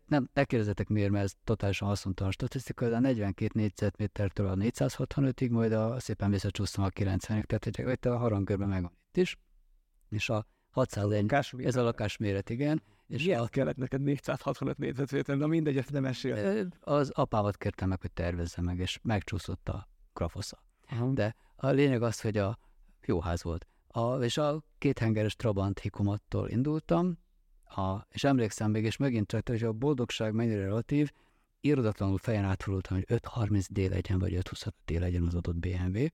nem, 0.05 0.29
ne 0.33 0.43
kérdezetek 0.43 0.87
miért, 0.87 1.11
mert 1.11 1.23
ez 1.23 1.33
totálisan 1.43 1.87
haszontalan 1.87 2.31
statisztika, 2.31 2.89
de 2.89 2.95
a 2.95 2.99
42 2.99 3.59
négyzetmétertől 3.59 4.47
a 4.47 4.55
465-ig, 4.55 5.51
majd 5.51 5.71
a, 5.71 5.99
szépen 5.99 6.29
visszacsúsztam 6.29 6.83
a 6.83 6.89
90-ig, 6.89 7.43
tehát 7.43 7.75
hogy 7.75 8.11
a 8.11 8.17
harangkörben 8.17 8.67
megvan 8.67 8.91
itt 9.07 9.17
is, 9.17 9.37
és 10.09 10.29
a 10.29 10.47
601, 10.69 11.33
ez 11.57 11.75
a 11.75 11.83
lakásméret, 11.83 12.49
igen. 12.49 12.83
És 13.07 13.23
Miért 13.23 13.39
a... 13.39 13.47
kellett 13.47 13.77
neked 13.77 14.01
465 14.01 14.77
négyzetméter, 14.77 15.37
na 15.37 15.47
mindegy, 15.47 15.77
ezt 15.77 15.91
nem 15.91 16.05
esél. 16.05 16.67
Az 16.79 17.09
apámat 17.09 17.57
kértem 17.57 17.89
meg, 17.89 18.01
hogy 18.01 18.11
tervezze 18.11 18.61
meg, 18.61 18.79
és 18.79 18.99
megcsúszott 19.01 19.69
a 19.69 19.87
grafosza. 20.13 20.63
Uh-huh. 20.91 21.13
De 21.13 21.35
a 21.57 21.67
lényeg 21.67 22.01
az, 22.01 22.21
hogy 22.21 22.37
a 22.37 22.59
jó 23.05 23.19
ház 23.19 23.43
volt. 23.43 23.67
A, 23.87 24.15
és 24.15 24.37
a 24.37 24.63
kéthengeres 24.77 25.35
Trabant 25.35 25.79
hikomattól 25.79 26.49
indultam, 26.49 27.17
a, 27.63 28.05
és 28.09 28.23
emlékszem 28.23 28.71
még, 28.71 28.83
és 28.83 28.97
megint 28.97 29.27
csak, 29.27 29.49
hogy 29.49 29.63
a 29.63 29.73
boldogság 29.73 30.33
mennyire 30.33 30.61
relatív, 30.61 31.11
irodatlanul 31.59 32.17
fejen 32.17 32.43
átfordultam, 32.43 32.97
hogy 32.97 33.19
5.30D 33.19 33.89
legyen, 33.89 34.19
vagy 34.19 34.33
5.25D 34.33 34.99
legyen 34.99 35.23
az 35.23 35.35
adott 35.35 35.55
BMW, 35.55 36.05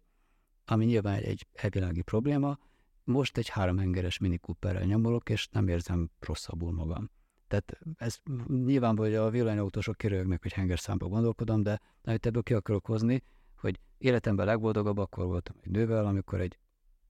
ami 0.66 0.86
nyilván 0.86 1.22
egy 1.22 1.48
elvilági 1.54 2.02
probléma, 2.02 2.60
most 3.04 3.38
egy 3.38 3.50
háromhengeres 3.50 4.18
Mini 4.18 4.38
Cooperrel 4.38 4.84
nyomolok, 4.86 5.30
és 5.30 5.48
nem 5.52 5.68
érzem 5.68 6.10
rosszabbul 6.20 6.72
magam. 6.72 7.10
Tehát 7.48 7.80
ez 7.98 8.18
nyilván, 8.48 8.98
hogy 8.98 9.16
a 9.16 9.30
villanyautósok 9.30 9.98
kirögnek, 9.98 10.42
hogy 10.42 10.54
hengerszámba 10.54 11.08
gondolkodom, 11.08 11.64
de 11.64 11.82
amit 12.04 12.26
ebből 12.26 12.44
ki 12.44 12.54
akarok 12.54 12.86
hozni, 12.86 13.24
hogy 13.64 13.80
életemben 13.98 14.46
legboldogabb 14.46 14.98
akkor 14.98 15.26
voltam 15.26 15.56
egy 15.62 15.72
nővel, 15.72 16.06
amikor 16.06 16.42
egy 16.42 16.58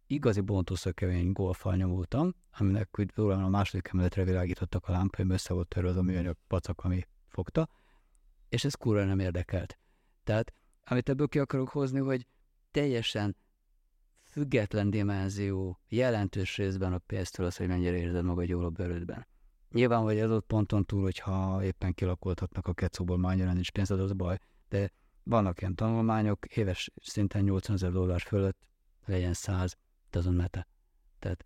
igazi 0.07 0.41
bontószökevény 0.41 1.31
golfal 1.31 1.75
nyomultam, 1.75 2.35
aminek 2.57 2.99
úgy 2.99 3.11
a 3.15 3.49
második 3.49 3.87
emeletre 3.87 4.23
világítottak 4.23 4.87
a 4.87 4.91
lámpaim, 4.91 5.29
össze 5.29 5.53
volt 5.53 5.67
törve 5.67 5.89
az 5.89 5.97
a 5.97 6.01
műanyag 6.01 6.37
pacak, 6.47 6.83
ami 6.83 7.07
fogta, 7.27 7.69
és 8.49 8.63
ez 8.63 8.73
kurva 8.73 9.03
nem 9.03 9.19
érdekelt. 9.19 9.77
Tehát 10.23 10.53
amit 10.85 11.09
ebből 11.09 11.27
ki 11.27 11.39
akarok 11.39 11.69
hozni, 11.69 11.99
hogy 11.99 12.27
teljesen 12.71 13.35
független 14.23 14.89
dimenzió 14.89 15.79
jelentős 15.87 16.57
részben 16.57 16.93
a 16.93 16.97
pénztől 16.97 17.45
az, 17.45 17.57
hogy 17.57 17.67
mennyire 17.67 17.97
érzed 17.97 18.23
magad 18.23 18.47
jól 18.47 18.65
a 18.65 18.69
bőrödben. 18.69 19.27
Nyilván, 19.69 20.01
hogy 20.01 20.19
az 20.19 20.31
ott 20.31 20.45
ponton 20.45 20.85
túl, 20.85 21.01
hogyha 21.01 21.63
éppen 21.63 21.93
kilakoltatnak 21.93 22.67
a 22.67 22.73
kecóból, 22.73 23.17
már 23.17 23.31
annyira 23.31 23.53
nincs 23.53 23.71
pénzed, 23.71 23.99
az 23.99 24.13
baj, 24.13 24.37
de 24.69 24.91
vannak 25.23 25.61
ilyen 25.61 25.75
tanulmányok, 25.75 26.45
éves 26.45 26.91
szinten 27.01 27.43
80 27.43 27.75
ezer 27.75 27.91
dollár 27.91 28.21
fölött 28.21 28.67
legyen 29.05 29.33
100, 29.33 29.77
azon 30.11 30.33
mete. 30.33 30.67
Tehát, 31.19 31.45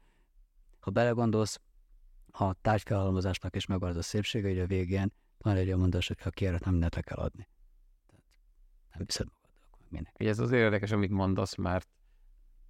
ha 0.79 0.91
belegondolsz, 0.91 1.61
a 2.31 2.53
tárgyfelhalmozásnak 2.53 3.55
is 3.55 3.65
megvan 3.65 3.89
az 3.89 3.95
a 3.95 4.01
szépsége, 4.01 4.47
hogy 4.47 4.59
a 4.59 4.67
végén 4.67 5.13
van 5.37 5.55
egy 5.55 5.67
olyan 5.67 5.79
mondás, 5.79 6.07
hogy 6.07 6.21
ha 6.21 6.29
kéret 6.29 6.65
nem 6.65 6.75
nete 6.75 7.01
kell 7.01 7.17
adni. 7.17 7.47
Tehát 8.07 8.25
nem 8.93 9.03
viszed 9.05 9.27
magad, 9.33 9.59
akkor 9.71 9.85
minek. 9.89 10.13
Ez 10.15 10.39
az 10.39 10.51
érdekes, 10.51 10.91
amit 10.91 11.11
mondasz, 11.11 11.55
mert 11.55 11.87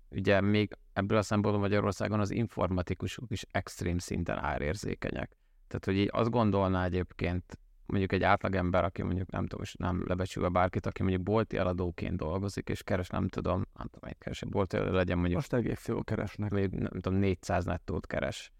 ugye 0.09 0.41
még 0.41 0.77
ebből 0.93 1.17
a 1.17 1.21
szempontból 1.21 1.63
Magyarországon 1.63 2.19
az 2.19 2.31
informatikusok 2.31 3.31
is 3.31 3.45
extrém 3.51 3.97
szinten 3.97 4.37
árérzékenyek. 4.37 5.37
Tehát, 5.67 5.85
hogy 5.85 5.95
így 5.95 6.09
azt 6.11 6.29
gondolná 6.29 6.85
egyébként 6.85 7.59
mondjuk 7.87 8.11
egy 8.11 8.23
átlagember, 8.23 8.83
aki 8.83 9.03
mondjuk 9.03 9.31
nem 9.31 9.45
tudom, 9.45 9.65
nem 9.77 10.03
lebecsülve 10.07 10.49
bárkit, 10.49 10.85
aki 10.85 11.01
mondjuk 11.01 11.23
bolti 11.23 11.57
eladóként 11.57 12.17
dolgozik, 12.17 12.69
és 12.69 12.83
keres, 12.83 13.07
nem 13.07 13.27
tudom, 13.27 13.65
nem 13.77 13.87
tudom, 13.87 14.09
egy 14.09 14.17
keres, 14.17 14.43
bolti 14.45 14.77
legyen 14.77 15.17
mondjuk. 15.17 15.39
Most 15.39 15.53
egész 15.53 15.87
jól 15.87 16.03
keresnek. 16.03 16.51
Még, 16.51 16.69
nem 16.69 16.99
tudom, 17.01 17.19
400 17.19 17.65
nettót 17.65 18.07
keres. 18.07 18.51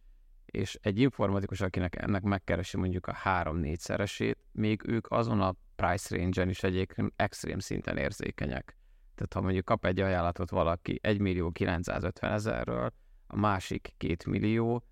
És 0.46 0.80
egy 0.82 1.00
informatikus, 1.00 1.62
akinek 1.62 2.02
ennek 2.02 2.22
megkeresi 2.22 2.78
mondjuk 2.78 3.08
a 3.08 3.14
három-négy 3.14 3.80
szeresét, 3.80 4.38
még 4.52 4.82
ők 4.86 5.12
azon 5.12 5.42
a 5.42 5.56
price 5.76 6.18
range-en 6.18 6.50
is 6.50 6.64
egyébként 6.64 7.14
extrém 7.16 7.60
szinten 7.60 7.98
érzékenyek. 7.98 8.78
Tehát 9.16 9.34
ha 9.34 9.42
mondjuk 9.42 9.66
kap 9.66 9.86
egy 9.86 10.00
ajánlatot 10.00 10.50
valaki 10.50 11.00
1 11.02 11.20
millió 11.20 11.52
950 11.52 12.32
ezerről, 12.32 12.94
a 13.28 13.36
másik 13.36 13.94
2 13.98 14.16
millió, 14.30 14.84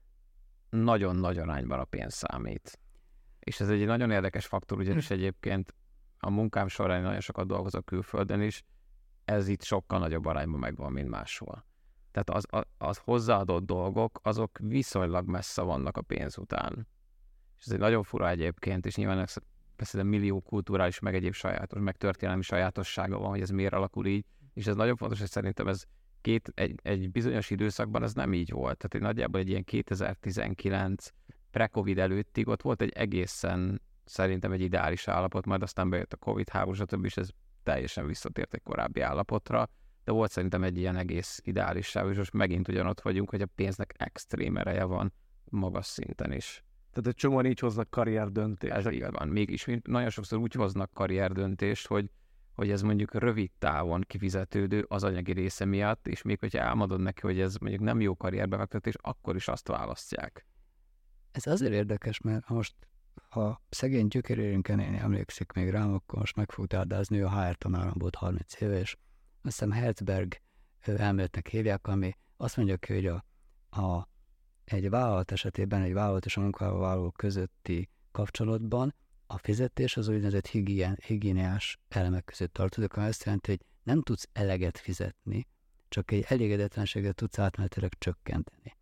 nagyon 0.70 1.16
nagy 1.16 1.38
arányban 1.38 1.80
a 1.80 1.84
pénz 1.84 2.14
számít. 2.14 2.80
És 3.46 3.60
ez 3.60 3.70
egy 3.70 3.86
nagyon 3.86 4.12
érdekes 4.12 4.46
faktor, 4.46 4.78
ugyanis 4.78 5.08
hm. 5.08 5.14
egyébként 5.14 5.76
a 6.20 6.30
munkám 6.30 6.68
során 6.68 7.02
nagyon 7.02 7.20
sokat 7.20 7.48
dolgozok 7.48 7.86
külföldön 7.86 8.42
is, 8.42 8.64
ez 9.26 9.48
itt 9.48 9.64
sokkal 9.64 10.00
nagyobb 10.00 10.26
arányban 10.26 10.60
megvan, 10.60 10.92
mint 10.92 11.10
máshol. 11.10 11.66
Tehát 12.12 12.30
az, 12.30 12.66
az 12.78 12.98
hozzáadott 12.98 13.66
dolgok, 13.66 14.20
azok 14.24 14.58
viszonylag 14.62 15.28
messze 15.28 15.62
vannak 15.62 15.98
a 15.98 16.02
pénz 16.02 16.38
után. 16.38 16.88
És 17.58 17.66
ez 17.66 17.72
egy 17.72 17.80
nagyon 17.80 18.04
fura 18.04 18.30
egyébként, 18.30 18.86
és 18.86 18.96
nyilván 18.96 19.28
persze 19.76 19.98
de 19.98 20.04
millió 20.04 20.42
kulturális, 20.42 21.00
meg 21.00 21.16
egyéb 21.16 21.34
sajátos, 21.34 21.80
meg 21.80 21.98
történelmi 21.98 22.42
sajátossága 22.42 23.18
van, 23.18 23.30
hogy 23.30 23.42
ez 23.42 23.50
miért 23.50 23.74
alakul 23.74 24.06
így, 24.06 24.26
és 24.54 24.68
ez 24.68 24.76
nagyon 24.76 24.96
fontos, 24.96 25.20
hogy 25.20 25.30
szerintem 25.30 25.68
ez 25.68 25.84
két, 26.22 26.52
egy, 26.56 26.80
egy 26.84 27.12
bizonyos 27.12 27.50
időszakban 27.50 28.04
ez 28.04 28.14
nem 28.14 28.34
így 28.34 28.52
volt. 28.52 28.78
Tehát 28.78 28.94
egy 28.94 29.02
nagyjából 29.02 29.40
egy 29.40 29.50
ilyen 29.50 29.64
2019 29.64 31.08
pre-covid 31.56 32.00
előttig 32.00 32.48
ott 32.48 32.62
volt 32.62 32.82
egy 32.82 32.92
egészen 32.92 33.82
szerintem 34.06 34.52
egy 34.52 34.62
ideális 34.62 35.08
állapot, 35.08 35.46
majd 35.46 35.62
aztán 35.62 35.90
bejött 35.90 36.14
a 36.14 36.18
Covid 36.18 36.50
háború, 36.50 36.74
stb. 36.74 37.06
és 37.06 37.18
ez 37.18 37.30
teljesen 37.64 38.08
visszatért 38.08 38.54
egy 38.54 38.62
korábbi 38.64 39.02
állapotra, 39.02 39.70
de 40.04 40.12
volt 40.12 40.32
szerintem 40.32 40.64
egy 40.64 40.78
ilyen 40.78 40.96
egész 40.96 41.40
ideális 41.44 41.88
sáv, 41.88 42.10
és 42.10 42.18
most 42.18 42.34
megint 42.34 42.68
ugyanott 42.68 43.02
vagyunk, 43.02 43.30
hogy 43.30 43.42
a 43.42 43.46
pénznek 43.56 43.94
extrém 43.98 44.58
ereje 44.58 44.84
van 44.84 45.14
magas 45.44 45.86
szinten 45.86 46.32
is. 46.32 46.64
Tehát 46.92 47.08
egy 47.10 47.16
csomóan 47.16 47.46
így 47.46 47.60
hoznak 47.60 47.90
karrierdöntést. 47.90 48.74
Ez 48.74 48.92
így 48.92 49.06
van. 49.12 49.28
Mégis 49.28 49.68
nagyon 49.84 50.10
sokszor 50.10 50.38
úgy 50.38 50.54
hoznak 50.54 50.94
karrierdöntést, 50.94 51.88
hogy, 51.88 52.10
hogy 52.54 52.72
ez 52.72 52.82
mondjuk 52.82 53.14
rövid 53.14 53.52
távon 53.60 54.02
kifizetődő 54.02 54.86
az 54.88 55.04
anyagi 55.04 55.32
része 55.32 55.66
miatt, 55.66 56.08
és 56.08 56.22
még 56.22 56.40
hogyha 56.40 56.60
elmondod 56.60 57.00
neki, 57.00 57.22
hogy 57.22 57.40
ez 57.40 57.56
mondjuk 57.56 57.82
nem 57.84 58.02
jó 58.02 58.16
karrierbefektetés, 58.16 58.96
akkor 59.02 59.36
is 59.36 59.48
azt 59.48 59.68
választják. 59.68 60.46
Ez 61.36 61.48
azért 61.48 61.74
érdekes, 61.74 62.22
mert 62.22 62.50
most 62.50 62.76
ha 63.30 63.62
szegény 63.70 64.08
gyökerérünken 64.08 64.80
én 64.80 64.96
emlékszik 64.96 65.52
még 65.52 65.70
rám, 65.70 65.94
akkor 65.94 66.20
most 66.20 66.36
meg 66.36 66.52
fog 66.52 66.66
dárdázni, 66.66 67.20
ő 67.20 67.26
HR 67.26 67.56
tanárom 67.56 67.94
volt 67.98 68.16
30 68.16 68.62
éve, 68.62 68.80
és 68.80 68.98
azt 69.42 69.60
hiszem 69.60 69.72
Herzberg 69.72 70.42
elméletnek 70.80 71.48
hívják, 71.48 71.88
ami 71.88 72.16
azt 72.38 72.58
mondja 72.58 72.78
ki, 72.78 72.94
hogy 72.94 73.06
a, 73.06 73.26
a, 73.82 74.08
egy 74.64 74.90
vállalat 74.90 75.32
esetében, 75.32 75.82
egy 75.82 75.94
vállalat 75.94 76.26
és 76.26 76.38
a 76.38 76.42
munkavállaló 76.42 77.12
közötti 77.12 77.90
kapcsolatban 78.12 78.96
a 79.28 79.38
fizetés 79.38 79.98
az 79.98 80.08
úgynevezett 80.08 80.48
higien, 80.48 80.98
higiéniás 81.06 81.80
elemek 81.88 82.26
között 82.26 82.54
tartozik, 82.54 82.94
ami 82.94 83.08
azt 83.08 83.24
jelenti, 83.24 83.50
hogy 83.52 83.66
nem 83.84 84.02
tudsz 84.02 84.30
eleget 84.34 84.78
fizetni, 84.78 85.48
csak 85.90 86.12
egy 86.12 86.26
elégedetlenséget 86.28 87.16
tudsz 87.16 87.40
átmenetileg 87.40 87.94
csökkenteni. 87.98 88.78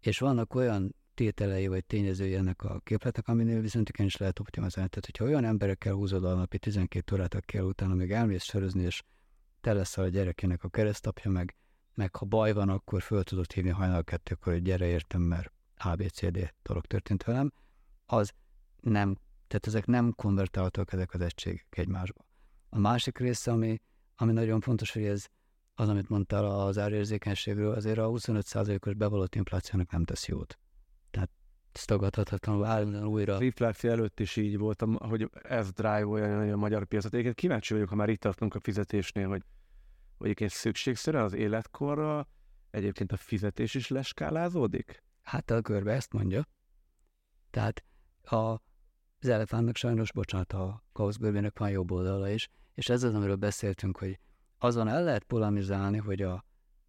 És 0.00 0.18
vannak 0.18 0.54
olyan 0.54 0.94
tételei 1.14 1.66
vagy 1.66 1.84
tényezői 1.84 2.34
ennek 2.34 2.62
a 2.62 2.80
képletnek, 2.80 3.28
aminél 3.28 3.60
viszont 3.60 3.90
is 3.98 4.16
lehet 4.16 4.38
optimalizálni. 4.38 4.88
Tehát, 4.88 5.06
hogyha 5.06 5.24
olyan 5.24 5.44
emberekkel 5.44 5.94
húzod 5.94 6.24
a 6.24 6.34
napi 6.34 6.58
12 6.58 7.14
órát, 7.14 7.34
akikkel 7.34 7.64
utána 7.64 7.94
még 7.94 8.12
elmész 8.12 8.44
sörözni, 8.44 8.82
és 8.82 9.02
te 9.60 9.72
leszel 9.72 10.04
a 10.04 10.08
gyerekének 10.08 10.64
a 10.64 10.68
keresztapja, 10.68 11.30
meg, 11.30 11.56
meg 11.94 12.16
ha 12.16 12.24
baj 12.24 12.52
van, 12.52 12.68
akkor 12.68 13.02
föl 13.02 13.22
tudod 13.22 13.52
hívni 13.52 13.70
hajnal 13.70 14.04
kettőkor, 14.04 14.52
hogy 14.52 14.62
gyere 14.62 14.86
értem, 14.86 15.20
mert 15.20 15.52
ABCD 15.76 16.52
dolog 16.62 16.86
történt 16.86 17.22
velem, 17.24 17.52
az 18.06 18.32
nem, 18.80 19.16
tehát 19.46 19.66
ezek 19.66 19.86
nem 19.86 20.12
konvertálhatók 20.12 20.92
ezek 20.92 21.14
az 21.14 21.20
egységek 21.20 21.66
egymásba. 21.70 22.24
A 22.68 22.78
másik 22.78 23.18
része, 23.18 23.50
ami, 23.50 23.80
ami 24.16 24.32
nagyon 24.32 24.60
fontos, 24.60 24.92
hogy 24.92 25.04
ez 25.04 25.26
az, 25.74 25.88
amit 25.88 26.08
mondtál 26.08 26.44
az 26.44 26.78
árérzékenységről, 26.78 27.74
azért 27.74 27.98
a 27.98 28.08
25%-os 28.08 28.94
bevallott 28.94 29.34
inflációnak 29.34 29.90
nem 29.90 30.04
tesz 30.04 30.28
jót. 30.28 30.58
Ez 31.74 31.84
tagadhatatlanul 31.84 32.64
állandóan 32.64 33.06
újra. 33.06 33.34
Az 33.34 33.40
infláció 33.40 33.90
előtt 33.90 34.20
is 34.20 34.36
így 34.36 34.58
voltam, 34.58 34.94
hogy 34.94 35.30
ez 35.42 35.72
drive-olja 35.72 36.52
a 36.52 36.56
magyar 36.56 36.84
piacot. 36.84 37.12
Egyébként 37.12 37.36
kíváncsi 37.36 37.72
vagyok, 37.72 37.88
ha 37.88 37.94
már 37.94 38.08
itt 38.08 38.20
tartunk 38.20 38.54
a 38.54 38.60
fizetésnél, 38.60 39.28
hogy, 39.28 39.42
hogy 40.16 40.26
egyébként 40.26 40.50
szükségszerűen 40.50 41.24
az 41.24 41.32
életkorra 41.32 42.28
egyébként 42.70 43.12
a 43.12 43.16
fizetés 43.16 43.74
is 43.74 43.88
leskálázódik? 43.88 45.02
Hát 45.22 45.50
a 45.50 45.60
körbe 45.60 45.92
ezt 45.92 46.12
mondja. 46.12 46.48
Tehát 47.50 47.84
a, 48.22 48.36
az 48.36 49.28
elefántnak 49.28 49.76
sajnos, 49.76 50.12
bocsánat, 50.12 50.52
a 50.52 50.84
kauszgörbének 50.92 51.58
van 51.58 51.70
jobb 51.70 51.90
oldala 51.90 52.30
is, 52.30 52.48
és 52.74 52.88
ez 52.88 53.02
az, 53.02 53.14
amiről 53.14 53.36
beszéltünk, 53.36 53.98
hogy 53.98 54.18
azon 54.58 54.88
el 54.88 55.04
lehet 55.04 55.24
polemizálni, 55.24 55.98
hogy 55.98 56.22
a 56.22 56.44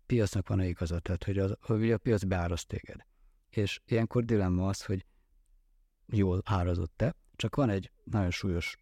piacnak 0.05 0.47
van-e 0.47 0.65
igaza, 0.65 0.99
tehát 0.99 1.23
hogy, 1.23 1.37
az, 1.37 1.55
hogy 1.61 1.91
a 1.91 1.97
piac 1.97 2.23
beáraszt 2.23 2.67
téged 2.67 3.05
és 3.55 3.81
ilyenkor 3.85 4.23
dilemma 4.23 4.67
az, 4.67 4.85
hogy 4.85 5.05
jól 6.05 6.41
árazott-e, 6.45 7.15
csak 7.35 7.55
van 7.55 7.69
egy 7.69 7.91
nagyon 8.03 8.31
súlyos 8.31 8.77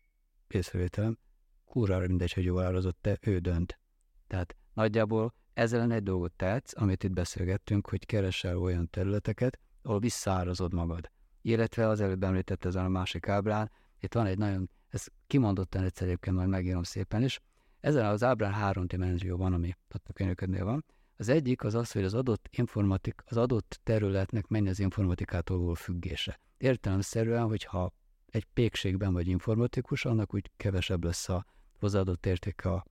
észrevételem, 0.48 1.18
kurvára 1.66 2.08
mindegy, 2.08 2.34
hogy 2.34 2.44
jól 2.44 2.64
árazott-e, 2.64 3.18
ő 3.22 3.40
dönt. 3.40 3.80
Tehát 4.28 4.56
nagyjából 4.74 5.34
ezzel 5.54 5.92
egy 5.92 6.04
dolgot 6.04 6.34
tehetsz, 6.34 6.82
amit 6.82 7.04
itt 7.04 7.12
beszélgettünk, 7.12 7.90
hogy 7.90 8.06
keresel 8.06 8.58
olyan 8.58 8.90
területeket, 8.90 9.60
ahol 9.82 10.00
visszaárazod 10.00 10.74
magad. 10.74 11.12
Illetve 11.42 11.88
az 11.88 12.00
előbb 12.00 12.24
említett 12.24 12.66
ezen 12.66 12.86
a 12.86 12.90
másik 12.90 13.28
ábrán, 13.28 13.72
itt 14.00 14.14
van 14.14 14.26
egy 14.26 14.38
nagyon, 14.38 14.70
ez 14.90 15.06
kimondottan 15.28 15.84
egyszer 15.84 16.08
egyébként 16.08 16.36
majd 16.36 16.48
megírom 16.48 16.84
szépen 16.84 17.24
is, 17.24 17.40
ezen 17.80 18.06
az 18.06 18.24
ábrán 18.24 18.54
három 18.54 18.88
dimenzió 18.88 19.38
van, 19.38 19.54
ami 19.54 19.76
a 19.90 20.14
könyvködnél 20.14 20.66
van. 20.66 20.86
Az 21.24 21.30
egyik 21.30 21.64
az 21.64 21.76
az, 21.76 21.92
hogy 21.92 22.04
az 22.04 22.14
adott, 22.14 22.48
informatik, 22.52 23.24
az 23.26 23.38
adott 23.38 23.80
területnek 23.84 24.48
mennyi 24.48 24.70
az 24.70 24.80
informatikától 24.80 25.58
való 25.58 25.74
függése. 25.74 26.40
Értelemszerűen, 26.58 27.48
hogyha 27.48 27.94
egy 28.26 28.46
pékségben 28.54 29.14
vagy 29.14 29.28
informatikus, 29.28 30.06
annak 30.06 30.34
úgy 30.34 30.52
kevesebb 30.58 31.04
lesz 31.04 31.30
a 31.30 31.46
hozzáadott 31.80 32.26
értéke 32.26 32.70
a 32.70 32.86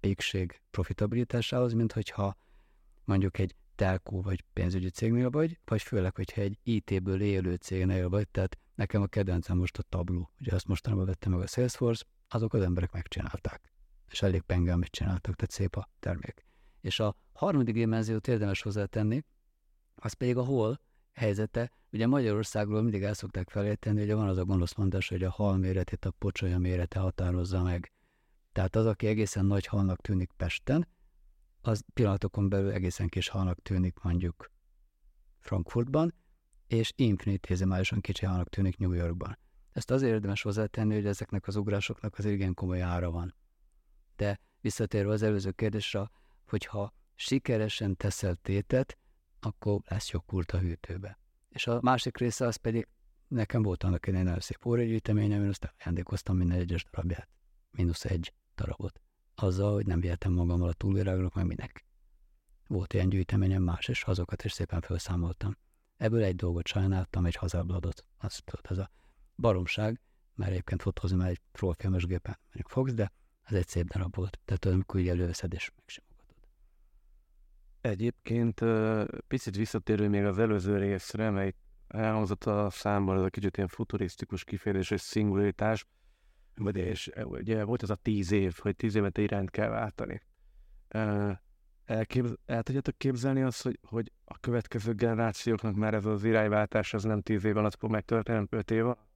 pékség 0.00 0.60
profitabilitásához, 0.70 1.72
mint 1.72 1.92
hogyha 1.92 2.36
mondjuk 3.04 3.38
egy 3.38 3.54
telkó 3.74 4.22
vagy 4.22 4.44
pénzügyi 4.52 4.90
cégnél 4.90 5.30
vagy, 5.30 5.58
vagy 5.64 5.82
főleg, 5.82 6.14
hogyha 6.14 6.40
egy 6.40 6.58
IT-ből 6.62 7.20
élő 7.20 7.54
cégnél 7.54 8.08
vagy, 8.08 8.28
tehát 8.28 8.58
nekem 8.74 9.02
a 9.02 9.06
kedvencem 9.06 9.56
most 9.56 9.78
a 9.78 9.82
Tableau, 9.82 10.24
ugye 10.40 10.54
azt 10.54 10.66
mostanában 10.66 11.06
vettem 11.06 11.32
meg 11.32 11.40
a 11.40 11.46
Salesforce, 11.46 12.04
azok 12.28 12.54
az 12.54 12.62
emberek 12.62 12.92
megcsinálták. 12.92 13.72
És 14.08 14.22
elég 14.22 14.40
penge, 14.40 14.72
amit 14.72 14.90
csináltak, 14.90 15.34
tehát 15.34 15.50
szép 15.50 15.76
a 15.76 15.90
termék. 16.00 16.47
És 16.88 17.00
a 17.00 17.14
harmadik 17.32 17.74
dimenziót 17.74 18.28
érdemes 18.28 18.62
hozzátenni, 18.62 19.24
az 19.94 20.12
pedig 20.12 20.36
a 20.36 20.44
hol 20.44 20.80
helyzete. 21.12 21.70
Ugye 21.92 22.06
Magyarországról 22.06 22.82
mindig 22.82 23.02
el 23.02 23.14
szokták 23.14 23.50
felejteni, 23.50 24.00
hogy 24.00 24.12
van 24.12 24.28
az 24.28 24.36
a 24.36 24.44
gonosz 24.44 24.74
mondás, 24.74 25.08
hogy 25.08 25.22
a 25.22 25.30
hal 25.30 25.56
méretét 25.56 26.04
a 26.04 26.10
pocsolya 26.10 26.58
mérete 26.58 26.98
határozza 26.98 27.62
meg. 27.62 27.92
Tehát 28.52 28.76
az, 28.76 28.86
aki 28.86 29.06
egészen 29.06 29.44
nagy 29.44 29.66
halnak 29.66 30.00
tűnik 30.00 30.30
Pesten, 30.36 30.88
az 31.60 31.84
pillanatokon 31.92 32.48
belül 32.48 32.70
egészen 32.70 33.08
kis 33.08 33.28
halnak 33.28 33.62
tűnik 33.62 33.98
mondjuk 34.02 34.50
Frankfurtban, 35.40 36.14
és 36.66 36.92
infinitészimálisan 36.96 38.00
kicsi 38.00 38.26
halnak 38.26 38.48
tűnik 38.48 38.76
New 38.76 38.92
Yorkban. 38.92 39.38
Ezt 39.72 39.90
azért 39.90 40.12
érdemes 40.12 40.42
hozzátenni, 40.42 40.94
hogy 40.94 41.06
ezeknek 41.06 41.46
az 41.46 41.56
ugrásoknak 41.56 42.18
az 42.18 42.24
igen 42.24 42.54
komoly 42.54 42.82
ára 42.82 43.10
van. 43.10 43.34
De 44.16 44.40
visszatérve 44.60 45.12
az 45.12 45.22
előző 45.22 45.50
kérdésre, 45.50 46.10
hogyha 46.48 46.92
sikeresen 47.14 47.96
teszel 47.96 48.34
tétet, 48.34 48.98
akkor 49.40 49.80
lesz 49.88 50.10
joghurt 50.10 50.52
a 50.52 50.58
hűtőbe. 50.58 51.18
És 51.48 51.66
a 51.66 51.78
másik 51.82 52.16
része 52.16 52.46
az 52.46 52.56
pedig, 52.56 52.88
nekem 53.28 53.62
volt 53.62 53.84
annak 53.84 54.06
egy 54.06 54.14
nagyon 54.14 54.40
szép 54.40 54.66
óragyűjteményem, 54.66 55.42
én 55.42 55.48
azt 55.48 55.74
ajándékoztam 55.78 56.36
minden 56.36 56.58
egyes 56.58 56.84
darabját. 56.84 57.28
Minusz 57.70 58.04
egy 58.04 58.32
darabot. 58.54 59.00
Azzal, 59.34 59.72
hogy 59.72 59.86
nem 59.86 60.00
vihetem 60.00 60.32
magammal 60.32 60.68
a 60.68 60.72
túlvilágnak, 60.72 61.34
meg 61.34 61.46
minek. 61.46 61.86
Volt 62.66 62.94
ilyen 62.94 63.08
gyűjteményem 63.08 63.62
más, 63.62 63.88
és 63.88 64.02
azokat 64.02 64.44
is 64.44 64.52
szépen 64.52 64.80
felszámoltam. 64.80 65.56
Ebből 65.96 66.22
egy 66.22 66.36
dolgot 66.36 66.66
sajnáltam, 66.66 67.26
egy 67.26 67.34
hazábladot. 67.34 68.04
Azt 68.18 68.44
tudod, 68.44 68.66
ez 68.70 68.78
a 68.78 68.90
baromság, 69.36 70.00
mert 70.34 70.50
egyébként 70.50 70.82
fotózni 70.82 71.16
már 71.16 71.28
egy 71.28 71.40
trollfilmes 71.52 72.06
gépen 72.06 72.38
mondjuk 72.44 72.68
fogsz, 72.68 72.92
de 72.92 73.12
ez 73.42 73.56
egy 73.56 73.68
szép 73.68 73.86
darab 73.86 74.14
volt. 74.14 74.40
Tehát 74.44 74.64
amikor 74.64 75.00
így 75.00 75.08
előveszed, 75.08 75.52
és 75.52 75.70
megsim. 75.76 76.04
Egyébként 77.88 78.64
picit 79.26 79.56
visszatérő 79.56 80.08
még 80.08 80.24
az 80.24 80.38
előző 80.38 80.76
részre, 80.76 81.30
mely 81.30 81.54
elhangzott 81.88 82.44
a 82.44 82.70
számban 82.70 83.16
ez 83.16 83.22
a 83.22 83.28
kicsit 83.28 83.56
ilyen 83.56 83.68
futurisztikus 83.68 84.44
kifejezés, 84.44 84.90
és 84.90 85.00
szingularitás, 85.00 85.86
vagy 86.54 86.76
és 86.76 87.10
ugye 87.24 87.64
volt 87.64 87.82
ez 87.82 87.90
a 87.90 87.94
tíz 87.94 88.32
év, 88.32 88.56
hogy 88.58 88.76
tíz 88.76 88.94
évet 88.94 89.18
irányt 89.18 89.50
kell 89.50 89.68
váltani. 89.68 90.20
Elképz, 91.84 92.34
el 92.46 92.62
tudjátok 92.62 92.98
képzelni 92.98 93.42
azt, 93.42 93.62
hogy, 93.62 93.78
hogy 93.82 94.12
a 94.24 94.38
következő 94.38 94.94
generációknak 94.94 95.74
már 95.74 95.94
ez 95.94 96.04
az 96.04 96.24
irányváltás 96.24 96.94
az 96.94 97.02
nem 97.02 97.20
tíz 97.22 97.44
év 97.44 97.56
alatt 97.56 97.76
fog 97.76 97.90
megtörténni, 97.90 98.46
öt 98.50 98.70
év 98.70 98.84
alatt? 98.84 99.06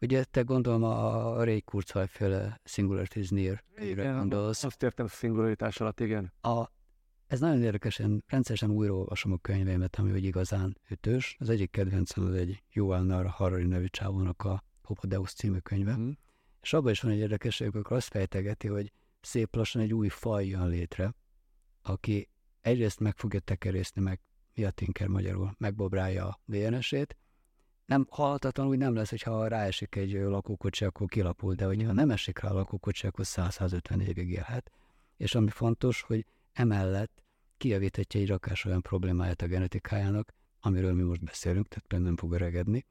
Ugye 0.00 0.24
te 0.24 0.42
gondolom 0.42 0.82
a 0.82 1.44
Ray 1.44 1.62
Kurzweil 1.62 2.06
féle 2.06 2.60
Singularity 2.64 3.16
is 3.16 3.28
Near, 3.28 3.64
igen, 3.76 4.16
gondolsz. 4.16 4.64
Azt 4.64 4.82
értem 4.82 5.06
szingularitás 5.06 5.80
alatt, 5.80 6.00
igen. 6.00 6.32
A 6.40 6.78
ez 7.30 7.40
nagyon 7.40 7.62
érdekesen, 7.62 8.24
rendszeresen 8.26 8.70
újraolvasom 8.70 9.32
a 9.32 9.36
könyveimet, 9.36 9.96
ami 9.96 10.12
úgy 10.12 10.24
igazán 10.24 10.76
ütős. 10.88 11.36
Az 11.38 11.48
egyik 11.48 11.70
kedvencem 11.70 12.24
az 12.24 12.34
egy 12.34 12.62
Yuval 12.72 13.24
Harari 13.24 13.66
nevű 13.66 13.86
csávónak 13.86 14.44
a 14.44 14.64
Hopodeus 14.82 15.32
című 15.32 15.58
könyve. 15.58 15.96
Mm. 15.96 16.10
És 16.60 16.72
abban 16.72 16.90
is 16.90 17.00
van 17.00 17.12
egy 17.12 17.18
érdekesség, 17.18 17.70
amikor 17.74 17.96
azt 17.96 18.08
fejtegeti, 18.08 18.68
hogy 18.68 18.92
szép 19.20 19.54
lassan 19.54 19.82
egy 19.82 19.94
új 19.94 20.08
faj 20.08 20.46
jön 20.46 20.68
létre, 20.68 21.14
aki 21.82 22.28
egyrészt 22.60 23.00
meg 23.00 23.16
fogja 23.16 23.40
tekerészni, 23.40 24.02
meg 24.02 24.20
mi 24.54 24.64
a 24.64 24.70
tinker 24.70 25.06
magyarul, 25.06 25.54
megbobrálja 25.58 26.26
a 26.26 26.40
DNS-ét. 26.44 27.16
Nem, 27.86 28.06
halhatatlanul 28.10 28.72
úgy 28.72 28.78
nem 28.78 28.94
lesz, 28.94 29.10
hogyha 29.10 29.48
ráesik 29.48 29.94
egy 29.96 30.12
lakókocsi, 30.12 30.84
akkor 30.84 31.08
kilapul, 31.08 31.54
de 31.54 31.64
hogyha 31.64 31.92
nem 31.92 32.10
esik 32.10 32.38
rá 32.38 32.50
a 32.50 32.54
lakókocsi, 32.54 33.06
akkor 33.06 33.26
150 33.26 34.00
évig 34.00 34.30
élhet. 34.30 34.70
És 35.16 35.34
ami 35.34 35.50
fontos, 35.50 36.00
hogy 36.02 36.26
emellett 36.52 37.22
kijavíthatja 37.56 38.20
egy 38.20 38.28
rakás 38.28 38.64
olyan 38.64 38.80
problémáját 38.80 39.42
a 39.42 39.46
genetikájának, 39.46 40.32
amiről 40.60 40.92
mi 40.92 41.02
most 41.02 41.24
beszélünk, 41.24 41.68
tehát 41.68 41.84
például 41.86 42.08
nem 42.08 42.18
fog 42.18 42.32
öregedni, 42.32 42.86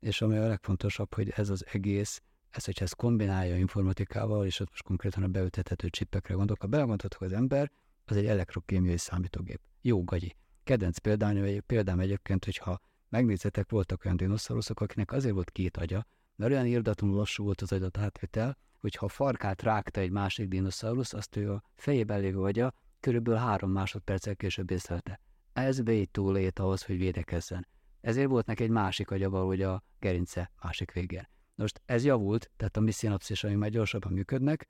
és 0.00 0.20
ami 0.20 0.36
a 0.36 0.46
legfontosabb, 0.46 1.14
hogy 1.14 1.30
ez 1.30 1.50
az 1.50 1.64
egész 1.72 2.22
ez, 2.50 2.64
hogyha 2.64 2.84
ezt 2.84 2.96
kombinálja 2.96 3.56
informatikával, 3.56 4.46
és 4.46 4.60
ott 4.60 4.70
most 4.70 4.82
konkrétan 4.82 5.22
a 5.22 5.28
beültethető 5.28 5.88
csipekre 5.88 6.34
gondolok, 6.34 6.60
ha 6.60 6.68
belegondoltok 6.68 7.20
az 7.20 7.32
ember, 7.32 7.70
az 8.04 8.16
egy 8.16 8.26
elektrokémiai 8.26 8.96
számítógép. 8.96 9.60
Jó 9.80 10.04
gagyi. 10.04 10.36
Kedvenc 10.64 10.98
példám, 10.98 11.62
példám 11.66 12.00
egyébként, 12.00 12.44
hogyha 12.44 12.80
megnézzetek, 13.08 13.70
voltak 13.70 14.04
olyan 14.04 14.16
dinoszauruszok, 14.16 14.80
akinek 14.80 15.12
azért 15.12 15.34
volt 15.34 15.50
két 15.50 15.76
agya, 15.76 16.06
mert 16.36 16.52
olyan 16.52 16.66
irdatlanul 16.66 17.16
lassú 17.16 17.44
volt 17.44 17.60
az 17.60 17.72
agyat 17.72 17.98
átvitel, 17.98 18.58
hogy 18.78 18.94
ha 18.94 19.04
a 19.04 19.08
farkát 19.08 19.62
rágta 19.62 20.00
egy 20.00 20.10
másik 20.10 20.48
dinoszaurusz, 20.48 21.12
azt 21.12 21.36
ő 21.36 21.52
a 21.52 21.62
fejében 21.76 22.20
lévő 22.20 22.40
agya 22.40 22.74
körülbelül 23.00 23.40
három 23.40 23.70
másodperccel 23.70 24.36
később 24.36 24.70
észlelte. 24.70 25.20
Ez 25.52 25.82
véd 25.82 26.10
túlét 26.10 26.58
ahhoz, 26.58 26.82
hogy 26.82 26.96
védekezzen. 26.96 27.66
Ezért 28.00 28.28
volt 28.28 28.46
neki 28.46 28.62
egy 28.62 28.70
másik 28.70 29.10
agya 29.10 29.30
valahogy 29.30 29.62
a 29.62 29.82
gerince 29.98 30.50
másik 30.62 30.92
végén. 30.92 31.28
Most 31.54 31.82
ez 31.84 32.04
javult, 32.04 32.50
tehát 32.56 32.76
a 32.76 32.80
mi 32.80 32.90
szinapszisai 32.90 33.54
már 33.54 33.70
gyorsabban 33.70 34.12
működnek, 34.12 34.68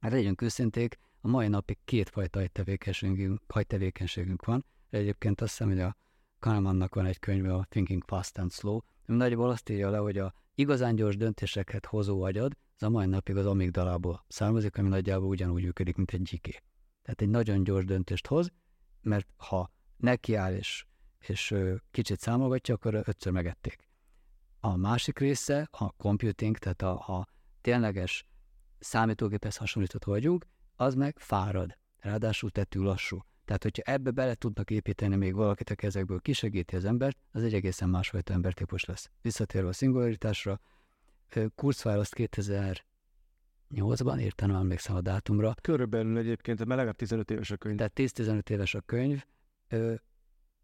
mert 0.00 0.14
legyünk 0.14 0.42
őszinték, 0.42 0.98
a 1.20 1.28
mai 1.28 1.48
napig 1.48 1.78
kétfajta 1.84 2.40
agytevékenységünk, 2.40 3.40
agytevékenységünk 3.46 4.44
van. 4.44 4.64
Egyébként 4.90 5.40
azt 5.40 5.50
hiszem, 5.50 5.68
hogy 5.68 5.80
a 5.80 5.96
Kahnemannak 6.38 6.94
van 6.94 7.06
egy 7.06 7.18
könyve, 7.18 7.54
a 7.54 7.66
Thinking 7.68 8.02
Fast 8.06 8.38
and 8.38 8.52
Slow, 8.52 8.80
ami 9.06 9.16
nagyjából 9.16 9.50
azt 9.50 9.68
írja 9.68 9.90
le, 9.90 9.98
hogy 9.98 10.18
a 10.18 10.34
igazán 10.54 10.94
gyors 10.94 11.16
döntéseket 11.16 11.86
hozó 11.86 12.22
agyad, 12.22 12.56
az 12.76 12.82
a 12.82 12.90
mai 12.90 13.06
napig 13.06 13.36
az 13.36 13.46
amigdalából 13.46 14.24
származik, 14.28 14.78
ami 14.78 14.88
nagyjából 14.88 15.28
ugyanúgy 15.28 15.62
működik, 15.62 15.96
mint 15.96 16.10
egy 16.10 16.22
gyiké. 16.22 16.62
Tehát 17.02 17.20
egy 17.20 17.28
nagyon 17.28 17.64
gyors 17.64 17.84
döntést 17.84 18.26
hoz, 18.26 18.52
mert 19.00 19.28
ha 19.36 19.70
nekiáll 19.96 20.54
és, 20.54 20.86
és 21.18 21.54
kicsit 21.90 22.20
számogatja, 22.20 22.74
akkor 22.74 22.94
ötször 22.94 23.32
megették. 23.32 23.88
A 24.60 24.76
másik 24.76 25.18
része, 25.18 25.68
a 25.70 25.92
computing, 25.92 26.58
tehát 26.58 26.82
a, 26.82 27.18
a 27.18 27.28
tényleges 27.60 28.24
számítógéphez 28.78 29.56
hasonlított 29.56 30.04
vagyunk, 30.04 30.46
az 30.76 30.94
meg 30.94 31.18
fárad, 31.18 31.78
ráadásul 31.98 32.50
tettű 32.50 32.80
lassú. 32.80 33.24
Tehát, 33.44 33.62
hogyha 33.62 33.92
ebbe 33.92 34.10
bele 34.10 34.34
tudnak 34.34 34.70
építeni 34.70 35.16
még 35.16 35.34
valakit, 35.34 35.70
aki 35.70 35.86
ezekből 35.86 36.20
kisegíti 36.20 36.76
az 36.76 36.84
embert, 36.84 37.18
az 37.32 37.42
egy 37.42 37.54
egészen 37.54 37.88
másfajta 37.88 38.32
embertípus 38.32 38.84
lesz. 38.84 39.10
Visszatérve 39.22 39.68
a 39.68 39.72
szingularitásra, 39.72 40.60
Kurzweil 41.54 41.98
azt 41.98 42.14
2008-ban 43.74 44.20
írtam, 44.20 44.48
nem 44.48 44.60
emlékszem 44.60 44.96
a 44.96 45.00
dátumra. 45.00 45.54
Körülbelül 45.60 46.18
egyébként, 46.18 46.58
mert 46.58 46.70
legalább 46.70 46.96
15 46.96 47.30
éves 47.30 47.50
a 47.50 47.56
könyv. 47.56 47.76
Tehát 47.76 47.92
10-15 47.96 48.50
éves 48.50 48.74
a 48.74 48.80
könyv. 48.80 49.24
Ö, 49.68 49.94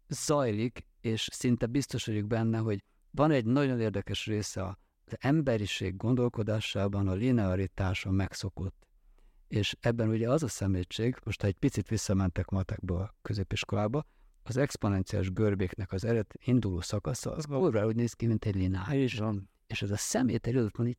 zajlik, 0.07 0.85
és 1.01 1.27
szinte 1.31 1.65
biztos 1.65 2.05
vagyok 2.05 2.27
benne, 2.27 2.57
hogy 2.57 2.83
van 3.11 3.31
egy 3.31 3.45
nagyon 3.45 3.79
érdekes 3.79 4.25
része 4.25 4.63
az 4.65 5.15
emberiség 5.19 5.97
gondolkodásában 5.97 7.07
a 7.07 7.13
linearitáson 7.13 8.13
megszokott 8.13 8.87
és 9.47 9.75
ebben 9.79 10.09
ugye 10.09 10.29
az 10.29 10.43
a 10.43 10.47
szemétség, 10.47 11.17
most 11.23 11.41
ha 11.41 11.47
egy 11.47 11.57
picit 11.57 11.87
visszamentek 11.87 12.49
matekba 12.49 12.99
a 12.99 13.15
középiskolába, 13.21 14.05
az 14.43 14.57
exponenciális 14.57 15.31
görbéknek 15.31 15.91
az 15.91 16.03
eredet 16.03 16.33
induló 16.43 16.81
szakasza, 16.81 17.31
az 17.31 17.45
kurva 17.45 17.85
úgy 17.85 17.95
néz 17.95 18.13
ki, 18.13 18.27
mint 18.27 18.45
egy 18.45 18.55
lineáris. 18.55 19.21
És 19.67 19.81
ez 19.81 19.91
a 19.91 19.97
szemét 19.97 20.47
egy 20.47 20.55
adott 20.55 20.87
így 20.87 20.97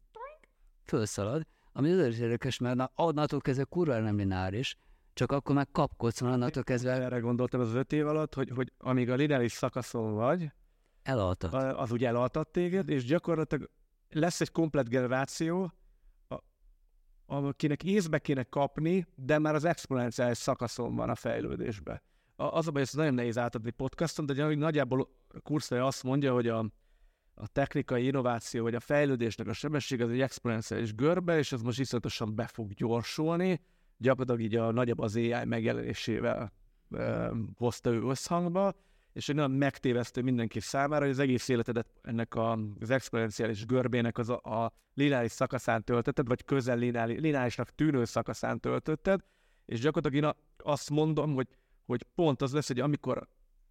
fölszalad, 0.84 1.46
ami 1.78 1.90
azért 1.90 2.18
érdekes, 2.18 2.58
mert 2.58 2.76
na, 2.76 2.90
onnantól 2.94 3.40
kezdve 3.40 3.64
kurva 3.64 3.98
nem 3.98 4.16
lineáris, 4.16 4.76
csak 5.12 5.32
akkor 5.32 5.54
meg 5.54 5.70
kapkodsz, 5.70 6.20
onnantól 6.20 6.62
kezdve... 6.62 6.92
Erre 6.92 7.18
gondoltam 7.18 7.60
az 7.60 7.74
öt 7.74 7.92
év 7.92 8.06
alatt, 8.06 8.34
hogy, 8.34 8.50
hogy 8.54 8.72
amíg 8.78 9.10
a 9.10 9.14
lineáris 9.14 9.52
szakaszon 9.52 10.14
vagy, 10.14 10.50
elaltat. 11.02 11.52
Az 11.52 11.92
úgy 11.92 12.04
elaltat 12.04 12.48
téged, 12.48 12.88
és 12.88 13.04
gyakorlatilag 13.04 13.70
lesz 14.10 14.40
egy 14.40 14.50
komplet 14.50 14.88
generáció, 14.88 15.72
akinek 17.26 17.84
észbe 17.84 18.18
kéne 18.18 18.42
kapni, 18.42 19.06
de 19.14 19.38
már 19.38 19.54
az 19.54 19.64
exponenciális 19.64 20.38
szakaszon 20.38 20.94
van 20.94 21.10
a 21.10 21.14
fejlődésbe. 21.14 22.02
Az 22.36 22.66
a 22.66 22.70
baj, 22.70 22.82
ez 22.82 22.92
nagyon 22.92 23.14
nehéz 23.14 23.38
átadni 23.38 23.70
podcaston, 23.70 24.26
de 24.26 24.54
nagyjából 24.54 25.08
a 25.28 25.40
kurszai 25.40 25.78
azt 25.78 26.02
mondja, 26.02 26.32
hogy 26.32 26.48
a, 26.48 26.66
a 27.40 27.46
technikai 27.46 28.06
innováció, 28.06 28.62
vagy 28.62 28.74
a 28.74 28.80
fejlődésnek 28.80 29.46
a 29.46 29.52
sebesség 29.52 30.02
az 30.02 30.10
egy 30.10 30.20
exponenciális 30.20 30.94
görbe, 30.94 31.38
és 31.38 31.52
ez 31.52 31.62
most 31.62 31.80
iszonyatosan 31.80 32.34
be 32.34 32.46
fog 32.46 32.72
gyorsulni, 32.72 33.60
gyakorlatilag 33.96 34.40
így 34.40 34.56
a 34.56 34.72
nagyobb 34.72 34.98
az 34.98 35.16
AI 35.16 35.44
megjelenésével 35.44 36.52
e, 36.90 37.30
hozta 37.56 37.90
ő 37.90 38.02
összhangba, 38.02 38.74
és 39.12 39.28
egy 39.28 39.34
nagyon 39.34 39.50
megtévesztő 39.50 40.22
mindenki 40.22 40.60
számára, 40.60 41.00
hogy 41.00 41.12
az 41.12 41.18
egész 41.18 41.48
életedet 41.48 41.86
ennek 42.02 42.34
a, 42.34 42.58
az 42.80 42.90
exponenciális 42.90 43.66
görbének 43.66 44.18
az 44.18 44.28
a, 44.28 44.40
a 44.42 44.72
lineáris 44.94 45.32
szakaszán 45.32 45.84
töltötted, 45.84 46.26
vagy 46.26 46.44
közel 46.44 46.76
lineáris, 46.76 47.20
lineárisnak 47.20 47.70
tűnő 47.70 48.04
szakaszán 48.04 48.60
töltötted, 48.60 49.20
és 49.64 49.80
gyakorlatilag 49.80 50.24
én 50.24 50.32
azt 50.56 50.90
mondom, 50.90 51.34
hogy, 51.34 51.48
hogy 51.86 52.02
pont 52.14 52.42
az 52.42 52.52
lesz, 52.52 52.66
hogy 52.66 52.80
amikor 52.80 53.28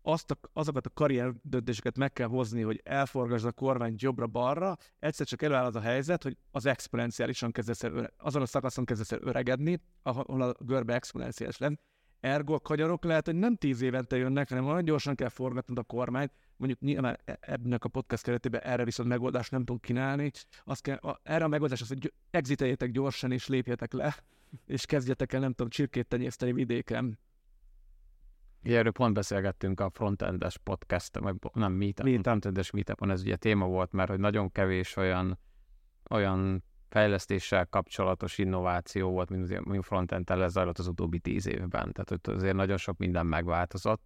azt 0.07 0.31
a, 0.31 0.37
azokat 0.53 0.85
a 0.85 0.89
karrier 0.89 1.33
döntéseket 1.41 1.97
meg 1.97 2.13
kell 2.13 2.27
hozni, 2.27 2.61
hogy 2.61 2.81
elforgasd 2.83 3.45
a 3.45 3.51
kormányt 3.51 4.01
jobbra-balra, 4.01 4.77
egyszer 4.99 5.27
csak 5.27 5.41
előáll 5.41 5.65
az 5.65 5.75
a 5.75 5.79
helyzet, 5.79 6.23
hogy 6.23 6.37
az 6.51 6.65
exponenciálisan 6.65 7.51
kezdesz 7.51 7.83
el, 7.83 7.91
öre, 7.91 8.13
azon 8.17 8.41
a 8.41 8.45
szakaszon 8.45 8.85
kezdesz 8.85 9.11
el 9.11 9.19
öregedni, 9.21 9.81
ahol 10.01 10.41
a 10.41 10.53
görbe 10.59 10.93
exponenciális 10.93 11.57
lenne, 11.57 11.77
Ergo 12.19 12.53
a 12.53 12.59
kanyarok 12.59 13.03
lehet, 13.03 13.25
hogy 13.25 13.35
nem 13.35 13.55
tíz 13.55 13.81
évente 13.81 14.17
jönnek, 14.17 14.49
hanem 14.49 14.63
nagyon 14.63 14.83
gyorsan 14.83 15.15
kell 15.15 15.29
forgatnod 15.29 15.77
a 15.77 15.83
kormányt. 15.83 16.31
Mondjuk 16.55 16.79
nyilván 16.79 17.17
e- 17.25 17.37
ebben 17.41 17.77
a 17.79 17.87
podcast 17.87 18.23
keretében 18.23 18.61
erre 18.61 18.83
viszont 18.83 19.09
megoldást 19.09 19.51
nem 19.51 19.59
tudunk 19.59 19.81
kínálni. 19.81 20.31
Azt 20.63 20.81
kell, 20.81 20.95
a, 20.95 21.19
erre 21.23 21.43
a 21.43 21.47
megoldás 21.47 21.81
az, 21.81 21.87
hogy 21.87 22.13
exiteljétek 22.31 22.91
gyorsan 22.91 23.31
és 23.31 23.47
lépjetek 23.47 23.93
le, 23.93 24.15
és 24.65 24.85
kezdjetek 24.85 25.33
el, 25.33 25.39
nem 25.39 25.51
tudom, 25.51 25.69
csirkét 25.69 26.07
tenyészteni 26.07 26.53
vidéken. 26.53 27.19
Erről 28.63 28.91
pont 28.91 29.13
beszélgettünk 29.13 29.79
a 29.79 29.89
frontendes 29.89 30.57
podcast, 30.57 31.19
meg 31.19 31.35
nem 31.53 31.71
meetup, 31.71 32.05
meetup. 32.05 32.23
frontendes 32.23 32.71
meetupon, 32.71 33.09
ez 33.09 33.21
ugye 33.21 33.35
téma 33.35 33.65
volt, 33.65 33.91
mert 33.91 34.09
hogy 34.09 34.19
nagyon 34.19 34.51
kevés 34.51 34.95
olyan, 34.95 35.39
olyan 36.09 36.63
fejlesztéssel 36.89 37.65
kapcsolatos 37.65 38.37
innováció 38.37 39.09
volt, 39.09 39.29
mint, 39.29 39.65
mint 39.65 39.85
frontend 39.85 40.29
lezajlott 40.29 40.77
az 40.77 40.87
utóbbi 40.87 41.19
tíz 41.19 41.47
évben. 41.47 41.93
Tehát 41.93 42.09
hogy 42.09 42.19
azért 42.23 42.55
nagyon 42.55 42.77
sok 42.77 42.97
minden 42.97 43.25
megváltozott, 43.25 44.01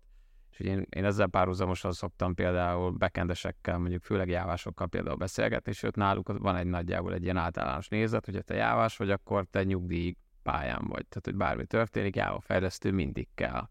és 0.51 0.59
én, 0.59 0.85
én 0.89 1.05
ezzel 1.05 1.27
párhuzamosan 1.27 1.91
szoktam 1.91 2.33
például 2.33 2.91
bekendesekkel, 2.91 3.77
mondjuk 3.77 4.03
főleg 4.03 4.29
jávásokkal 4.29 4.87
például 4.87 5.15
beszélgetni, 5.15 5.71
és 5.71 5.83
őt 5.83 5.95
náluk 5.95 6.37
van 6.37 6.55
egy 6.55 6.65
nagyjából 6.65 7.13
egy 7.13 7.23
ilyen 7.23 7.37
általános 7.37 7.87
nézet, 7.87 8.25
hogy 8.25 8.43
te 8.45 8.55
jávás 8.55 8.97
vagy, 8.97 9.11
akkor 9.11 9.45
te 9.45 9.63
nyugdíj 9.63 10.15
pályán 10.43 10.85
vagy. 10.87 11.05
Tehát, 11.07 11.25
hogy 11.25 11.35
bármi 11.35 11.65
történik, 11.65 12.15
jáva 12.15 12.39
fejlesztő 12.39 12.91
mindig 12.91 13.27
kell. 13.35 13.69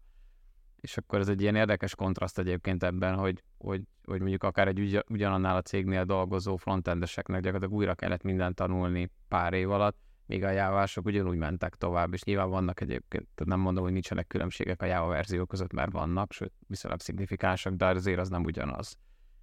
És 0.81 0.97
akkor 0.97 1.19
ez 1.19 1.27
egy 1.27 1.41
ilyen 1.41 1.55
érdekes 1.55 1.95
kontraszt 1.95 2.39
egyébként 2.39 2.83
ebben, 2.83 3.15
hogy, 3.15 3.43
hogy, 3.57 3.81
hogy 4.03 4.19
mondjuk 4.19 4.43
akár 4.43 4.67
egy 4.67 4.79
ugy, 4.79 5.05
ugyanannál 5.09 5.55
a 5.55 5.61
cégnél 5.61 6.03
dolgozó 6.03 6.55
frontendeseknek 6.55 7.41
gyakorlatilag 7.41 7.79
újra 7.79 7.95
kellett 7.95 8.23
mindent 8.23 8.55
tanulni 8.55 9.11
pár 9.27 9.53
év 9.53 9.71
alatt, 9.71 9.97
míg 10.25 10.43
a 10.43 10.49
jávások 10.49 11.05
ugyanúgy 11.05 11.37
mentek 11.37 11.75
tovább, 11.75 12.13
és 12.13 12.23
nyilván 12.23 12.49
vannak 12.49 12.81
egyébként, 12.81 13.27
nem 13.45 13.59
mondom, 13.59 13.83
hogy 13.83 13.93
nincsenek 13.93 14.27
különbségek 14.27 14.81
a 14.81 14.85
Java 14.85 15.07
verziók 15.07 15.47
között, 15.47 15.73
mert 15.73 15.91
vannak, 15.91 16.31
sőt, 16.31 16.53
viszonylag 16.67 16.99
szignifikánsak, 16.99 17.73
de 17.73 17.85
azért 17.85 18.19
az 18.19 18.29
nem 18.29 18.43
ugyanaz. 18.43 18.97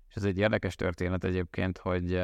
És 0.08 0.14
ez 0.14 0.24
egy 0.24 0.38
érdekes 0.38 0.74
történet 0.74 1.24
egyébként, 1.24 1.78
hogy 1.78 2.22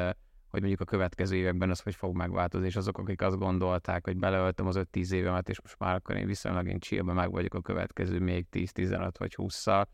hogy 0.55 0.63
mondjuk 0.63 0.89
a 0.89 0.91
következő 0.97 1.35
években 1.35 1.69
ez 1.69 1.79
hogy 1.79 1.95
fog 1.95 2.15
megváltozni, 2.15 2.67
és 2.67 2.75
azok, 2.75 2.97
akik 2.97 3.21
azt 3.21 3.37
gondolták, 3.37 4.05
hogy 4.05 4.17
beleöltem 4.17 4.67
az 4.67 4.79
5-10 4.93 5.11
évemet, 5.11 5.49
és 5.49 5.61
most 5.61 5.79
már 5.79 5.95
akkor 5.95 6.15
én 6.15 6.25
viszonylag 6.25 6.67
én 6.67 6.79
csillbe 6.79 7.13
meg 7.13 7.31
vagyok 7.31 7.53
a 7.53 7.61
következő 7.61 8.19
még 8.19 8.45
10-15 8.51 9.11
vagy 9.17 9.33
20-szal, 9.37 9.85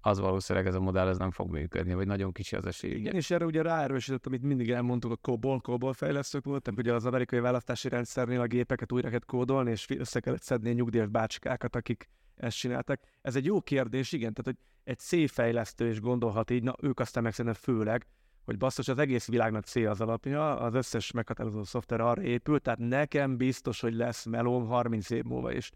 az 0.00 0.18
valószínűleg 0.18 0.68
ez 0.68 0.74
a 0.74 0.80
modell 0.80 1.08
ez 1.08 1.18
nem 1.18 1.30
fog 1.30 1.50
működni, 1.50 1.94
vagy 1.94 2.06
nagyon 2.06 2.32
kicsi 2.32 2.56
az 2.56 2.66
esély. 2.66 2.90
Igen, 2.90 3.14
és 3.14 3.30
erre 3.30 3.44
ugye 3.44 3.62
ráerősített, 3.62 4.26
amit 4.26 4.42
mindig 4.42 4.70
elmondtuk, 4.70 5.12
a 5.12 5.16
COBOL, 5.16 5.60
COBOL 5.60 5.92
fejlesztők 5.92 6.44
voltak, 6.44 6.76
ugye 6.76 6.94
az 6.94 7.06
amerikai 7.06 7.40
választási 7.40 7.88
rendszernél 7.88 8.40
a 8.40 8.46
gépeket 8.46 8.92
újra 8.92 9.08
kellett 9.08 9.24
kódolni, 9.24 9.70
és 9.70 9.90
össze 9.90 10.20
kellett 10.20 10.42
szedni 10.42 10.70
a 10.70 10.72
nyugdíjas 10.72 11.08
bácsikákat, 11.08 11.76
akik 11.76 12.08
ezt 12.34 12.56
csináltak. 12.56 13.00
Ez 13.20 13.36
egy 13.36 13.44
jó 13.44 13.60
kérdés, 13.60 14.12
igen, 14.12 14.32
tehát 14.32 14.58
hogy 14.58 14.66
egy 14.84 14.98
C 14.98 15.30
fejlesztő 15.30 15.88
is 15.88 16.00
gondolhat 16.00 16.50
így, 16.50 16.62
na 16.62 16.74
ők 16.80 17.00
aztán 17.00 17.22
meg 17.22 17.54
főleg, 17.54 18.06
hogy 18.44 18.56
basszus, 18.56 18.88
az 18.88 18.98
egész 18.98 19.28
világnak 19.28 19.64
C 19.64 19.76
az 19.76 20.00
alapja, 20.00 20.58
az 20.60 20.74
összes 20.74 21.10
meghatározó 21.10 21.64
szoftver 21.64 22.00
arra 22.00 22.22
épül, 22.22 22.60
tehát 22.60 22.78
nekem 22.78 23.36
biztos, 23.36 23.80
hogy 23.80 23.94
lesz 23.94 24.24
melóm 24.24 24.66
30 24.66 25.10
év 25.10 25.24
múlva 25.24 25.52
is. 25.52 25.70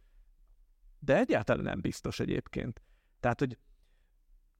De 0.98 1.16
egyáltalán 1.16 1.64
nem 1.64 1.80
biztos 1.80 2.20
egyébként. 2.20 2.82
Tehát, 3.20 3.38
hogy 3.38 3.58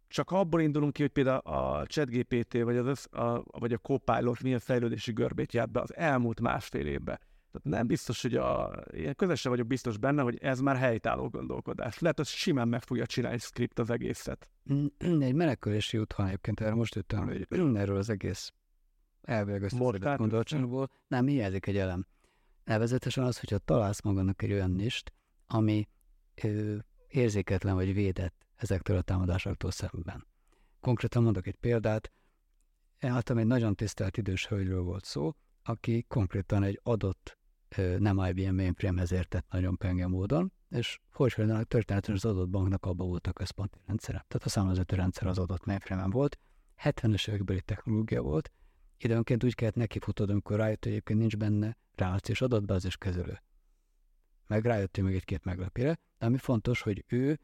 csak 0.08 0.30
abból 0.30 0.60
indulunk 0.60 0.92
ki, 0.92 1.02
hogy 1.02 1.10
például 1.10 1.38
a 1.38 1.86
ChatGPT 1.86 2.62
vagy, 2.62 2.76
az 2.76 3.06
a, 3.10 3.58
vagy 3.58 3.72
a 3.72 3.78
Copilot 3.78 4.42
milyen 4.42 4.58
fejlődési 4.58 5.12
görbét 5.12 5.52
járt 5.52 5.70
be 5.70 5.80
az 5.80 5.96
elmúlt 5.96 6.40
másfél 6.40 6.86
évben. 6.86 7.20
Tehát 7.62 7.78
nem 7.78 7.86
biztos, 7.86 8.22
hogy 8.22 8.34
a, 8.34 8.82
ilyen 8.90 9.14
közösen 9.14 9.50
vagyok 9.50 9.66
biztos 9.66 9.98
benne, 9.98 10.22
hogy 10.22 10.38
ez 10.40 10.60
már 10.60 10.76
helytálló 10.76 11.28
gondolkodás. 11.28 11.98
Lehet, 11.98 12.16
hogy 12.16 12.26
simán 12.26 12.68
meg 12.68 12.82
fogja 12.82 13.06
csinálni 13.06 13.38
script 13.38 13.78
az 13.78 13.90
egészet. 13.90 14.50
Egy 14.98 15.34
menekülési 15.34 15.98
út 15.98 16.14
van 16.14 16.26
egyébként, 16.26 16.60
erre 16.60 16.74
most 16.74 16.94
jöttem, 16.94 17.24
hogy 17.24 17.46
erről 17.76 17.96
az 17.96 18.10
egész 18.10 18.52
elvileg 19.22 19.62
összeszedett 19.62 20.16
gondolatságból, 20.16 20.90
nem 21.08 21.26
hiányzik 21.26 21.66
egy 21.66 21.76
elem. 21.76 22.06
Nevezetesen 22.64 23.24
az, 23.24 23.38
hogyha 23.38 23.58
találsz 23.58 24.02
magadnak 24.02 24.42
egy 24.42 24.52
olyan 24.52 24.70
nist, 24.70 25.12
ami 25.46 25.88
ö, 26.42 26.76
érzéketlen 27.08 27.74
vagy 27.74 27.94
védett 27.94 28.46
ezektől 28.56 28.96
a 28.96 29.02
támadásoktól 29.02 29.70
szemben. 29.70 30.26
Konkrétan 30.80 31.22
mondok 31.22 31.46
egy 31.46 31.56
példát, 31.56 32.12
általában 33.00 33.38
egy 33.38 33.46
nagyon 33.46 33.74
tisztelt 33.74 34.16
idős 34.16 34.46
hölgyről 34.46 34.82
volt 34.82 35.04
szó, 35.04 35.34
aki 35.62 36.04
konkrétan 36.08 36.62
egy 36.62 36.80
adott 36.82 37.38
nem 37.98 38.18
IBM 38.18 38.54
mainframe-hez 38.54 39.12
értett 39.12 39.46
nagyon 39.50 39.76
penge 39.76 40.06
módon, 40.06 40.52
és 40.70 41.00
hogy 41.12 41.34
történetesen 41.68 42.14
az 42.14 42.24
adott 42.24 42.48
banknak 42.48 42.86
abban 42.86 43.08
volt 43.08 43.26
a 43.26 43.32
központi 43.32 43.78
rendszere. 43.86 44.24
Tehát 44.28 44.46
a 44.46 44.48
számolózati 44.48 44.94
rendszer 44.94 45.26
az 45.26 45.38
adott 45.38 45.64
mainframe 45.64 46.06
volt, 46.06 46.38
70-es 46.82 47.28
évekbeli 47.28 47.60
technológia 47.60 48.22
volt, 48.22 48.52
időnként 48.98 49.44
úgy 49.44 49.54
kellett 49.54 49.74
nekifutod, 49.74 50.30
amikor 50.30 50.56
rájött, 50.56 50.82
hogy 50.82 50.92
egyébként 50.92 51.18
nincs 51.18 51.36
benne 51.36 51.76
reláció 51.94 52.34
és 52.34 52.40
adatbázis 52.40 52.96
kezelő. 52.96 53.42
Meg 54.46 54.64
rájött 54.64 55.00
még 55.00 55.14
egy-két 55.14 55.44
meglepére, 55.44 55.98
de 56.18 56.26
ami 56.26 56.36
fontos, 56.36 56.80
hogy 56.80 57.04
ő 57.08 57.40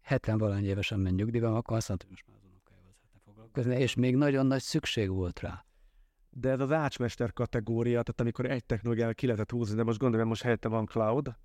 70 0.00 0.38
valány 0.38 0.64
évesen 0.64 1.00
ment 1.00 1.16
nyugdíjba, 1.16 1.56
akkor 1.56 1.76
azt 1.76 1.88
mondta, 1.88 2.06
hogy 2.06 2.16
most 2.16 2.26
már 2.28 2.38
az 2.38 2.48
unokájával 2.50 2.92
szeretne 2.94 3.20
foglalkozni, 3.24 3.76
és 3.78 3.94
még 3.94 4.16
nagyon 4.16 4.46
nagy 4.46 4.62
szükség 4.62 5.10
volt 5.10 5.40
rá. 5.40 5.64
De 6.38 6.50
ez 6.50 6.60
az 6.60 6.72
ácsmester 6.72 7.32
kategória, 7.32 8.02
tehát 8.02 8.20
amikor 8.20 8.50
egy 8.50 8.64
technológiával 8.64 9.14
ki 9.14 9.26
lehetett 9.26 9.50
húzni, 9.50 9.76
de 9.76 9.82
most 9.82 9.98
gondolom, 9.98 10.28
most 10.28 10.42
helyette 10.42 10.68
van 10.68 10.86
cloud, 10.86 11.36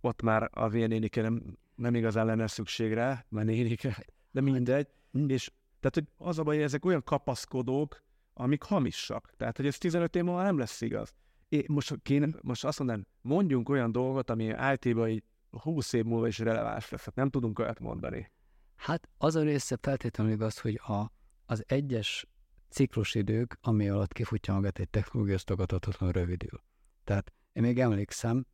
ott 0.00 0.22
már 0.22 0.50
az 0.52 0.74
ilyen 0.74 0.88
nénike 0.88 1.22
nem, 1.22 1.58
nem 1.74 1.94
igazán 1.94 2.26
lenne 2.26 2.46
szükség 2.46 2.92
rá, 2.92 3.24
mert 3.28 3.46
nénike, 3.46 4.04
de 4.30 4.40
mindegy. 4.40 4.88
Hm. 5.12 5.28
És 5.28 5.50
tehát, 5.80 5.94
hogy 5.94 6.26
az 6.26 6.38
a 6.38 6.42
baj, 6.42 6.54
hogy 6.54 6.64
ezek 6.64 6.84
olyan 6.84 7.02
kapaszkodók, 7.02 8.02
amik 8.32 8.62
hamisak. 8.62 9.32
Tehát, 9.36 9.56
hogy 9.56 9.66
ez 9.66 9.78
15 9.78 10.16
év 10.16 10.24
múlva 10.24 10.42
nem 10.42 10.58
lesz 10.58 10.80
igaz. 10.80 11.14
É, 11.48 11.64
most, 11.68 11.94
kéne, 12.02 12.28
most 12.42 12.64
azt 12.64 12.78
mondanám, 12.78 13.06
mondjunk 13.20 13.68
olyan 13.68 13.92
dolgot, 13.92 14.30
ami 14.30 14.54
IT-ban 14.72 15.08
így 15.08 15.22
20 15.50 15.92
év 15.92 16.04
múlva 16.04 16.26
is 16.26 16.38
releváns 16.38 16.90
lesz. 16.90 17.04
Hát 17.04 17.14
nem 17.14 17.30
tudunk 17.30 17.58
olyat 17.58 17.80
mondani. 17.80 18.30
Hát 18.76 19.08
az 19.18 19.36
a 19.36 19.42
része 19.42 19.78
feltétlenül 19.80 20.32
igaz, 20.32 20.58
hogy 20.58 20.80
a, 20.86 21.12
az 21.46 21.64
egyes 21.66 22.26
ciklusidők, 22.74 23.58
ami 23.60 23.88
alatt 23.88 24.12
kifutja 24.12 24.54
magát 24.54 24.78
egy 24.78 24.88
technológia, 24.88 25.34
az 25.34 25.44
tagadhatatlanul 25.44 26.14
rövidül. 26.14 26.62
Tehát 27.04 27.32
én 27.52 27.62
még 27.62 27.80
emlékszem, 27.80 28.46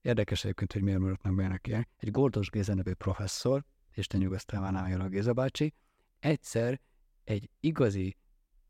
érdekes 0.00 0.44
egyébként, 0.44 0.72
hogy 0.72 0.82
miért 0.82 0.98
maradnak 0.98 1.34
benne 1.34 1.58
ilyen, 1.62 1.88
egy 1.96 2.10
Gordos 2.10 2.50
Géza 2.50 2.74
nevű 2.74 2.92
professzor, 2.92 3.64
Isten 3.94 4.20
nyugosztalmán 4.20 4.76
álljon 4.76 5.00
a 5.00 5.08
Géza 5.08 5.32
bácsi, 5.32 5.74
egyszer 6.18 6.80
egy 7.24 7.50
igazi 7.60 8.16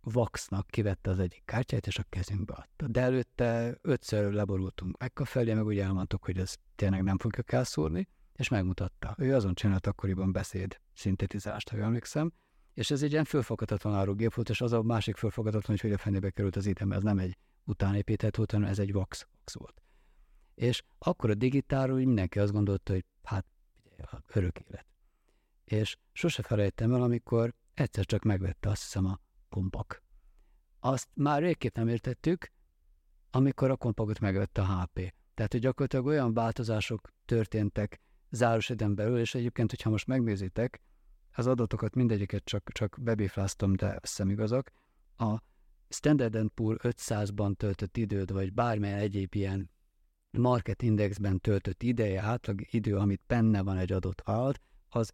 vaxnak 0.01 0.67
kivette 0.67 1.11
az 1.11 1.19
egyik 1.19 1.43
kártyát, 1.45 1.87
és 1.87 1.99
a 1.99 2.05
kezünkbe 2.09 2.53
adta. 2.53 2.89
De 2.89 3.01
előtte 3.01 3.79
ötször 3.83 4.33
leborultunk 4.33 4.99
meg 4.99 5.13
a 5.15 5.25
felé, 5.25 5.55
meg 5.55 5.65
úgy 5.65 5.79
elmondtuk, 5.79 6.25
hogy 6.25 6.39
ez 6.39 6.55
tényleg 6.75 7.03
nem 7.03 7.19
fogjuk 7.19 7.53
elszúrni, 7.53 8.09
és 8.35 8.49
megmutatta. 8.49 9.15
Ő 9.19 9.35
azon 9.35 9.55
csinált 9.55 9.87
akkoriban 9.87 10.33
beszéd 10.33 10.81
szintetizást, 10.95 11.69
ha 11.69 11.77
jól 11.77 11.87
emlékszem, 11.87 12.33
és 12.79 12.91
ez 12.91 13.03
egy 13.03 13.13
ilyen 13.13 13.25
fölfoghatatlan 13.25 13.95
árugép 13.95 14.35
volt, 14.35 14.49
és 14.49 14.61
az 14.61 14.73
a 14.73 14.83
másik 14.83 15.17
fölfoghatatlan, 15.17 15.71
hogy 15.71 15.81
hogy 15.81 15.93
a 15.93 15.99
fenébe 15.99 16.31
került 16.31 16.57
az 16.57 16.67
item, 16.67 16.93
ez 16.93 17.03
nem 17.03 17.19
egy 17.19 17.39
utánépített 17.65 18.37
volt, 18.37 18.51
hanem 18.51 18.69
ez 18.69 18.79
egy 18.79 18.93
vax, 18.93 19.27
vax 19.39 19.55
volt. 19.55 19.83
És 20.55 20.83
akkor 20.99 21.31
a 21.31 21.35
digitálról 21.35 21.97
mindenki 21.97 22.39
azt 22.39 22.53
gondolta, 22.53 22.93
hogy 22.93 23.05
hát 23.23 23.47
örök 24.27 24.59
élet. 24.59 24.87
És 25.65 25.97
sose 26.13 26.43
felejtem 26.43 26.93
el, 26.93 27.03
amikor 27.03 27.55
egyszer 27.75 28.05
csak 28.05 28.23
megvette 28.23 28.69
azt 28.69 28.83
hiszem 28.83 29.07
a 29.07 29.21
kompak. 29.49 30.03
Azt 30.81 31.09
már 31.15 31.43
régképp 31.43 31.77
nem 31.77 31.89
értettük, 31.89 32.53
amikor 33.31 33.71
a 33.71 33.77
kompakot 33.77 34.21
megvette 34.21 34.61
a 34.63 34.81
HP. 34.81 35.15
Tehát, 35.35 35.53
hogy 35.53 35.61
gyakorlatilag 35.61 36.07
olyan 36.07 36.35
változások 36.35 37.13
történtek 37.25 38.01
záros 38.31 38.73
belül, 38.77 39.19
és 39.19 39.35
egyébként, 39.35 39.71
hogyha 39.71 39.91
most 39.91 40.07
megnézitek, 40.07 40.83
az 41.39 41.47
adatokat 41.47 41.95
mindegyiket 41.95 42.45
csak, 42.45 42.71
csak 42.73 42.97
bebifláztam, 43.01 43.73
de 43.73 43.99
szemigazak, 44.03 44.73
a 45.17 45.37
Standard 45.89 46.49
Poor 46.49 46.77
500-ban 46.83 47.57
töltött 47.57 47.97
időd, 47.97 48.33
vagy 48.33 48.53
bármilyen 48.53 48.99
egyéb 48.99 49.35
ilyen 49.35 49.71
market 50.31 50.83
indexben 50.83 51.41
töltött 51.41 51.83
ideje, 51.83 52.23
átlag 52.23 52.61
idő, 52.71 52.97
amit 52.97 53.23
benne 53.27 53.63
van 53.63 53.77
egy 53.77 53.93
adott 53.93 54.21
vállalat, 54.25 54.61
az 54.89 55.13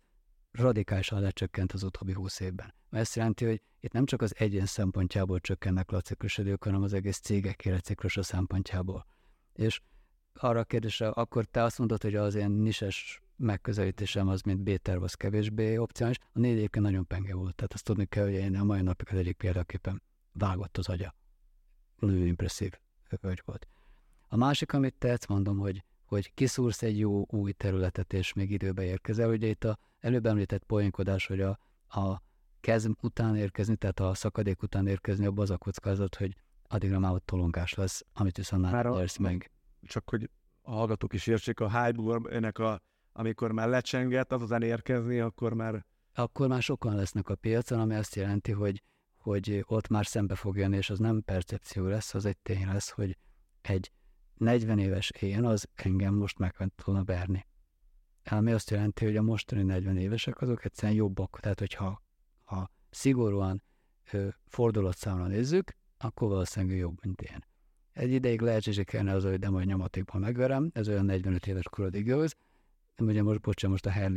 radikálisan 0.50 1.20
lecsökkent 1.20 1.72
az 1.72 1.82
utóbbi 1.82 2.12
20 2.12 2.40
évben. 2.40 2.74
Ezt 2.90 3.16
jelenti, 3.16 3.44
hogy 3.44 3.62
itt 3.80 3.92
nem 3.92 4.04
csak 4.04 4.22
az 4.22 4.34
egyén 4.38 4.66
szempontjából 4.66 5.40
csökkennek 5.40 5.92
a 5.92 6.00
ciklusidők, 6.00 6.64
hanem 6.64 6.82
az 6.82 6.92
egész 6.92 7.18
cégek 7.18 7.64
életciklusa 7.64 8.22
szempontjából. 8.22 9.06
És 9.52 9.80
arra 10.34 10.60
a 10.60 10.64
kérdésre, 10.64 11.08
akkor 11.08 11.44
te 11.44 11.62
azt 11.62 11.78
mondod, 11.78 12.02
hogy 12.02 12.14
az 12.14 12.34
ilyen 12.34 12.50
nises 12.50 13.22
megközelítésem 13.36 14.28
az, 14.28 14.40
mint 14.40 14.60
Béter, 14.60 14.96
az 14.96 15.14
kevésbé 15.14 15.76
opcionális. 15.76 16.18
A 16.32 16.38
négy 16.38 16.56
egyébként 16.56 16.84
nagyon 16.84 17.06
penge 17.06 17.34
volt, 17.34 17.54
tehát 17.54 17.72
azt 17.72 17.84
tudni 17.84 18.06
kell, 18.06 18.24
hogy 18.24 18.32
én 18.32 18.56
a 18.56 18.64
mai 18.64 18.82
napig 18.82 19.08
az 19.10 19.18
egyik 19.18 19.36
példaképpen 19.36 20.02
vágott 20.32 20.78
az 20.78 20.88
agya. 20.88 21.14
Nagyon 21.98 22.26
impresszív 22.26 22.72
hölgy 23.20 23.42
volt. 23.44 23.68
A 24.28 24.36
másik, 24.36 24.72
amit 24.72 24.94
tetsz, 24.94 25.26
mondom, 25.26 25.58
hogy, 25.58 25.84
hogy 26.04 26.34
kiszúrsz 26.34 26.82
egy 26.82 26.98
jó 26.98 27.24
új 27.28 27.52
területet, 27.52 28.12
és 28.12 28.32
még 28.32 28.50
időbe 28.50 28.84
érkezel. 28.84 29.28
Ugye 29.30 29.46
itt 29.46 29.64
a 29.64 29.78
előbb 29.98 30.26
említett 30.26 30.64
poénkodás, 30.64 31.26
hogy 31.26 31.40
a, 31.40 31.58
a 31.88 32.22
kezd 32.60 32.90
után 33.02 33.36
érkezni, 33.36 33.76
tehát 33.76 34.00
a 34.00 34.14
szakadék 34.14 34.62
után 34.62 34.86
érkezni, 34.86 35.26
abban 35.26 35.42
az 35.42 35.50
a 35.50 35.58
kockázat, 35.58 36.14
hogy 36.14 36.36
addigra 36.68 36.98
már 36.98 37.12
ott 37.12 37.26
tolongás 37.26 37.74
lesz, 37.74 38.04
amit 38.12 38.36
viszont 38.36 38.62
már, 38.62 38.72
Már 38.72 38.86
a- 38.86 39.04
meg. 39.20 39.50
Csak 39.82 40.10
hogy 40.10 40.30
a 40.62 40.70
hallgatók 40.70 41.12
is 41.12 41.26
értsék, 41.26 41.60
a 41.60 41.84
hype 41.84 42.30
ennek 42.30 42.58
a, 42.58 42.80
amikor 43.16 43.52
már 43.52 43.68
lecsenget, 43.68 44.32
azután 44.32 44.62
érkezni, 44.62 45.20
akkor 45.20 45.52
már 45.52 45.86
Akkor 46.14 46.48
már 46.48 46.62
sokan 46.62 46.94
lesznek 46.94 47.28
a 47.28 47.34
piacon, 47.34 47.80
ami 47.80 47.94
azt 47.94 48.14
jelenti, 48.14 48.52
hogy, 48.52 48.82
hogy 49.18 49.64
ott 49.66 49.88
már 49.88 50.06
szembe 50.06 50.34
fog 50.34 50.56
jönni, 50.56 50.76
és 50.76 50.90
az 50.90 50.98
nem 50.98 51.22
percepció 51.24 51.86
lesz, 51.86 52.14
az 52.14 52.24
egy 52.24 52.36
tény 52.36 52.66
lesz, 52.66 52.90
hogy 52.90 53.18
egy 53.60 53.92
40 54.34 54.78
éves 54.78 55.10
én 55.10 55.44
az 55.44 55.68
engem 55.74 56.14
most 56.14 56.38
meg 56.38 56.54
volna 56.84 57.04
verni. 57.04 57.46
Ami 58.24 58.52
azt 58.52 58.70
jelenti, 58.70 59.04
hogy 59.04 59.16
a 59.16 59.22
mostani 59.22 59.62
40 59.62 59.96
évesek 59.96 60.40
azok 60.40 60.64
egyszerűen 60.64 60.96
jobbak. 60.96 61.40
Tehát, 61.40 61.58
hogyha 61.58 62.02
ha 62.44 62.70
szigorúan 62.90 63.62
ö, 64.12 64.28
fordulatszámra 64.46 65.26
nézzük, 65.26 65.76
akkor 65.98 66.28
valószínűleg 66.28 66.76
jobb, 66.76 66.98
mint 67.02 67.20
én. 67.22 67.44
Egy 67.92 68.10
ideig 68.12 68.40
lehetségelne 68.40 69.12
az, 69.12 69.24
hogy 69.24 69.38
de 69.38 69.50
majd 69.50 69.66
nyomatékban 69.66 70.20
megverem, 70.20 70.70
ez 70.74 70.88
olyan 70.88 71.04
45 71.04 71.46
éves 71.46 71.68
korodig 71.68 72.06
igaz. 72.96 73.08
Ugye 73.08 73.22
most, 73.22 73.40
bocsánat, 73.40 73.84
most 73.84 73.96
a 73.96 74.08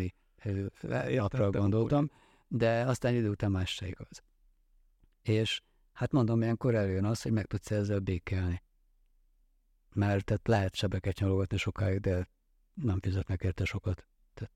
napra 0.43 1.09
Értettem, 1.09 1.49
gondoltam, 1.51 2.11
de 2.47 2.81
aztán 2.81 3.15
idő 3.15 3.29
után 3.29 3.51
más 3.51 3.73
se 3.73 3.87
igaz. 3.87 4.23
És 5.21 5.61
hát 5.93 6.11
mondom, 6.11 6.41
ilyenkor 6.41 6.75
eljön 6.75 7.05
az, 7.05 7.21
hogy 7.21 7.31
meg 7.31 7.45
tudsz 7.45 7.71
ezzel 7.71 7.99
békélni. 7.99 8.61
Mert 9.93 10.25
tehát 10.25 10.47
lehet 10.47 10.75
sebeket 10.75 11.19
nyalogatni 11.19 11.57
sokáig, 11.57 11.99
de 11.99 12.27
nem 12.73 12.99
fizetnek 12.99 13.43
érte 13.43 13.65
sokat. 13.65 14.07
Tehát 14.33 14.53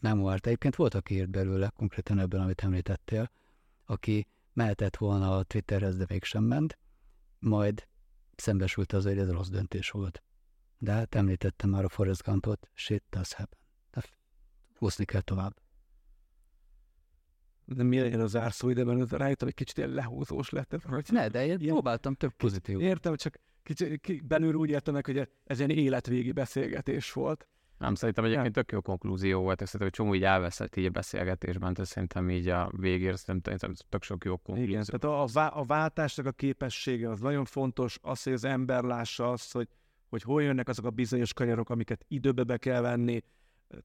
nem 0.00 0.22
várt. 0.22 0.46
Egyébként 0.46 0.76
volt, 0.76 0.94
aki 0.94 1.14
írt 1.14 1.30
belőle, 1.30 1.72
konkrétan 1.76 2.18
ebben, 2.18 2.40
amit 2.40 2.62
említettél, 2.62 3.30
aki 3.84 4.26
mehetett 4.52 4.96
volna 4.96 5.36
a 5.36 5.42
Twitterhez, 5.42 5.96
de 5.96 6.04
mégsem 6.08 6.44
ment, 6.44 6.78
majd 7.38 7.88
szembesült 8.36 8.92
az, 8.92 9.04
hogy 9.04 9.18
ez 9.18 9.30
rossz 9.30 9.48
döntés 9.48 9.90
volt. 9.90 10.22
De 10.78 10.92
hát 10.92 11.14
említettem 11.14 11.70
már 11.70 11.84
a 11.84 11.88
Forrest 11.88 12.22
Gumpot, 12.22 12.70
shit 12.74 13.04
does 13.10 13.32
happen. 13.32 13.59
Húzni 14.80 15.04
kell 15.04 15.20
tovább. 15.20 15.54
de 17.64 17.82
mi 17.82 18.00
legyen 18.00 18.20
az 18.20 18.30
zárszó 18.30 18.68
ideben, 18.68 19.06
rájöttem, 19.06 19.46
hogy 19.46 19.54
kicsit 19.54 19.76
ilyen 19.78 19.90
lehúzós 19.90 20.50
lett. 20.50 20.82
Hogy 20.82 21.06
Ne, 21.10 21.28
de 21.28 21.46
én 21.46 21.58
Ilyen- 21.58 21.72
próbáltam 21.72 22.14
több 22.14 22.32
pozitív. 22.32 22.80
Értem, 22.80 23.16
csak 23.16 23.40
kicsit 23.62 24.00
ki, 24.00 24.20
belül 24.24 24.54
úgy 24.54 24.70
értem 24.70 24.94
meg, 24.94 25.06
hogy 25.06 25.28
ez 25.44 25.58
ilyen 25.58 25.70
életvégi 25.70 26.32
beszélgetés 26.32 27.12
volt. 27.12 27.48
Nem, 27.78 27.94
szerintem 27.94 28.24
egyébként 28.24 28.54
tök 28.54 28.72
jó 28.72 28.80
konklúzió 28.80 29.40
volt, 29.40 29.62
ezt 29.62 29.76
hogy 29.76 29.90
csomó 29.90 30.14
így 30.14 30.24
elveszett 30.24 30.76
így 30.76 30.84
a 30.84 30.90
beszélgetésben, 30.90 31.72
de 31.72 31.84
szerintem 31.84 32.30
így 32.30 32.48
a 32.48 32.70
végére 32.76 33.16
szerintem 33.16 33.56
szerintem 33.56 33.86
tök 33.88 34.02
sok 34.02 34.24
jó 34.24 34.36
konklúzió. 34.36 34.72
Igen, 34.72 34.84
tehát 34.84 35.04
a, 35.04 35.22
a, 35.22 35.26
vá- 35.32 35.54
a 35.54 35.64
váltásnak 35.64 36.26
a 36.26 36.32
képessége 36.32 37.10
az 37.10 37.20
nagyon 37.20 37.44
fontos, 37.44 37.98
az, 38.02 38.22
hogy 38.22 38.32
az 38.32 38.44
ember 38.44 38.82
lássa 38.82 39.30
azt, 39.32 39.52
hogy, 39.52 39.68
hogy 40.08 40.22
hol 40.22 40.42
jönnek 40.42 40.68
azok 40.68 40.84
a 40.84 40.90
bizonyos 40.90 41.32
kanyarok, 41.32 41.70
amiket 41.70 42.04
időbe 42.08 42.44
be 42.44 42.56
kell 42.56 42.80
venni, 42.80 43.22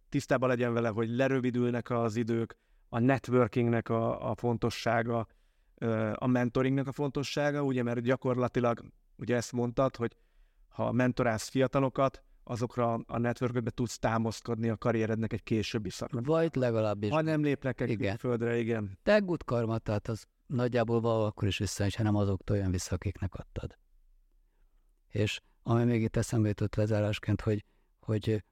tisztában 0.10 0.50
legyen 0.50 0.74
vele, 0.74 0.90
hogy 0.90 1.10
lerövidülnek 1.10 1.90
az 1.90 2.16
idők, 2.16 2.56
a 2.90 3.00
networkingnek 3.00 3.90
a, 3.90 4.30
a 4.30 4.36
fontossága, 4.36 5.28
a 6.14 6.28
mentoringnek 6.28 6.88
a 6.88 6.92
fontossága, 6.92 7.64
ugye, 7.64 7.84
mert 7.84 8.00
gyakorlatilag, 8.00 8.84
ugye 9.16 9.36
ezt 9.36 9.52
mondtad, 9.52 9.96
hogy 9.96 10.16
ha 10.68 10.92
mentorálsz 10.92 11.50
fiatalokat, 11.50 12.24
azokra 12.44 12.94
a 12.94 13.18
networködbe 13.18 13.70
tudsz 13.70 14.00
támaszkodni 14.00 14.70
a 14.70 14.78
karrierednek 14.78 15.34
egy 15.34 15.44
későbbi 15.44 15.90
szakra. 15.90 16.22
Vagy 16.22 16.56
legalábbis 16.56 17.10
Ha 17.10 17.22
nem 17.22 17.42
lépnek 17.42 17.82
egy 17.82 17.90
Igen. 17.90 18.18
földre, 18.18 18.58
igen. 18.58 19.00
te 19.04 19.20
good 19.20 19.44
karma, 19.44 19.78
tehát 19.78 20.08
az 20.08 20.26
nagyjából 20.48 21.02
valahol 21.02 21.26
akkor 21.26 21.48
is 21.48 21.58
vissza, 21.58 21.88
ha 21.98 22.04
nem 22.04 22.16
azoktól 22.16 22.58
jön 22.58 22.72
vissza, 22.72 22.96
akiknek 22.96 23.34
adtad. 23.36 23.78
És 25.08 25.42
ami 25.64 25.84
még 25.84 26.02
itt 26.02 26.16
eszembe 26.16 26.48
jutott 26.48 26.76
lezárásként, 26.76 27.42
hogy, 27.42 27.66
hogy 28.00 28.44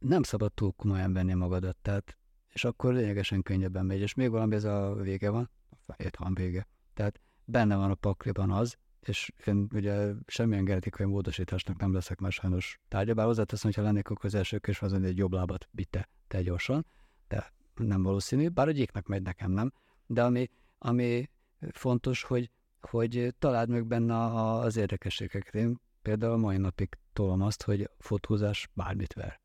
nem 0.00 0.22
szabad 0.22 0.52
túl 0.52 0.72
komolyan 0.72 1.12
venni 1.12 1.34
magadat, 1.34 1.76
tehát, 1.82 2.16
és 2.48 2.64
akkor 2.64 2.92
lényegesen 2.92 3.42
könnyebben 3.42 3.86
megy, 3.86 4.00
és 4.00 4.14
még 4.14 4.30
valami 4.30 4.54
ez 4.54 4.64
a 4.64 4.94
vége 4.94 5.30
van, 5.30 5.50
itt 5.96 6.16
van 6.16 6.34
vége. 6.34 6.66
Tehát 6.94 7.20
benne 7.44 7.76
van 7.76 7.90
a 7.90 7.94
pakliban 7.94 8.50
az, 8.50 8.76
és 9.00 9.32
én 9.46 9.68
ugye 9.74 10.12
semmilyen 10.26 10.64
genetikai 10.64 11.06
módosításnak 11.06 11.78
nem 11.78 11.92
leszek 11.92 12.18
már 12.18 12.32
sajnos 12.32 12.80
tárgya, 12.88 13.14
bár 13.14 13.26
hozzáteszem, 13.26 13.70
hogyha 13.70 13.82
lennék 13.82 14.08
akkor 14.08 14.34
az 14.34 14.58
és 14.66 14.82
az 14.82 14.92
egy 14.92 15.16
jobb 15.16 15.32
lábat 15.32 15.68
bitte, 15.70 16.08
te 16.28 16.42
gyorsan, 16.42 16.86
de 17.28 17.52
nem 17.74 18.02
valószínű, 18.02 18.48
bár 18.48 18.68
a 18.68 18.70
gyéknek 18.70 19.06
megy 19.06 19.22
nekem, 19.22 19.50
nem. 19.50 19.72
De 20.06 20.24
ami, 20.24 20.50
ami 20.78 21.30
fontos, 21.70 22.22
hogy, 22.22 22.50
hogy 22.80 23.34
találd 23.38 23.68
meg 23.68 23.86
benne 23.86 24.24
az 24.52 24.76
érdekességeket. 24.76 25.54
Én 25.54 25.80
például 26.02 26.36
mai 26.36 26.56
napig 26.56 26.98
tolom 27.12 27.42
azt, 27.42 27.62
hogy 27.62 27.90
fotózás 27.98 28.68
bármit 28.74 29.12
ver. 29.12 29.39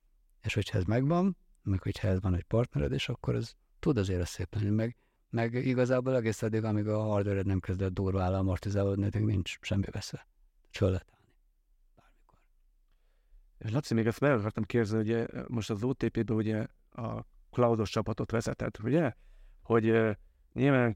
És 0.45 0.53
hogyha 0.53 0.77
ez 0.77 0.83
megvan, 0.83 1.37
meg 1.63 1.81
hogyha 1.81 2.07
ez 2.07 2.21
van 2.21 2.35
egy 2.35 2.43
partnered, 2.43 2.91
és 2.91 3.09
akkor 3.09 3.35
ez 3.35 3.53
tud 3.79 3.97
azért 3.97 4.27
szép 4.27 4.55
lenni, 4.55 4.69
meg 4.69 4.97
meg 5.35 5.53
igazából 5.53 6.15
egész 6.15 6.41
addig, 6.41 6.63
amíg 6.63 6.87
a 6.87 7.01
hardware 7.01 7.41
nem 7.41 7.59
kezdett 7.59 7.93
durvá 7.93 8.29
amortizálódni, 8.29 9.05
addig 9.05 9.21
nincs 9.21 9.57
semmi 9.61 9.85
veszve. 9.91 10.27
Föl 10.71 10.87
állni. 10.87 11.19
Bármikor. 11.95 12.39
És 13.57 13.71
Laci, 13.71 13.93
még 13.93 14.05
ezt 14.05 14.19
meg 14.19 14.31
akartam 14.31 14.63
kérdezni, 14.63 14.99
ugye 14.99 15.27
most 15.47 15.69
az 15.69 15.83
OTP-ben 15.83 16.35
ugye 16.35 16.67
a 16.91 17.25
cloudos 17.51 17.89
csapatot 17.89 18.31
vezetett, 18.31 18.79
ugye? 18.83 19.13
Hogy 19.61 19.89
uh, 19.89 20.11
nyilván 20.53 20.93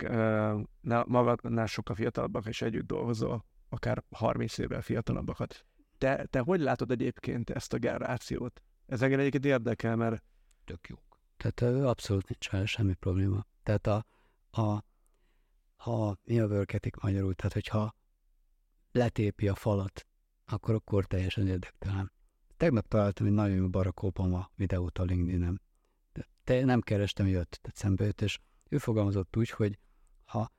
uh, 0.82 1.06
magadnál 1.06 1.66
sokkal 1.66 1.96
fiatalabbak 1.96 2.46
és 2.46 2.62
együtt 2.62 2.88
dolgozol, 2.88 3.46
akár 3.70 4.04
30 4.10 4.58
évvel 4.58 4.82
fiatalabbakat. 4.82 5.66
Te, 5.98 6.26
te 6.26 6.40
hogy 6.40 6.60
látod 6.60 6.92
egyébként 6.92 7.50
ezt 7.50 7.74
a 7.74 7.78
generációt? 7.78 8.64
Ez 8.90 9.02
engem 9.02 9.20
egyébként 9.20 9.46
érdekel, 9.46 9.96
mert... 9.96 10.24
Tök 10.66 10.88
jók. 10.88 11.20
Tehát 11.38 11.62
abszolút 11.84 12.30
nincs 12.30 12.70
semmi 12.70 12.94
probléma. 12.94 13.46
Tehát 13.64 13.88
a, 13.88 14.06
a, 14.62 14.84
ha 15.76 16.18
mi 16.24 16.40
a 16.40 16.48
vörketik 16.48 16.96
magyarul, 16.96 17.34
tehát 17.34 17.54
hogyha 17.54 17.96
letépi 18.92 19.48
a 19.48 19.56
falat, 19.56 20.08
akkor 20.46 20.76
akkor 20.76 21.06
teljesen 21.06 21.48
érdektelen. 21.48 22.12
Tegnap 22.58 22.88
találtam 22.88 23.26
egy 23.26 23.32
nagyon 23.32 23.56
jó 23.56 23.70
Barack 23.70 24.04
Obama 24.04 24.52
videót 24.56 24.98
a 24.98 25.04
LinkedIn-en. 25.04 25.62
Te 26.44 26.66
nem 26.66 26.82
kerestem, 26.82 27.28
jött, 27.28 27.60
tehát 27.62 27.78
szembe 27.78 28.06
jött, 28.06 28.22
és 28.22 28.40
ő 28.70 28.78
fogalmazott 28.78 29.38
úgy, 29.38 29.50
hogy 29.50 29.80
ha, 30.26 30.52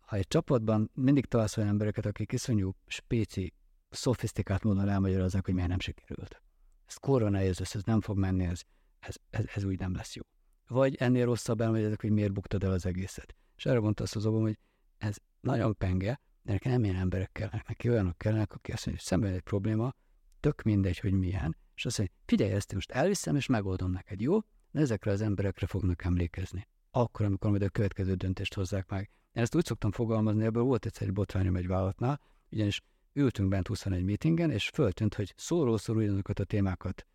ha 0.00 0.16
egy 0.16 0.26
csapatban 0.26 0.90
mindig 0.94 1.26
találsz 1.26 1.56
olyan 1.56 1.68
embereket, 1.68 2.06
akik 2.06 2.32
iszonyú 2.32 2.76
spéci, 2.86 3.54
szofisztikált 3.90 4.62
módon 4.62 4.88
elmagyarázzák, 4.88 5.44
hogy 5.44 5.54
miért 5.54 5.68
nem 5.68 5.80
sikerült. 5.80 6.42
Ez 6.86 6.96
korra 6.96 7.28
nehéz 7.28 7.60
ez 7.60 7.82
nem 7.84 8.00
fog 8.00 8.18
menni, 8.18 8.44
ez, 8.44 8.60
ez, 9.00 9.16
ez, 9.30 9.44
ez 9.54 9.64
úgy 9.64 9.78
nem 9.78 9.94
lesz 9.94 10.14
jó 10.14 10.22
vagy 10.68 10.94
ennél 10.94 11.24
rosszabb 11.24 11.60
elmagyarázzák, 11.60 12.00
hogy 12.00 12.10
miért 12.10 12.32
buktad 12.32 12.64
el 12.64 12.70
az 12.70 12.86
egészet. 12.86 13.34
És 13.56 13.66
erre 13.66 13.80
mondta 13.80 14.02
azt 14.02 14.16
az 14.16 14.26
obom, 14.26 14.42
hogy 14.42 14.58
ez 14.98 15.16
nagyon 15.40 15.76
penge, 15.76 16.20
de 16.42 16.52
neki 16.52 16.68
nem 16.68 16.84
ilyen 16.84 16.96
emberek 16.96 17.32
kellenek, 17.32 17.68
neki 17.68 17.88
olyanok 17.90 18.18
kellenek, 18.18 18.54
aki 18.54 18.72
azt 18.72 18.86
mondja, 18.86 19.02
hogy 19.02 19.12
szemben 19.12 19.32
egy 19.32 19.40
probléma, 19.40 19.94
tök 20.40 20.62
mindegy, 20.62 20.98
hogy 20.98 21.12
milyen, 21.12 21.56
és 21.74 21.86
azt 21.86 21.98
mondja, 21.98 22.16
figyelj, 22.26 22.50
ezt 22.50 22.74
most 22.74 22.90
elviszem, 22.90 23.36
és 23.36 23.46
megoldom 23.46 23.90
neked, 23.90 24.20
jó? 24.20 24.38
De 24.70 24.80
ezekre 24.80 25.10
az 25.10 25.20
emberekre 25.20 25.66
fognak 25.66 26.04
emlékezni. 26.04 26.66
Akkor, 26.90 27.26
amikor 27.26 27.50
majd 27.50 27.62
a 27.62 27.68
következő 27.68 28.14
döntést 28.14 28.54
hozzák 28.54 28.88
meg. 28.88 29.10
Én 29.32 29.42
ezt 29.42 29.54
úgy 29.54 29.64
szoktam 29.64 29.90
fogalmazni, 29.90 30.44
ebből 30.44 30.62
volt 30.62 30.86
egyszer 30.86 31.06
egy 31.06 31.12
botrányom 31.12 31.56
egy 31.56 31.66
vállalatnál, 31.66 32.20
ugyanis 32.50 32.82
ültünk 33.14 33.48
bent 33.48 33.66
21 33.66 34.04
meetingen, 34.04 34.50
és 34.50 34.68
föltűnt, 34.68 35.14
hogy 35.14 35.34
szóról 35.36 35.78
szól 35.78 35.96
ugyanazokat 35.96 36.38
a 36.38 36.44
témákat 36.44 37.06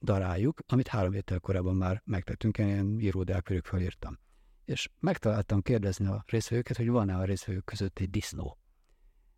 daráljuk, 0.00 0.60
amit 0.66 0.88
három 0.88 1.12
héttel 1.12 1.38
korábban 1.38 1.76
már 1.76 2.02
megtettünk, 2.04 2.58
én 2.58 2.66
ilyen 2.66 3.00
íródák 3.00 3.42
körül 3.42 3.62
felírtam. 3.62 4.18
És 4.64 4.90
megtaláltam 5.00 5.62
kérdezni 5.62 6.06
a 6.06 6.24
részvevőket, 6.26 6.76
hogy 6.76 6.88
van-e 6.88 7.16
a 7.16 7.24
részvevők 7.24 7.64
között 7.64 7.98
egy 7.98 8.10
disznó. 8.10 8.58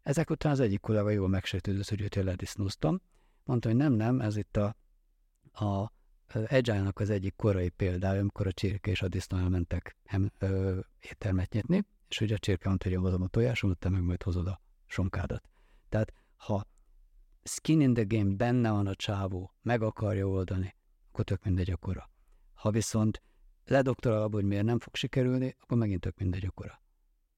Ezek 0.03 0.31
után 0.31 0.53
az 0.53 0.61
egyik 0.61 0.81
kollega 0.81 1.11
jól 1.11 1.29
megsértődött, 1.29 1.89
hogy 1.89 2.01
őt 2.01 2.15
ledisznóztam. 2.15 3.01
Mondta, 3.45 3.69
hogy 3.69 3.77
nem, 3.77 3.93
nem, 3.93 4.21
ez 4.21 4.37
itt 4.37 4.57
a, 4.57 4.77
a 5.53 5.93
agile 6.49 6.91
az 6.95 7.11
egyik 7.11 7.37
korai 7.37 7.69
példája, 7.69 8.21
amikor 8.21 8.47
a 8.47 8.53
csirke 8.53 8.91
és 8.91 9.03
a 9.03 9.09
disznó 9.09 9.39
elmentek 9.39 9.97
hem, 10.05 10.31
ö, 10.39 10.79
éttermet 11.01 11.53
nyitni, 11.53 11.85
és 12.09 12.21
ugye 12.21 12.35
a 12.35 12.39
csirke 12.39 12.69
mondta, 12.69 12.89
hogy 12.89 12.99
hozom 12.99 13.23
a 13.23 13.27
tojásomat, 13.27 13.79
te 13.79 13.89
meg 13.89 14.03
majd 14.03 14.23
hozod 14.23 14.47
a 14.47 14.61
sonkádat. 14.87 15.49
Tehát 15.95 16.13
ha 16.37 16.67
skin 17.43 17.81
in 17.81 17.95
the 17.95 18.05
game 18.05 18.35
benne 18.35 18.71
van 18.71 18.87
a 18.87 18.95
csávó, 18.95 19.55
meg 19.63 19.83
akarja 19.83 20.29
oldani, 20.29 20.77
akkor 21.09 21.25
tök 21.25 21.45
mindegy 21.45 21.71
akkora. 21.71 22.11
Ha 22.55 22.71
viszont 22.71 23.23
ledoktorál 23.65 24.23
abban, 24.23 24.41
hogy 24.41 24.45
miért 24.45 24.65
nem 24.65 24.79
fog 24.79 24.95
sikerülni, 24.95 25.57
akkor 25.61 25.79
megint 25.79 26.01
tök 26.01 26.19
mindegy 26.19 26.45
akkora. 26.45 26.83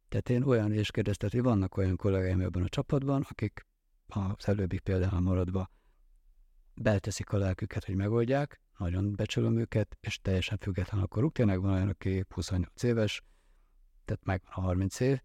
Tehát 0.08 0.28
én 0.28 0.42
olyan 0.42 0.72
is 0.72 0.90
kérdeztem, 0.90 1.28
hogy 1.32 1.42
vannak 1.42 1.76
olyan 1.76 1.96
kollégáim 1.96 2.40
ebben 2.40 2.62
a 2.62 2.68
csapatban, 2.68 3.26
akik 3.28 3.66
az 4.06 4.48
előbbi 4.48 4.78
példánál 4.78 5.20
maradva 5.20 5.70
belteszik 6.74 7.32
a 7.32 7.36
lelküket, 7.36 7.84
hogy 7.84 7.94
megoldják, 7.94 8.60
nagyon 8.78 9.12
becsülöm 9.14 9.58
őket, 9.58 9.96
és 10.00 10.20
teljesen 10.20 10.58
független 10.58 11.00
a 11.02 11.06
koruk. 11.06 11.32
Tényleg 11.32 11.60
van 11.60 11.72
olyan, 11.72 11.88
aki 11.88 12.24
28 12.28 12.82
éves, 12.82 13.22
tehát 14.04 14.24
meg 14.24 14.42
a 14.44 14.60
30 14.60 15.00
év, 15.00 15.20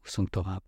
húszunk 0.00 0.30
tovább. 0.30 0.62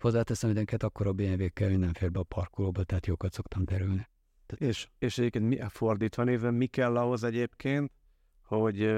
Hozzáteszem, 0.00 0.50
hogy 0.50 0.58
neked 0.58 0.82
akkor 0.82 1.06
a 1.06 1.12
BMW-kkel 1.12 1.68
nem 1.68 1.92
fér 1.92 2.10
be 2.10 2.18
a 2.18 2.22
parkolóba, 2.22 2.84
tehát 2.84 3.06
jókat 3.06 3.32
szoktam 3.32 3.64
terülni. 3.64 4.08
Tehát... 4.46 4.74
És, 4.74 4.88
és 4.98 5.18
egyébként 5.18 5.48
mi, 5.48 5.58
fordítva 5.68 6.24
nézve, 6.24 6.50
mi 6.50 6.66
kell 6.66 6.96
ahhoz 6.96 7.24
egyébként, 7.24 7.92
hogy, 8.42 8.92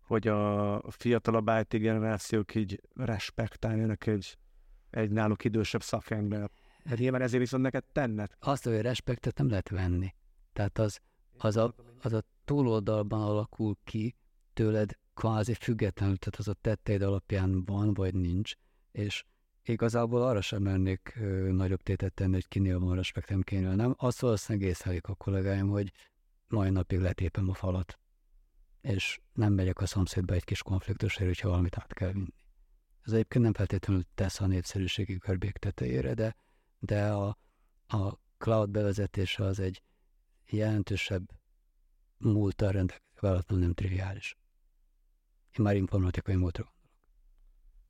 hogy 0.00 0.28
a 0.28 0.90
fiatalabb 0.90 1.50
IT 1.60 1.80
generációk 1.80 2.54
így 2.54 2.80
respektáljanak 2.94 4.06
egy, 4.06 4.38
egy 4.90 5.10
náluk 5.10 5.44
idősebb 5.44 5.82
szakember. 5.82 6.50
Hát 6.84 6.98
nyilván 6.98 7.22
ezért 7.22 7.42
viszont 7.42 7.62
neked 7.62 7.84
tenned. 7.92 8.30
Azt, 8.38 8.64
hogy 8.64 8.80
respektet 8.80 9.38
nem 9.38 9.48
lehet 9.48 9.68
venni. 9.68 10.14
Tehát 10.52 10.78
az, 10.78 11.00
az, 11.36 11.56
a, 11.56 11.74
az 12.00 12.12
a 12.12 12.22
túloldalban 12.44 13.22
alakul 13.22 13.76
ki 13.84 14.16
tőled 14.52 14.98
kvázi 15.14 15.54
függetlenül, 15.54 16.16
tehát 16.16 16.38
az 16.38 16.48
a 16.48 16.54
tetteid 16.60 17.02
alapján 17.02 17.64
van 17.64 17.94
vagy 17.94 18.14
nincs, 18.14 18.54
és 18.94 19.24
igazából 19.64 20.22
arra 20.22 20.40
sem 20.40 20.62
mennék 20.62 21.18
nagyobb 21.50 21.82
tétet 21.82 22.14
tenni, 22.14 22.32
hogy 22.32 22.48
kinél 22.48 22.78
van 22.78 22.94
respektem, 22.94 23.42
kinél 23.42 23.74
nem. 23.74 23.94
Azt 23.98 24.20
valószínűleg 24.20 24.68
észlelik 24.68 25.06
a 25.06 25.14
kollégáim, 25.14 25.68
hogy 25.68 25.92
mai 26.48 26.70
napig 26.70 26.98
letépem 27.00 27.48
a 27.48 27.54
falat, 27.54 27.98
és 28.80 29.20
nem 29.32 29.52
megyek 29.52 29.80
a 29.80 29.86
szomszédba 29.86 30.34
egy 30.34 30.44
kis 30.44 30.62
konfliktusért, 30.62 31.26
hogyha 31.26 31.48
valamit 31.48 31.78
át 31.78 31.92
kell 31.92 32.12
vinni. 32.12 32.34
Ez 33.02 33.12
egyébként 33.12 33.44
nem 33.44 33.52
feltétlenül 33.52 34.02
tesz 34.14 34.40
a 34.40 34.46
népszerűségi 34.46 35.14
görbék 35.14 35.56
tetejére, 35.56 36.14
de, 36.14 36.36
de 36.78 37.12
a, 37.12 37.38
a 37.86 38.18
cloud 38.38 38.70
bevezetése 38.70 39.44
az 39.44 39.58
egy 39.58 39.82
jelentősebb 40.46 41.30
múltal 42.18 42.72
rendelkező 42.72 43.18
vállalatlan 43.20 43.58
nem 43.58 43.74
triviális. 43.74 44.36
Én 45.58 45.64
már 45.64 45.76
informatikai 45.76 46.34
múltra 46.34 46.73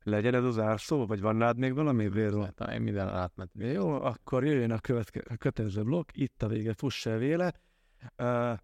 legyen 0.05 0.33
ez 0.33 0.43
az 0.43 0.59
árszó, 0.59 1.05
vagy 1.05 1.21
van 1.21 1.35
nád 1.35 1.57
még 1.57 1.73
valami 1.73 2.09
vérva? 2.09 2.47
Én 2.71 2.81
minden 2.81 3.09
átmentem. 3.09 3.67
Jó, 3.67 3.89
akkor 3.91 4.45
jöjjön 4.45 4.71
a, 4.71 4.79
követke, 4.79 5.23
a 5.29 5.35
kötelező 5.35 5.83
blokk, 5.83 6.09
itt 6.13 6.43
a 6.43 6.47
vége, 6.47 6.73
fuss 6.73 7.05
el 7.05 7.17
véle. 7.17 7.53
Uh, 8.17 8.57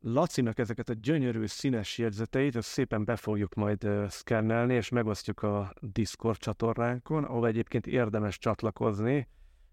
Lacinak 0.00 0.58
ezeket 0.58 0.88
a 0.88 0.92
gyönyörű 0.92 1.46
színes 1.46 1.98
jegyzeteit, 1.98 2.56
azt 2.56 2.68
szépen 2.68 3.04
be 3.04 3.16
fogjuk 3.16 3.54
majd 3.54 3.84
uh, 3.84 4.06
szkennelni, 4.08 4.74
és 4.74 4.88
megosztjuk 4.88 5.42
a 5.42 5.72
Discord 5.80 6.38
csatornánkon, 6.38 7.24
ahol 7.24 7.46
egyébként 7.46 7.86
érdemes 7.86 8.38
csatlakozni, 8.38 9.28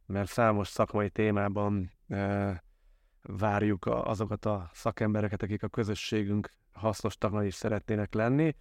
mert 0.05 0.29
számos 0.29 0.67
szakmai 0.67 1.09
témában 1.09 1.91
uh, 2.07 2.51
várjuk 3.21 3.85
a, 3.85 4.05
azokat 4.05 4.45
a 4.45 4.69
szakembereket, 4.73 5.43
akik 5.43 5.63
a 5.63 5.67
közösségünk 5.67 6.51
hasznos 6.71 7.17
tagjai 7.17 7.45
is 7.47 7.55
szeretnének 7.55 8.13
lenni. 8.13 8.55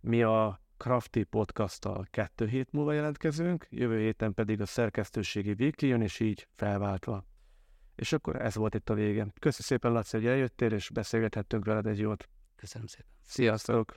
Mi 0.00 0.22
a 0.22 0.61
Crafty 0.82 1.22
podcasttal 1.22 2.06
kettő 2.10 2.46
hét 2.46 2.72
múlva 2.72 2.92
jelentkezünk, 2.92 3.66
jövő 3.70 3.98
héten 3.98 4.34
pedig 4.34 4.60
a 4.60 4.66
szerkesztőségi 4.66 5.54
weekly 5.58 5.86
jön, 5.86 6.00
és 6.00 6.20
így 6.20 6.48
felváltva. 6.54 7.24
És 7.94 8.12
akkor 8.12 8.36
ez 8.36 8.54
volt 8.54 8.74
itt 8.74 8.90
a 8.90 8.94
vége. 8.94 9.26
Köszönöm 9.40 9.66
szépen, 9.66 9.92
Laci, 9.92 10.16
hogy 10.16 10.26
eljöttél, 10.26 10.72
és 10.72 10.90
beszélgethettünk 10.90 11.64
veled 11.64 11.86
egy 11.86 11.98
jót. 11.98 12.28
Köszönöm 12.56 12.86
szépen. 12.86 13.10
Sziasztok! 13.24 13.94